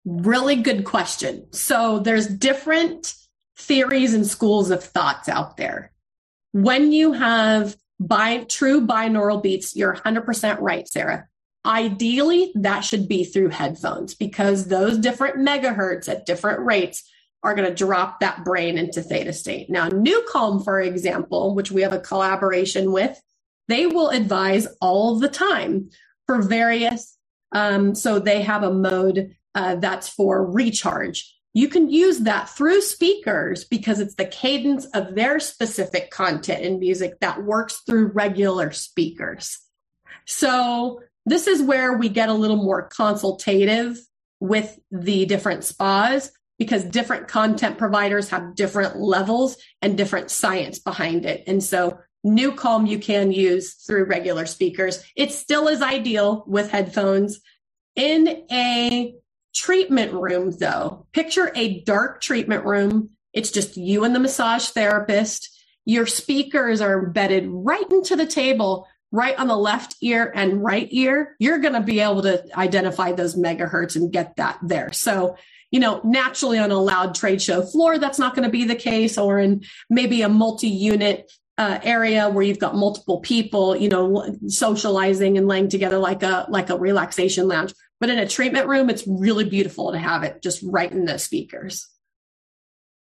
Really 0.04 0.56
good 0.56 0.84
question. 0.84 1.46
So 1.52 2.00
there's 2.00 2.26
different 2.26 3.14
theories 3.56 4.14
and 4.14 4.26
schools 4.26 4.70
of 4.70 4.82
thoughts 4.82 5.28
out 5.28 5.56
there. 5.56 5.92
When 6.52 6.92
you 6.92 7.12
have 7.12 7.76
bi- 8.00 8.44
true 8.44 8.86
binaural 8.86 9.42
beats, 9.42 9.76
you're 9.76 9.94
100% 9.94 10.60
right, 10.60 10.88
Sarah. 10.88 11.28
Ideally, 11.64 12.50
that 12.56 12.80
should 12.80 13.06
be 13.06 13.24
through 13.24 13.50
headphones 13.50 14.14
because 14.14 14.66
those 14.66 14.98
different 14.98 15.36
megahertz 15.36 16.08
at 16.08 16.26
different 16.26 16.60
rates 16.60 17.08
are 17.44 17.54
going 17.54 17.68
to 17.68 17.74
drop 17.74 18.20
that 18.20 18.44
brain 18.44 18.78
into 18.78 19.02
theta 19.02 19.32
state. 19.32 19.70
Now, 19.70 19.88
NuCalm, 19.88 20.64
for 20.64 20.80
example, 20.80 21.54
which 21.54 21.70
we 21.70 21.82
have 21.82 21.92
a 21.92 22.00
collaboration 22.00 22.92
with, 22.92 23.20
they 23.68 23.86
will 23.86 24.10
advise 24.10 24.66
all 24.80 25.18
the 25.18 25.28
time 25.28 25.90
for 26.26 26.42
various. 26.42 27.16
Um, 27.52 27.94
so 27.94 28.18
they 28.18 28.42
have 28.42 28.64
a 28.64 28.72
mode 28.72 29.36
uh, 29.54 29.76
that's 29.76 30.08
for 30.08 30.44
recharge. 30.44 31.34
You 31.54 31.68
can 31.68 31.90
use 31.90 32.20
that 32.20 32.48
through 32.48 32.80
speakers 32.80 33.64
because 33.64 34.00
it's 34.00 34.14
the 34.14 34.24
cadence 34.24 34.86
of 34.86 35.14
their 35.14 35.38
specific 35.38 36.10
content 36.10 36.62
in 36.62 36.78
music 36.78 37.20
that 37.20 37.44
works 37.44 37.82
through 37.86 38.06
regular 38.06 38.72
speakers. 38.72 39.58
So 40.24 41.00
this 41.26 41.46
is 41.46 41.62
where 41.62 41.96
we 41.96 42.08
get 42.08 42.30
a 42.30 42.34
little 42.34 42.56
more 42.56 42.88
consultative 42.88 43.98
with 44.40 44.78
the 44.90 45.26
different 45.26 45.64
spas 45.64 46.32
because 46.58 46.84
different 46.84 47.28
content 47.28 47.76
providers 47.76 48.30
have 48.30 48.54
different 48.54 48.96
levels 48.96 49.56
and 49.82 49.96
different 49.96 50.30
science 50.30 50.78
behind 50.78 51.26
it. 51.26 51.44
And 51.46 51.62
so 51.62 51.98
NuCalm 52.24 52.88
you 52.88 52.98
can 52.98 53.32
use 53.32 53.74
through 53.74 54.04
regular 54.04 54.46
speakers. 54.46 55.04
It 55.16 55.32
still 55.32 55.68
is 55.68 55.82
ideal 55.82 56.44
with 56.46 56.70
headphones. 56.70 57.40
In 57.94 58.46
a 58.50 59.14
treatment 59.54 60.12
room, 60.12 60.50
though, 60.50 61.06
picture 61.12 61.52
a 61.54 61.80
dark 61.82 62.20
treatment 62.20 62.64
room. 62.64 63.10
It's 63.32 63.50
just 63.50 63.76
you 63.76 64.04
and 64.04 64.14
the 64.14 64.20
massage 64.20 64.68
therapist. 64.68 65.48
Your 65.84 66.06
speakers 66.06 66.80
are 66.80 67.04
embedded 67.04 67.44
right 67.48 67.90
into 67.90 68.16
the 68.16 68.26
table, 68.26 68.86
right 69.10 69.38
on 69.38 69.48
the 69.48 69.56
left 69.56 69.96
ear 70.00 70.32
and 70.34 70.62
right 70.62 70.88
ear. 70.90 71.36
You're 71.38 71.58
going 71.58 71.74
to 71.74 71.80
be 71.80 72.00
able 72.00 72.22
to 72.22 72.44
identify 72.56 73.12
those 73.12 73.36
megahertz 73.36 73.96
and 73.96 74.12
get 74.12 74.36
that 74.36 74.58
there. 74.62 74.92
So, 74.92 75.36
you 75.70 75.80
know, 75.80 76.00
naturally 76.04 76.58
on 76.58 76.70
a 76.70 76.78
loud 76.78 77.14
trade 77.14 77.40
show 77.40 77.62
floor, 77.62 77.98
that's 77.98 78.18
not 78.18 78.34
going 78.34 78.44
to 78.44 78.50
be 78.50 78.64
the 78.64 78.76
case, 78.76 79.18
or 79.18 79.38
in 79.38 79.64
maybe 79.88 80.22
a 80.22 80.28
multi 80.28 80.68
unit 80.68 81.30
uh, 81.58 81.78
area 81.82 82.28
where 82.28 82.42
you've 82.42 82.58
got 82.58 82.74
multiple 82.74 83.20
people, 83.20 83.76
you 83.76 83.88
know, 83.88 84.36
socializing 84.46 85.38
and 85.38 85.48
laying 85.48 85.68
together 85.68 85.98
like 85.98 86.22
a 86.22 86.46
like 86.48 86.70
a 86.70 86.78
relaxation 86.78 87.48
lounge. 87.48 87.72
But 88.02 88.10
in 88.10 88.18
a 88.18 88.26
treatment 88.26 88.66
room, 88.66 88.90
it's 88.90 89.06
really 89.06 89.44
beautiful 89.44 89.92
to 89.92 89.98
have 89.98 90.24
it 90.24 90.42
just 90.42 90.60
right 90.64 90.90
in 90.90 91.04
the 91.04 91.20
speakers. 91.20 91.88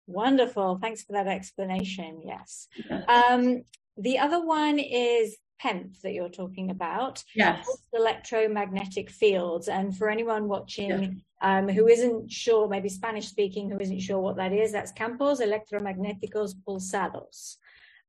Wonderful. 0.06 0.80
Thanks 0.82 1.04
for 1.04 1.14
that 1.14 1.28
explanation. 1.28 2.22
Yes. 2.26 2.68
Um, 3.08 3.64
the 3.96 4.20
other 4.20 4.46
one 4.46 4.80
is 4.80 5.38
PEMF 5.64 6.02
that 6.02 6.12
you're 6.12 6.28
talking 6.28 6.72
about. 6.72 7.24
Yes. 7.34 7.66
Electromagnetic 7.94 9.10
fields. 9.10 9.70
And 9.70 9.96
for 9.96 10.10
anyone 10.10 10.50
watching 10.50 11.24
um, 11.42 11.70
who 11.70 11.88
isn't 11.88 12.30
sure, 12.30 12.68
maybe 12.68 12.90
Spanish 12.90 13.30
speaking, 13.30 13.70
who 13.70 13.80
isn't 13.80 14.02
sure 14.02 14.20
what 14.20 14.36
that 14.36 14.52
is, 14.52 14.74
that's 14.74 14.92
campos 14.92 15.40
electromagnéticos 15.40 16.54
pulsados. 16.68 17.56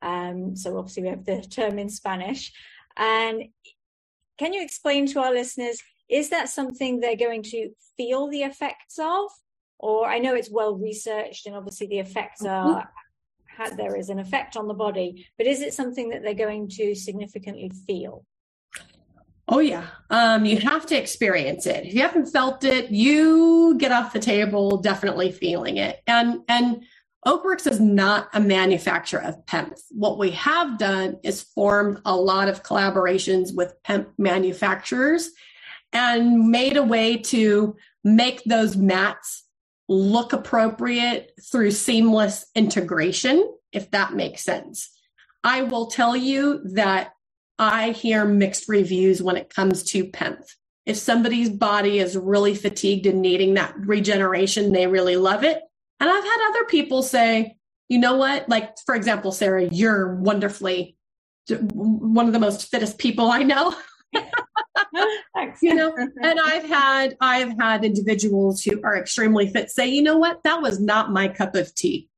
Um, 0.03 0.57
so 0.57 0.77
obviously 0.77 1.05
we 1.05 1.11
have 1.11 1.25
the 1.25 1.43
term 1.43 1.79
in 1.79 1.89
Spanish. 1.89 2.53
And 2.97 3.45
can 4.37 4.53
you 4.53 4.65
explain 4.65 5.07
to 5.07 5.21
our 5.21 5.33
listeners, 5.33 5.81
is 6.13 6.29
that 6.29 6.49
something 6.49 7.01
they're 7.01 7.17
going 7.17 7.43
to 7.43 7.71
feel 7.97 8.29
the 8.29 8.43
effects 8.43 8.99
of? 8.99 9.31
Or 9.79 10.07
I 10.07 10.19
know 10.19 10.35
it's 10.35 10.51
well 10.51 10.77
researched 10.77 11.47
and 11.47 11.57
obviously 11.57 11.89
the 11.89 11.99
effects 11.99 12.45
are, 12.45 12.89
ha- 13.57 13.75
there 13.77 13.97
is 13.97 14.11
an 14.11 14.21
effect 14.21 14.57
on 14.57 14.69
the 14.69 14.75
body, 14.75 15.27
but 15.39 15.47
is 15.47 15.61
it 15.61 15.75
something 15.75 16.11
that 16.11 16.23
they're 16.23 16.35
going 16.35 16.69
to 16.77 16.95
significantly 16.95 17.71
feel? 17.87 18.25
Oh 19.49 19.59
yeah. 19.59 19.87
Um, 20.09 20.45
you 20.45 20.59
have 20.59 20.87
to 20.87 20.97
experience 20.97 21.67
it. 21.67 21.87
If 21.87 21.95
you 21.95 22.03
haven't 22.03 22.27
felt 22.27 22.63
it, 22.63 22.91
you 22.91 23.75
get 23.77 23.91
off 23.91 24.13
the 24.13 24.21
table 24.21 24.77
definitely 24.77 25.33
feeling 25.33 25.79
it. 25.79 26.01
And 26.07 26.43
and 26.49 26.85
Oakworks 27.27 27.71
is 27.71 27.81
not 27.81 28.29
a 28.35 28.41
manufacturer 28.41 29.21
of 29.21 29.45
PEMF. 29.47 29.81
What 29.91 30.19
we 30.19 30.33
have 30.33 30.79
done 30.79 31.19
is 31.23 31.43
formed 31.43 32.01
a 32.05 32.17
lot 32.17 32.49
of 32.49 32.63
collaborations 32.63 33.55
with 33.55 33.75
PEMF 33.83 34.07
manufacturers 34.17 35.31
and 35.93 36.51
made 36.51 36.77
a 36.77 36.83
way 36.83 37.19
to 37.19 37.77
make 38.05 38.43
those 38.45 38.77
mats 38.77 39.45
look 39.89 40.33
appropriate 40.33 41.33
through 41.51 41.71
seamless 41.71 42.47
integration, 42.55 43.53
if 43.73 43.91
that 43.91 44.15
makes 44.15 44.43
sense. 44.43 44.91
I 45.45 45.63
will 45.63 45.87
tell 45.87 46.17
you 46.17 46.61
that 46.75 47.13
I 47.59 47.91
hear 47.91 48.25
mixed 48.25 48.69
reviews 48.69 49.23
when 49.23 49.37
it 49.37 49.55
comes 49.55 49.83
to 49.85 50.05
PEMF. 50.05 50.45
If 50.87 50.97
somebody's 50.97 51.51
body 51.51 51.99
is 51.99 52.17
really 52.17 52.55
fatigued 52.55 53.07
and 53.07 53.23
needing 53.23 53.55
that 53.55 53.75
regeneration, 53.79 54.73
they 54.73 54.87
really 54.87 55.17
love 55.17 55.45
it. 55.45 55.61
And 56.01 56.11
I've 56.11 56.25
had 56.25 56.51
other 56.51 56.65
people 56.65 57.03
say, 57.03 57.57
you 57.89 57.99
know 57.99 58.17
what? 58.17 58.49
Like, 58.49 58.75
for 58.87 58.95
example, 58.95 59.31
Sarah, 59.31 59.65
you're 59.71 60.17
wonderfully 60.17 60.97
one 61.49 62.27
of 62.27 62.33
the 62.33 62.39
most 62.39 62.69
fittest 62.71 62.99
people 62.99 63.31
I 63.31 63.43
know. 63.43 63.75
you 65.63 65.75
know, 65.75 65.95
and 66.23 66.41
I've 66.41 66.65
had 66.65 67.17
I've 67.21 67.59
had 67.59 67.85
individuals 67.85 68.63
who 68.63 68.81
are 68.83 68.97
extremely 68.97 69.49
fit 69.49 69.71
say, 69.71 69.89
you 69.89 70.03
know 70.03 70.19
what, 70.19 70.43
that 70.45 70.63
was 70.63 70.81
not 70.81 71.13
my 71.13 71.29
cup 71.29 71.55
of 71.55 71.75
tea. 71.75 72.09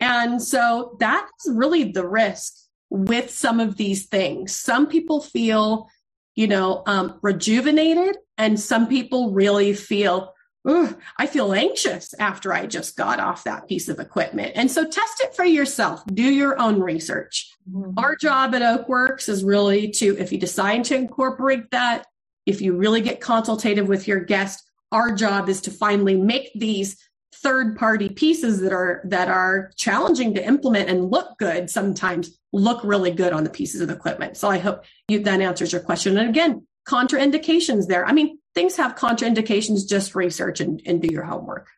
And 0.00 0.42
so 0.42 0.96
that's 0.98 1.48
really 1.48 1.92
the 1.92 2.06
risk 2.06 2.54
with 2.88 3.30
some 3.30 3.60
of 3.60 3.76
these 3.76 4.06
things. 4.06 4.54
Some 4.54 4.86
people 4.86 5.20
feel, 5.20 5.88
you 6.34 6.46
know, 6.46 6.82
um, 6.86 7.18
rejuvenated, 7.22 8.16
and 8.38 8.58
some 8.58 8.88
people 8.88 9.32
really 9.32 9.74
feel, 9.74 10.32
I 10.66 11.26
feel 11.26 11.54
anxious 11.54 12.12
after 12.18 12.52
I 12.52 12.66
just 12.66 12.96
got 12.96 13.18
off 13.18 13.44
that 13.44 13.66
piece 13.66 13.88
of 13.88 13.98
equipment. 13.98 14.52
And 14.54 14.70
so 14.70 14.84
test 14.84 15.20
it 15.20 15.34
for 15.34 15.44
yourself. 15.44 16.04
Do 16.06 16.22
your 16.22 16.60
own 16.60 16.80
research. 16.80 17.50
Mm-hmm. 17.70 17.98
Our 17.98 18.16
job 18.16 18.54
at 18.54 18.62
Oakworks 18.62 19.28
is 19.28 19.42
really 19.42 19.90
to, 19.92 20.18
if 20.18 20.32
you 20.32 20.38
decide 20.38 20.84
to 20.84 20.96
incorporate 20.96 21.70
that, 21.70 22.06
if 22.46 22.60
you 22.60 22.76
really 22.76 23.00
get 23.00 23.20
consultative 23.20 23.88
with 23.88 24.06
your 24.06 24.20
guest, 24.20 24.70
our 24.92 25.14
job 25.14 25.48
is 25.48 25.62
to 25.62 25.70
finally 25.70 26.16
make 26.16 26.50
these 26.54 26.96
third 27.32 27.76
party 27.78 28.08
pieces 28.08 28.60
that 28.60 28.72
are 28.72 29.00
that 29.04 29.28
are 29.28 29.70
challenging 29.76 30.34
to 30.34 30.44
implement 30.44 30.90
and 30.90 31.10
look 31.10 31.38
good 31.38 31.70
sometimes 31.70 32.38
look 32.52 32.82
really 32.84 33.12
good 33.12 33.32
on 33.32 33.44
the 33.44 33.50
pieces 33.50 33.80
of 33.80 33.88
equipment 33.88 34.36
so 34.36 34.50
i 34.50 34.58
hope 34.58 34.84
you 35.08 35.20
that 35.20 35.40
answers 35.40 35.72
your 35.72 35.80
question 35.80 36.18
and 36.18 36.28
again 36.28 36.66
contraindications 36.90 37.86
there 37.86 38.04
i 38.06 38.12
mean 38.12 38.38
things 38.54 38.76
have 38.76 38.96
contraindications 38.96 39.88
just 39.88 40.14
research 40.14 40.60
and, 40.60 40.82
and 40.86 41.00
do 41.02 41.08
your 41.12 41.24
homework 41.24 41.68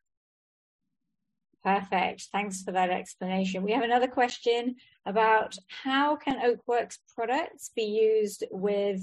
Perfect. 1.64 2.22
Thanks 2.32 2.62
for 2.62 2.72
that 2.72 2.90
explanation. 2.90 3.62
We 3.62 3.70
have 3.70 3.84
another 3.84 4.08
question 4.08 4.74
about 5.06 5.54
how 5.68 6.16
can 6.16 6.40
Oakworks 6.40 6.98
products 7.14 7.70
be 7.76 7.84
used 7.84 8.42
with 8.50 9.00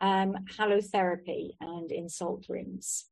um, 0.00 0.36
halotherapy 0.56 1.56
and 1.60 1.90
in 1.90 2.08
salt 2.08 2.46
rooms? 2.48 3.06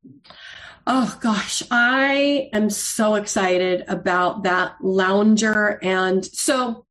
Oh 0.86 1.18
gosh, 1.20 1.62
I 1.70 2.48
am 2.52 2.70
so 2.70 3.16
excited 3.16 3.84
about 3.88 4.44
that 4.44 4.76
lounger. 4.80 5.80
And 5.82 6.24
so 6.24 6.86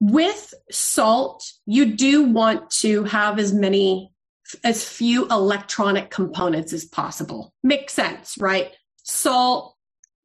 with 0.00 0.54
salt, 0.70 1.44
you 1.66 1.94
do 1.94 2.24
want 2.24 2.70
to 2.80 3.04
have 3.04 3.38
as 3.38 3.52
many, 3.52 4.11
as 4.64 4.88
few 4.88 5.26
electronic 5.28 6.10
components 6.10 6.72
as 6.72 6.84
possible. 6.84 7.52
Makes 7.62 7.92
sense, 7.94 8.36
right? 8.38 8.72
Salt, 9.02 9.76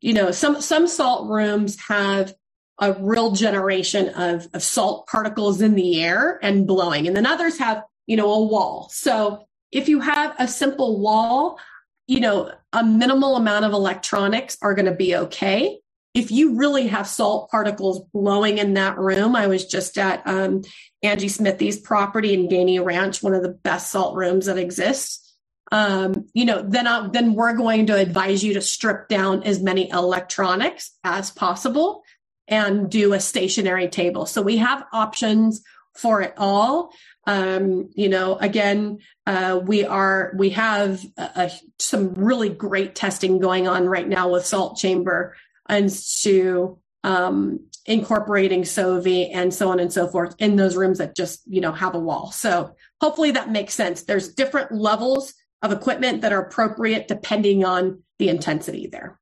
you 0.02 0.14
know, 0.14 0.32
some, 0.32 0.62
some 0.62 0.88
salt 0.88 1.30
rooms 1.30 1.80
have 1.88 2.34
a 2.80 2.94
real 2.94 3.32
generation 3.32 4.10
of, 4.10 4.48
of 4.54 4.62
salt 4.62 5.08
particles 5.08 5.62
in 5.62 5.76
the 5.76 6.04
air 6.04 6.40
and 6.44 6.68
blowing. 6.68 7.08
And 7.08 7.16
then 7.16 7.26
others 7.26 7.58
have, 7.58 7.84
you 8.06 8.16
know, 8.16 8.32
a 8.32 8.46
wall. 8.46 8.90
So 8.92 9.48
if 9.72 9.90
you 9.90 10.00
have 10.00 10.36
a 10.38 10.48
simple 10.48 11.00
wall, 11.00 11.60
you 12.06 12.20
know, 12.20 12.52
a 12.72 12.84
minimal 12.84 13.36
amount 13.36 13.66
of 13.66 13.74
electronics 13.74 14.58
are 14.62 14.74
going 14.74 14.86
to 14.86 14.96
be 14.96 15.16
okay. 15.16 15.80
If 16.14 16.32
you 16.32 16.56
really 16.56 16.88
have 16.88 17.08
salt 17.08 17.52
particles 17.52 18.02
blowing 18.14 18.58
in 18.58 18.74
that 18.74 18.98
room, 18.98 19.36
I 19.36 19.48
was 19.48 19.66
just 19.66 19.98
at 19.98 20.24
um, 20.26 20.64
Angie 21.04 21.30
Smithy's 21.30 21.80
property 21.80 22.34
in 22.34 22.48
Gainey 22.50 22.84
Ranch, 22.84 23.22
one 23.22 23.34
of 23.34 23.44
the 23.44 23.50
best 23.50 23.92
salt 23.92 24.16
rooms 24.16 24.48
that 24.48 24.58
exists. 24.58 25.24
Um, 25.72 26.28
you 26.34 26.46
know, 26.46 26.62
then 26.62 26.88
I, 26.88 27.10
then 27.10 27.34
we're 27.34 27.56
going 27.56 27.88
to 27.88 27.96
advise 27.96 28.44
you 28.44 28.54
to 28.54 28.62
strip 28.62 29.10
down 29.10 29.44
as 29.44 29.62
many 29.62 29.90
electronics 29.90 30.92
as 31.04 31.30
possible 31.30 32.04
and 32.48 32.90
do 32.90 33.14
a 33.14 33.20
stationary 33.20 33.90
table. 33.90 34.26
So 34.26 34.42
we 34.42 34.58
have 34.58 34.86
options 34.94 35.62
for 35.98 36.22
it 36.22 36.34
all. 36.38 36.92
Um, 37.26 37.90
you 37.94 38.08
know, 38.08 38.38
again, 38.38 39.00
uh, 39.26 39.60
we 39.62 39.84
are 39.84 40.34
we 40.38 40.52
have 40.52 41.04
a, 41.18 41.22
a, 41.36 41.52
some 41.80 42.14
really 42.14 42.50
great 42.50 42.96
testing 42.96 43.40
going 43.40 43.68
on 43.68 43.88
right 43.88 44.08
now 44.08 44.30
with 44.30 44.46
Salt 44.46 44.78
Chamber 44.78 45.36
and 45.70 45.90
to 46.22 46.80
um, 47.04 47.60
incorporating 47.86 48.64
SOVI 48.64 49.32
and 49.34 49.54
so 49.54 49.70
on 49.70 49.80
and 49.80 49.92
so 49.92 50.08
forth 50.08 50.36
in 50.40 50.56
those 50.56 50.76
rooms 50.76 50.98
that 50.98 51.16
just 51.16 51.42
you 51.48 51.62
know 51.62 51.72
have 51.72 51.96
a 51.96 52.00
wall. 52.00 52.32
So 52.32 52.76
hopefully 53.02 53.32
that 53.32 53.50
makes 53.50 53.74
sense. 53.74 54.04
There's 54.04 54.34
different 54.34 54.72
levels 54.72 55.34
of 55.62 55.72
equipment 55.72 56.22
that 56.22 56.34
are 56.34 56.42
appropriate 56.42 57.08
depending 57.08 57.66
on 57.66 58.04
the 58.20 58.30
intensity 58.30 58.88
there. 58.88 59.20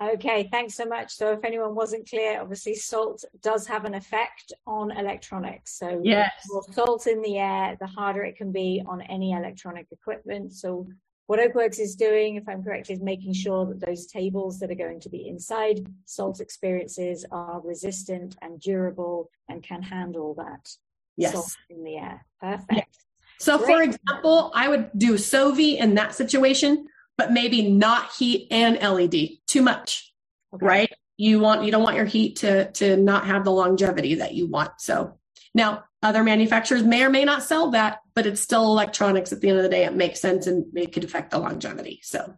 Okay, 0.00 0.48
thanks 0.52 0.74
so 0.74 0.84
much. 0.84 1.12
So 1.12 1.32
if 1.32 1.44
anyone 1.44 1.74
wasn't 1.74 2.08
clear, 2.08 2.40
obviously 2.40 2.76
salt 2.76 3.24
does 3.42 3.66
have 3.66 3.84
an 3.84 3.94
effect 3.94 4.52
on 4.64 4.92
electronics. 4.92 5.76
So 5.76 6.00
yes. 6.04 6.30
the 6.46 6.54
more 6.54 6.62
salt 6.70 7.08
in 7.08 7.20
the 7.20 7.38
air, 7.38 7.76
the 7.80 7.88
harder 7.88 8.22
it 8.22 8.36
can 8.36 8.52
be 8.52 8.80
on 8.86 9.02
any 9.02 9.32
electronic 9.32 9.88
equipment. 9.90 10.52
So 10.52 10.86
what 11.28 11.38
Oakworks 11.38 11.78
is 11.78 11.94
doing, 11.94 12.34
if 12.34 12.48
I'm 12.48 12.62
correct, 12.62 12.90
is 12.90 13.00
making 13.00 13.32
sure 13.32 13.64
that 13.66 13.80
those 13.80 14.06
tables 14.06 14.58
that 14.58 14.70
are 14.70 14.74
going 14.74 15.00
to 15.00 15.08
be 15.08 15.28
inside 15.28 15.86
salt 16.04 16.40
experiences 16.40 17.24
are 17.30 17.60
resistant 17.62 18.36
and 18.42 18.60
durable 18.60 19.30
and 19.48 19.62
can 19.62 19.82
handle 19.82 20.34
that 20.34 20.68
yes. 21.16 21.32
salt 21.32 21.56
in 21.70 21.84
the 21.84 21.96
air. 21.96 22.26
Perfect. 22.40 22.96
So 23.38 23.56
Great. 23.56 23.68
for 23.68 23.82
example, 23.82 24.50
I 24.54 24.68
would 24.68 24.90
do 24.96 25.14
SOVI 25.14 25.78
in 25.78 25.94
that 25.94 26.14
situation 26.14 26.88
but 27.18 27.32
maybe 27.32 27.68
not 27.68 28.12
heat 28.16 28.46
and 28.50 28.78
LED. 28.80 29.28
Too 29.46 29.60
much, 29.60 30.14
okay. 30.54 30.64
right? 30.64 30.92
You 31.18 31.40
want 31.40 31.64
you 31.64 31.72
don't 31.72 31.82
want 31.82 31.96
your 31.96 32.06
heat 32.06 32.36
to 32.36 32.70
to 32.72 32.96
not 32.96 33.26
have 33.26 33.44
the 33.44 33.50
longevity 33.50 34.14
that 34.14 34.34
you 34.34 34.46
want. 34.46 34.70
So 34.78 35.18
now 35.52 35.84
other 36.02 36.22
manufacturers 36.22 36.82
may 36.82 37.02
or 37.02 37.10
may 37.10 37.24
not 37.24 37.42
sell 37.42 37.70
that, 37.72 38.00
but 38.14 38.26
it's 38.26 38.40
still 38.40 38.64
electronics. 38.64 39.32
At 39.32 39.40
the 39.40 39.48
end 39.48 39.58
of 39.58 39.64
the 39.64 39.68
day, 39.68 39.84
it 39.84 39.94
makes 39.94 40.20
sense 40.20 40.46
and 40.46 40.64
it 40.76 40.92
could 40.92 41.04
affect 41.04 41.30
the 41.30 41.38
longevity. 41.38 42.00
So 42.02 42.34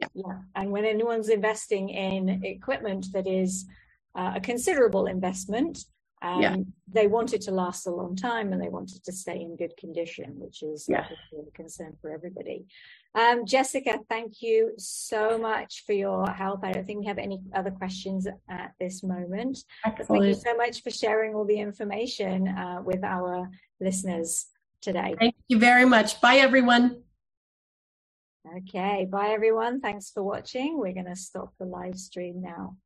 yeah. 0.00 0.08
yeah. 0.14 0.38
And 0.54 0.70
when 0.70 0.84
anyone's 0.84 1.28
investing 1.28 1.90
in 1.90 2.42
equipment 2.44 3.06
that 3.12 3.26
is 3.26 3.66
uh, 4.14 4.32
a 4.36 4.40
considerable 4.40 5.06
investment, 5.06 5.84
um, 6.22 6.40
yeah. 6.40 6.56
they 6.90 7.06
want 7.06 7.34
it 7.34 7.42
to 7.42 7.50
last 7.50 7.86
a 7.86 7.90
long 7.90 8.16
time 8.16 8.52
and 8.52 8.62
they 8.62 8.68
want 8.68 8.92
it 8.92 9.04
to 9.04 9.12
stay 9.12 9.40
in 9.40 9.56
good 9.56 9.76
condition, 9.76 10.32
which 10.36 10.62
is 10.62 10.86
yeah. 10.88 11.06
a 11.06 11.50
concern 11.52 11.96
for 12.00 12.10
everybody. 12.10 12.66
Um, 13.14 13.46
Jessica, 13.46 14.00
thank 14.08 14.42
you 14.42 14.72
so 14.76 15.38
much 15.38 15.84
for 15.86 15.92
your 15.92 16.26
help. 16.26 16.64
I 16.64 16.72
don't 16.72 16.84
think 16.84 17.00
we 17.00 17.06
have 17.06 17.18
any 17.18 17.40
other 17.54 17.70
questions 17.70 18.26
at 18.48 18.72
this 18.80 19.04
moment. 19.04 19.58
Thank 19.84 20.24
you 20.24 20.34
so 20.34 20.56
much 20.56 20.82
for 20.82 20.90
sharing 20.90 21.34
all 21.34 21.44
the 21.44 21.58
information 21.58 22.48
uh, 22.48 22.82
with 22.84 23.04
our 23.04 23.48
listeners 23.80 24.46
today. 24.80 25.14
Thank 25.18 25.36
you 25.48 25.60
very 25.60 25.84
much. 25.84 26.20
Bye, 26.20 26.36
everyone. 26.36 27.02
Okay, 28.58 29.06
bye, 29.10 29.28
everyone. 29.28 29.80
Thanks 29.80 30.10
for 30.10 30.22
watching. 30.22 30.78
We're 30.78 30.92
going 30.92 31.06
to 31.06 31.16
stop 31.16 31.54
the 31.58 31.66
live 31.66 31.96
stream 31.96 32.42
now. 32.42 32.76